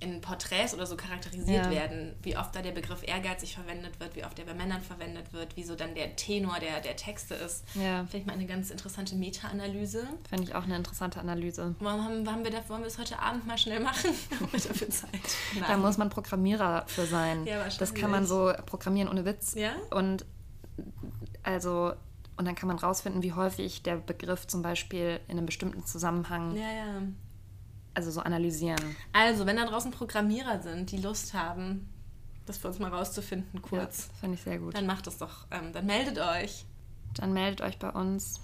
in 0.00 0.20
Porträts 0.20 0.74
oder 0.74 0.86
so 0.86 0.96
charakterisiert 0.96 1.66
ja. 1.66 1.70
werden, 1.70 2.14
wie 2.22 2.36
oft 2.36 2.54
da 2.54 2.62
der 2.62 2.70
Begriff 2.70 3.02
ehrgeizig 3.06 3.54
verwendet 3.54 3.98
wird, 3.98 4.14
wie 4.14 4.24
oft 4.24 4.38
der 4.38 4.44
bei 4.44 4.54
Männern 4.54 4.80
verwendet 4.80 5.32
wird, 5.32 5.56
wie 5.56 5.64
so 5.64 5.74
dann 5.74 5.94
der 5.94 6.14
Tenor 6.14 6.58
der, 6.60 6.80
der 6.80 6.96
Texte 6.96 7.34
ist. 7.34 7.64
Ja. 7.74 8.02
Finde 8.02 8.18
ich 8.18 8.26
mal 8.26 8.34
eine 8.34 8.46
ganz 8.46 8.70
interessante 8.70 9.16
Meta-Analyse. 9.16 10.06
Finde 10.28 10.44
ich 10.44 10.54
auch 10.54 10.64
eine 10.64 10.76
interessante 10.76 11.18
Analyse. 11.18 11.74
Warum 11.80 12.04
haben, 12.04 12.30
haben 12.30 12.44
wir 12.44 12.52
da, 12.52 12.68
wollen 12.68 12.82
wir 12.82 12.86
es 12.86 12.98
heute 12.98 13.18
Abend 13.18 13.46
mal 13.46 13.58
schnell 13.58 13.80
machen? 13.80 14.10
haben 14.40 14.52
wir 14.52 14.60
dafür 14.60 14.90
Zeit? 14.90 15.10
Nein. 15.54 15.64
Da 15.66 15.76
muss 15.76 15.98
man 15.98 16.10
Programmierer 16.10 16.84
für 16.86 17.06
sein. 17.06 17.44
Ja. 17.44 17.66
Das 17.78 17.92
kann 17.92 18.10
man 18.10 18.24
so 18.26 18.52
programmieren 18.66 19.08
ohne 19.08 19.24
Witz. 19.24 19.54
Ja? 19.54 19.72
Und 19.90 20.24
also 21.42 21.92
und 22.36 22.44
dann 22.44 22.54
kann 22.54 22.68
man 22.68 22.78
rausfinden, 22.78 23.24
wie 23.24 23.32
häufig 23.32 23.82
der 23.82 23.96
Begriff 23.96 24.46
zum 24.46 24.62
Beispiel 24.62 25.18
in 25.26 25.38
einem 25.38 25.46
bestimmten 25.46 25.84
Zusammenhang 25.84 26.54
ja, 26.54 26.70
ja 26.70 27.02
also 27.94 28.10
so 28.10 28.20
analysieren. 28.20 28.96
Also, 29.12 29.46
wenn 29.46 29.56
da 29.56 29.64
draußen 29.66 29.90
Programmierer 29.90 30.62
sind, 30.62 30.90
die 30.90 30.98
Lust 30.98 31.34
haben, 31.34 31.88
das 32.46 32.58
für 32.58 32.68
uns 32.68 32.78
mal 32.78 32.90
rauszufinden, 32.90 33.60
kurz. 33.62 34.08
Ja, 34.08 34.14
finde 34.20 34.34
ich 34.36 34.42
sehr 34.42 34.58
gut. 34.58 34.76
Dann 34.76 34.86
macht 34.86 35.06
das 35.06 35.18
doch. 35.18 35.46
Ähm, 35.50 35.72
dann 35.72 35.86
meldet 35.86 36.18
euch. 36.18 36.64
Dann 37.14 37.32
meldet 37.32 37.60
euch 37.60 37.78
bei 37.78 37.90
uns. 37.90 38.40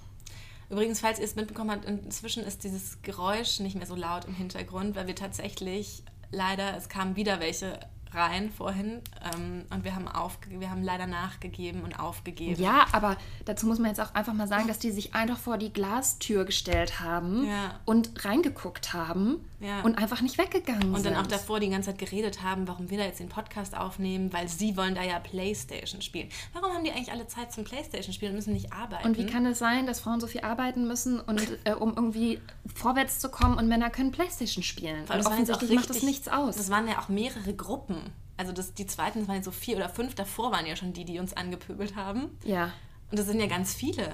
Übrigens, 0.71 1.01
falls 1.01 1.19
ihr 1.19 1.25
es 1.25 1.37
mitbekommen 1.37 1.71
habt, 1.71 1.85
inzwischen 1.85 2.43
ist 2.43 2.65
dieses 2.65 3.03
Geräusch 3.03 3.61
nicht 3.61 3.77
mehr 3.77 3.87
so 3.87 3.95
laut 3.95 4.25
im 4.25 4.35
Hintergrund, 4.35 4.97
weil 4.97 5.07
wir 5.07 5.15
tatsächlich 5.15 6.03
leider, 6.31 6.77
es 6.77 6.89
kamen 6.89 7.17
wieder 7.17 7.41
welche 7.41 7.79
rein 8.15 8.51
vorhin 8.51 9.01
ähm, 9.35 9.65
und 9.71 9.85
wir 9.85 9.95
haben, 9.95 10.09
aufge 10.09 10.61
wir 10.61 10.71
haben 10.71 10.83
leider 10.83 11.07
nachgegeben 11.07 11.83
und 11.83 11.99
aufgegeben. 11.99 12.63
Ja, 12.63 12.87
aber 12.93 13.17
dazu 13.45 13.67
muss 13.67 13.79
man 13.79 13.89
jetzt 13.89 14.01
auch 14.01 14.15
einfach 14.15 14.33
mal 14.33 14.49
sagen, 14.49 14.69
dass 14.69 14.79
die 14.79 14.91
sich 14.91 15.15
einfach 15.15 15.39
vor 15.39 15.59
die 15.59 15.73
Glastür 15.73 16.45
gestellt 16.45 17.01
haben 17.01 17.47
ja. 17.47 17.81
und 17.85 18.25
reingeguckt 18.25 18.93
haben 18.93 19.45
Ja. 19.65 19.81
und 19.83 19.97
einfach 19.97 20.21
nicht 20.21 20.37
weggegangen 20.37 20.89
Und 20.95 21.03
sind. 21.03 21.15
dann 21.15 21.25
auch 21.25 21.27
davor 21.27 21.59
die 21.61 21.71
ganze 21.71 21.91
Zeit 21.91 21.99
geredet 21.99 22.43
haben, 22.43 22.69
warum 22.69 22.91
wir 22.91 22.99
da 22.99 23.05
jetzt 23.05 23.21
den 23.21 23.29
Podcast 23.31 23.77
aufnehmen, 23.77 24.33
weil 24.33 24.47
sie 24.49 24.77
wollen 24.77 24.95
da 24.95 25.03
ja 25.03 25.19
Playstation 25.19 26.03
spielen. 26.03 26.29
Warum 26.53 26.73
haben 26.75 26.85
die 26.85 26.91
eigentlich 26.91 27.11
alle 27.13 27.27
Zeit 27.27 27.53
zum 27.53 27.65
Playstation 27.65 28.13
spielen 28.13 28.33
und 28.33 28.37
müssen 28.37 28.53
nicht 28.53 28.73
arbeiten? 28.73 29.07
Und 29.09 29.17
wie 29.17 29.27
kann 29.27 29.47
es 29.47 29.59
sein, 29.59 29.87
dass 29.87 30.01
Frauen 30.01 30.21
so 30.21 30.27
viel 30.27 30.43
arbeiten 30.43 30.87
müssen, 30.87 31.19
und, 31.21 31.41
äh, 31.65 31.73
um 31.73 31.95
irgendwie 31.97 32.41
vorwärts 32.75 33.19
zu 33.21 33.29
kommen 33.31 33.57
und 33.57 33.67
Männer 33.69 33.91
können 33.91 34.13
Playstation 34.13 34.63
spielen? 34.63 35.09
Allem, 35.09 35.21
Und 35.25 35.33
offensichtlich 35.33 35.71
macht 35.73 35.89
das 35.89 35.97
richtig- 35.97 36.09
nichts 36.11 36.29
aus. 36.29 36.57
Das 36.57 36.71
waren 36.71 36.87
ja 36.87 36.99
auch 37.01 37.09
mehrere 37.09 37.55
Gruppen. 37.55 37.97
Also 38.37 38.53
das, 38.53 38.75
die 38.75 38.87
zweiten, 38.87 39.21
das 39.21 39.29
waren 39.29 39.43
so 39.43 39.53
vier 39.53 39.77
oder 39.77 39.89
fünf, 39.89 40.15
davor 40.15 40.51
waren 40.53 40.67
ja 40.67 40.75
schon 40.77 40.93
die, 40.93 41.05
die 41.05 41.19
uns 41.21 41.33
angepöbelt 41.35 41.97
haben. 41.97 42.37
ja. 42.45 42.73
Und 43.11 43.19
das 43.19 43.27
sind 43.29 43.39
ja 43.39 43.47
ganz 43.47 43.73
viele. 43.75 44.09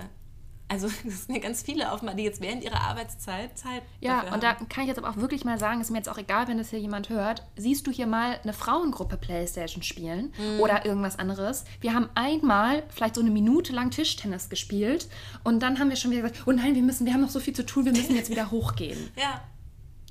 Also 0.70 0.88
das 1.04 1.24
sind 1.26 1.34
ja 1.34 1.40
ganz 1.40 1.62
viele 1.62 1.90
offenbar, 1.90 2.14
die 2.14 2.22
jetzt 2.22 2.40
während 2.40 2.62
ihrer 2.62 2.80
Arbeitszeit 2.80 3.58
Zeit 3.58 3.82
Ja, 4.00 4.32
und 4.32 4.42
da 4.42 4.54
kann 4.54 4.84
ich 4.84 4.86
jetzt 4.88 4.98
aber 4.98 5.10
auch 5.10 5.16
wirklich 5.16 5.44
mal 5.44 5.58
sagen, 5.58 5.80
ist 5.80 5.90
mir 5.90 5.98
jetzt 5.98 6.08
auch 6.08 6.16
egal, 6.16 6.46
wenn 6.46 6.58
das 6.58 6.70
hier 6.70 6.78
jemand 6.78 7.08
hört, 7.08 7.44
siehst 7.56 7.86
du 7.88 7.90
hier 7.90 8.06
mal 8.06 8.38
eine 8.44 8.52
Frauengruppe 8.52 9.16
Playstation 9.16 9.82
spielen 9.82 10.32
Mhm. 10.38 10.60
oder 10.60 10.86
irgendwas 10.86 11.18
anderes. 11.18 11.64
Wir 11.80 11.92
haben 11.92 12.08
einmal 12.14 12.84
vielleicht 12.88 13.16
so 13.16 13.20
eine 13.20 13.30
Minute 13.30 13.72
lang 13.72 13.90
Tischtennis 13.90 14.48
gespielt 14.48 15.08
und 15.42 15.60
dann 15.60 15.80
haben 15.80 15.90
wir 15.90 15.96
schon 15.96 16.12
wieder 16.12 16.22
gesagt, 16.22 16.46
oh 16.46 16.52
nein, 16.52 16.76
wir 16.76 16.82
müssen, 16.82 17.04
wir 17.04 17.12
haben 17.14 17.20
noch 17.22 17.30
so 17.30 17.40
viel 17.40 17.54
zu 17.54 17.66
tun, 17.66 17.84
wir 17.84 17.92
müssen 17.92 18.14
jetzt 18.14 18.30
wieder 18.30 18.50
hochgehen. 18.52 19.10
Ja. 19.16 19.42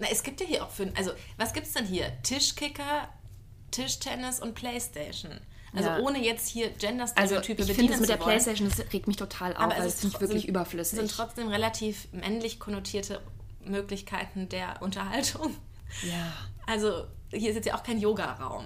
Na, 0.02 0.08
es 0.12 0.24
gibt 0.24 0.42
ja 0.42 0.46
hier 0.48 0.64
auch 0.66 0.70
für. 0.70 0.92
Also, 0.96 1.12
was 1.38 1.54
gibt's 1.54 1.74
denn 1.74 1.86
hier? 1.86 2.06
Tischkicker, 2.24 3.08
Tischtennis 3.72 4.40
und 4.40 4.56
Playstation. 4.56 5.40
Also 5.74 5.90
Ja. 5.90 6.00
ohne 6.00 6.20
jetzt 6.24 6.48
hier 6.48 6.68
Also 6.68 6.78
Gender-Stereotype 6.80 7.40
ich 7.62 7.68
finde 7.68 7.74
bedienen 7.74 7.90
das 7.92 8.00
mit 8.00 8.10
der 8.10 8.20
wollen. 8.20 8.30
Playstation, 8.30 8.70
das 8.70 8.80
regt 8.94 9.08
mich 9.08 9.18
total 9.18 9.54
auf, 9.56 9.60
Aber 9.64 9.74
weil 9.78 9.82
es 9.82 9.94
ist 9.96 10.00
finde 10.02 10.08
ich 10.08 10.14
tro- 10.18 10.22
wirklich 10.22 10.42
sind, 10.44 10.50
überflüssig. 10.50 11.00
sind 11.00 11.12
trotzdem 11.12 11.48
relativ 11.50 12.08
männlich 12.12 12.60
konnotierte 12.60 13.22
Möglichkeiten 13.64 14.50
der 14.50 14.82
Unterhaltung. 14.82 15.56
ja. 16.04 16.34
Also 16.66 17.06
hier 17.32 17.50
ist 17.50 17.56
jetzt 17.56 17.66
ja 17.66 17.76
auch 17.76 17.84
kein 17.84 18.00
Yoga-Raum. 18.00 18.66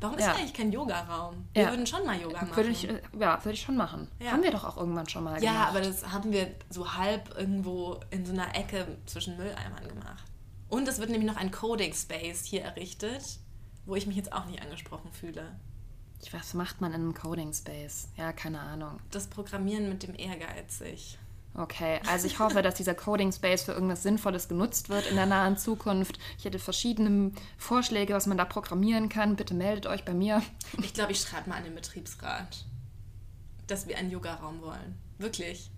Warum 0.00 0.18
ist 0.18 0.24
Ja. 0.24 0.32
hier 0.32 0.40
eigentlich 0.40 0.54
kein 0.54 0.70
Yoga-Raum? 0.72 1.44
Wir 1.54 1.62
Ja. 1.62 1.70
würden 1.70 1.86
schon 1.86 2.04
mal 2.04 2.20
Yoga 2.20 2.42
machen. 2.42 2.56
Würde 2.56 2.68
ich, 2.70 2.88
äh, 2.88 3.00
ja, 3.18 3.42
würde 3.44 3.54
ich 3.54 3.62
schon 3.62 3.76
machen. 3.76 4.08
Ja. 4.20 4.32
Haben 4.32 4.42
wir 4.42 4.50
doch 4.50 4.64
auch 4.64 4.76
irgendwann 4.76 5.08
schon 5.08 5.24
mal 5.24 5.42
ja, 5.42 5.52
gemacht. 5.52 5.68
aber 5.70 5.80
das 5.80 6.12
haben 6.12 6.30
wir 6.32 6.50
so 6.68 6.94
halb 6.94 7.36
irgendwo 7.38 8.00
in 8.10 8.26
so 8.26 8.32
einer 8.32 8.54
Ecke 8.54 8.86
zwischen 9.06 9.36
Mülleimern 9.36 9.88
gemacht. 9.88 10.24
Und 10.68 10.86
es 10.88 10.98
wird 10.98 11.10
nämlich 11.10 11.30
noch 11.30 11.36
ein 11.38 11.50
Coding-Space 11.50 12.44
hier 12.44 12.62
errichtet, 12.64 13.22
wo 13.86 13.94
ich 13.94 14.06
mich 14.06 14.16
jetzt 14.16 14.32
auch 14.32 14.44
nicht 14.46 14.60
angesprochen 14.62 15.10
fühle. 15.12 15.56
Ich- 16.24 16.32
Was 16.32 16.54
macht 16.54 16.80
man 16.80 16.92
in 16.92 17.00
einem 17.02 17.14
Coding 17.14 17.52
Space? 17.52 18.08
Ja, 18.16 18.32
keine 18.32 18.60
Ahnung. 18.60 18.98
Das 19.10 19.26
Programmieren 19.28 19.88
mit 19.88 20.02
dem 20.02 20.14
Ehrgeizig. 20.14 21.18
Okay, 21.56 22.00
also 22.08 22.26
ich 22.26 22.40
hoffe, 22.40 22.62
dass 22.62 22.74
dieser 22.74 22.94
Coding 22.94 23.30
Space 23.30 23.62
für 23.62 23.72
irgendwas 23.72 24.02
Sinnvolles 24.02 24.48
genutzt 24.48 24.88
wird 24.88 25.06
in 25.08 25.14
der 25.14 25.26
nahen 25.26 25.56
Zukunft. 25.56 26.18
Ich 26.36 26.44
hätte 26.44 26.58
verschiedene 26.58 27.30
Vorschläge, 27.58 28.12
was 28.12 28.26
man 28.26 28.36
da 28.36 28.44
programmieren 28.44 29.08
kann. 29.08 29.36
Bitte 29.36 29.54
meldet 29.54 29.86
euch 29.86 30.04
bei 30.04 30.14
mir. 30.14 30.42
Ich 30.82 30.94
glaube, 30.94 31.12
ich 31.12 31.20
schreibe 31.20 31.48
mal 31.50 31.56
an 31.58 31.64
den 31.64 31.74
Betriebsrat, 31.76 32.64
dass 33.68 33.86
wir 33.86 33.96
einen 33.98 34.10
Yoga-Raum 34.10 34.62
wollen. 34.62 34.98
Wirklich. 35.18 35.70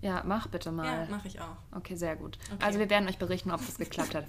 Ja, 0.00 0.22
mach 0.26 0.48
bitte 0.48 0.70
Ja, 0.70 0.74
mal. 0.74 1.08
mache 1.08 1.28
ich 1.28 1.40
auch. 1.40 1.56
Okay, 1.70 1.94
sehr 1.94 2.16
gut. 2.16 2.36
Okay. 2.52 2.64
Also 2.64 2.78
wir 2.80 2.90
werden 2.90 3.08
euch 3.08 3.18
berichten, 3.18 3.52
ob 3.52 3.64
das 3.64 3.76
geklappt 3.78 4.16
hat. 4.16 4.26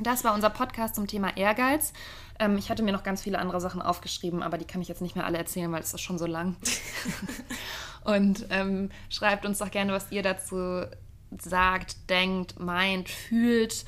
Das 0.00 0.22
war 0.24 0.34
unser 0.34 0.50
Podcast 0.50 0.94
zum 0.94 1.06
Thema 1.06 1.36
Ehrgeiz. 1.36 1.92
Ähm, 2.38 2.58
ich 2.58 2.70
hatte 2.70 2.82
mir 2.82 2.92
noch 2.92 3.02
ganz 3.02 3.22
viele 3.22 3.38
andere 3.38 3.60
Sachen 3.60 3.82
aufgeschrieben, 3.82 4.42
aber 4.42 4.58
die 4.58 4.64
kann 4.64 4.80
ich 4.82 4.88
jetzt 4.88 5.02
nicht 5.02 5.16
mehr 5.16 5.26
alle 5.26 5.38
erzählen, 5.38 5.70
weil 5.72 5.82
es 5.82 5.94
ist 5.94 6.00
schon 6.00 6.18
so 6.18 6.26
lang. 6.26 6.56
Und 8.04 8.46
ähm, 8.50 8.90
schreibt 9.10 9.46
uns 9.46 9.58
doch 9.58 9.70
gerne, 9.70 9.92
was 9.92 10.10
ihr 10.10 10.22
dazu 10.22 10.84
sagt, 11.38 12.10
denkt, 12.10 12.58
meint, 12.58 13.08
fühlt. 13.08 13.84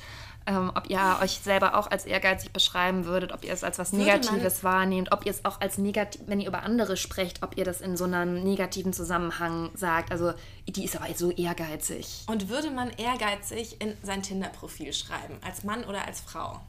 Ähm, 0.47 0.71
ob 0.75 0.91
ihr 0.91 0.99
euch 1.23 1.39
selber 1.39 1.75
auch 1.75 1.89
als 1.89 2.05
ehrgeizig 2.05 2.51
beschreiben 2.51 3.05
würdet, 3.05 3.31
ob 3.31 3.43
ihr 3.43 3.51
es 3.51 3.63
als 3.63 3.79
was 3.79 3.93
Negatives 3.93 4.63
wahrnehmt, 4.63 5.11
ob 5.11 5.25
ihr 5.25 5.31
es 5.31 5.43
auch 5.43 5.59
als 5.59 5.79
negativ, 5.79 6.21
wenn 6.27 6.39
ihr 6.39 6.47
über 6.47 6.61
andere 6.61 6.97
sprecht, 6.97 7.41
ob 7.41 7.57
ihr 7.57 7.65
das 7.65 7.81
in 7.81 7.97
so 7.97 8.03
einem 8.03 8.43
negativen 8.43 8.93
Zusammenhang 8.93 9.71
sagt. 9.73 10.11
Also, 10.11 10.33
die 10.67 10.85
ist 10.85 10.95
aber 10.95 11.11
so 11.15 11.31
ehrgeizig. 11.31 12.25
Und 12.27 12.47
würde 12.47 12.69
man 12.69 12.91
ehrgeizig 12.91 13.81
in 13.81 13.97
sein 14.03 14.21
Tinder-Profil 14.21 14.93
schreiben, 14.93 15.39
als 15.43 15.63
Mann 15.63 15.83
oder 15.83 16.05
als 16.05 16.21
Frau? 16.21 16.61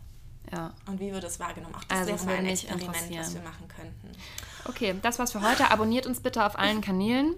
Ja. 0.52 0.72
Und 0.87 1.00
wie 1.00 1.12
wird 1.12 1.24
es 1.24 1.40
wahrgenommen? 1.40 1.74
Auch 1.74 1.85
das 1.85 1.98
Also, 1.98 2.12
wäre 2.12 2.24
mal 2.26 2.37
ein 2.37 2.46
Experiment, 2.46 2.88
was 2.94 3.35
wir 3.35 3.42
machen 3.42 3.68
könnten. 3.68 4.12
Okay, 4.68 4.94
das 5.02 5.18
war's 5.18 5.32
für 5.32 5.42
heute. 5.42 5.70
Abonniert 5.70 6.06
uns 6.06 6.20
bitte 6.20 6.44
auf 6.44 6.59
allen 6.59 6.80
Kanälen. 6.80 7.35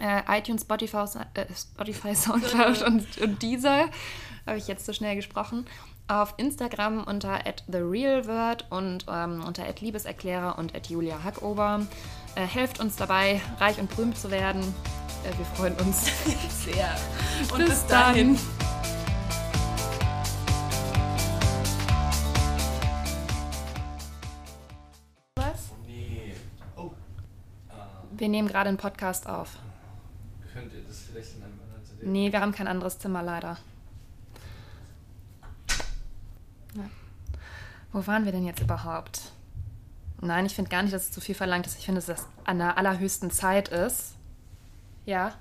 Äh, 0.00 0.22
iTunes, 0.38 0.62
Spotify, 0.62 1.04
äh, 1.34 1.46
Spotify 1.54 2.14
Soundcloud 2.14 2.82
und, 2.82 3.18
und 3.18 3.42
Deezer. 3.42 3.88
Habe 4.46 4.58
ich 4.58 4.68
jetzt 4.68 4.86
so 4.86 4.92
schnell 4.92 5.16
gesprochen. 5.16 5.66
Auf 6.06 6.34
Instagram 6.38 7.04
unter 7.04 7.40
@therealword 7.70 8.66
und 8.70 9.04
ähm, 9.08 9.42
unter 9.44 9.64
@liebeserklärer 9.80 10.56
und 10.58 10.72
@julia 10.88 11.22
Hackober. 11.22 11.86
Äh, 12.34 12.46
helft 12.46 12.80
uns 12.80 12.96
dabei, 12.96 13.40
reich 13.58 13.78
und 13.78 13.90
berühmt 13.90 14.16
zu 14.16 14.30
werden. 14.30 14.62
Äh, 15.24 15.36
wir 15.36 15.44
freuen 15.56 15.74
uns. 15.74 16.06
Sehr. 16.64 16.96
Und 17.52 17.58
Bis 17.58 17.68
bis 17.70 17.86
dahin. 17.86 18.34
dann. 18.36 18.44
Was? 18.82 18.87
Wir 28.18 28.28
nehmen 28.28 28.48
gerade 28.48 28.68
einen 28.68 28.78
Podcast 28.78 29.28
auf. 29.28 29.58
könnt 30.52 30.72
ihr 30.72 30.82
das 30.82 31.02
vielleicht 31.02 31.36
in 31.36 31.44
einem 31.44 31.60
anderen 31.60 31.84
Zimmer? 31.84 32.00
Nee, 32.02 32.32
wir 32.32 32.40
haben 32.40 32.50
kein 32.50 32.66
anderes 32.66 32.98
Zimmer 32.98 33.22
leider. 33.22 33.58
Ja. 36.74 36.90
Wo 37.92 38.04
waren 38.08 38.24
wir 38.24 38.32
denn 38.32 38.44
jetzt 38.44 38.60
überhaupt? 38.60 39.30
Nein, 40.20 40.46
ich 40.46 40.56
finde 40.56 40.68
gar 40.68 40.82
nicht, 40.82 40.92
dass 40.92 41.04
es 41.04 41.12
zu 41.12 41.20
viel 41.20 41.36
verlangt 41.36 41.64
ist. 41.66 41.78
Ich 41.78 41.84
finde, 41.84 42.00
dass 42.00 42.06
das 42.06 42.26
an 42.44 42.58
der 42.58 42.76
allerhöchsten 42.76 43.30
Zeit 43.30 43.68
ist. 43.68 44.16
Ja? 45.06 45.28
I'm 45.28 45.32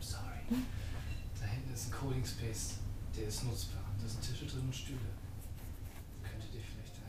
sorry. 0.00 0.24
Da 1.40 1.46
hinten 1.46 1.72
ist 1.72 1.86
ein 1.86 1.92
Coding 1.92 2.24
Space. 2.24 2.78
Der 3.16 3.28
ist 3.28 3.44
nutzbar. 3.44 3.82
Da 4.02 4.08
sind 4.08 4.22
Tische 4.22 4.46
drin 4.46 4.62
und 4.66 4.74
Stühle. 4.74 4.98
Könntet 6.24 6.52
ihr 6.52 6.62
vielleicht 6.62 6.96
da 6.96 7.02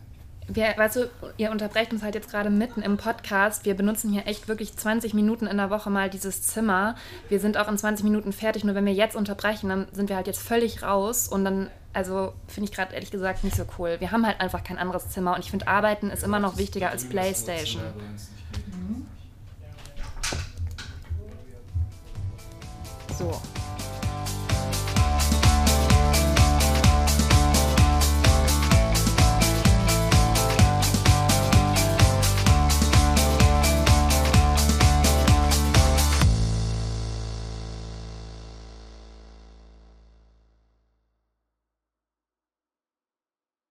Wir, 0.47 0.73
weißt 0.75 0.97
du, 0.97 1.09
ihr 1.37 1.51
unterbrecht 1.51 1.93
uns 1.93 2.03
halt 2.03 2.15
jetzt 2.15 2.29
gerade 2.29 2.49
mitten 2.49 2.81
im 2.81 2.97
Podcast. 2.97 3.65
Wir 3.65 3.75
benutzen 3.75 4.11
hier 4.11 4.27
echt 4.27 4.47
wirklich 4.47 4.75
20 4.75 5.13
Minuten 5.13 5.47
in 5.47 5.57
der 5.57 5.69
Woche 5.69 5.89
mal 5.89 6.09
dieses 6.09 6.41
Zimmer. 6.41 6.95
Wir 7.29 7.39
sind 7.39 7.57
auch 7.57 7.67
in 7.69 7.77
20 7.77 8.03
Minuten 8.03 8.33
fertig. 8.33 8.63
Nur 8.63 8.75
wenn 8.75 8.85
wir 8.85 8.93
jetzt 8.93 9.15
unterbrechen, 9.15 9.69
dann 9.69 9.87
sind 9.93 10.09
wir 10.09 10.15
halt 10.15 10.27
jetzt 10.27 10.41
völlig 10.41 10.83
raus. 10.83 11.27
Und 11.27 11.45
dann, 11.45 11.69
also 11.93 12.33
finde 12.47 12.69
ich 12.69 12.75
gerade 12.75 12.93
ehrlich 12.93 13.11
gesagt 13.11 13.43
nicht 13.43 13.55
so 13.55 13.63
cool. 13.77 13.95
Wir 13.99 14.11
haben 14.11 14.25
halt 14.25 14.41
einfach 14.41 14.63
kein 14.63 14.77
anderes 14.77 15.09
Zimmer. 15.09 15.35
Und 15.35 15.39
ich 15.39 15.51
finde, 15.51 15.67
Arbeiten 15.67 16.09
ist 16.09 16.23
immer 16.23 16.39
noch 16.39 16.57
wichtiger 16.57 16.89
als 16.89 17.07
Playstation. 17.07 17.81
So. 23.17 23.39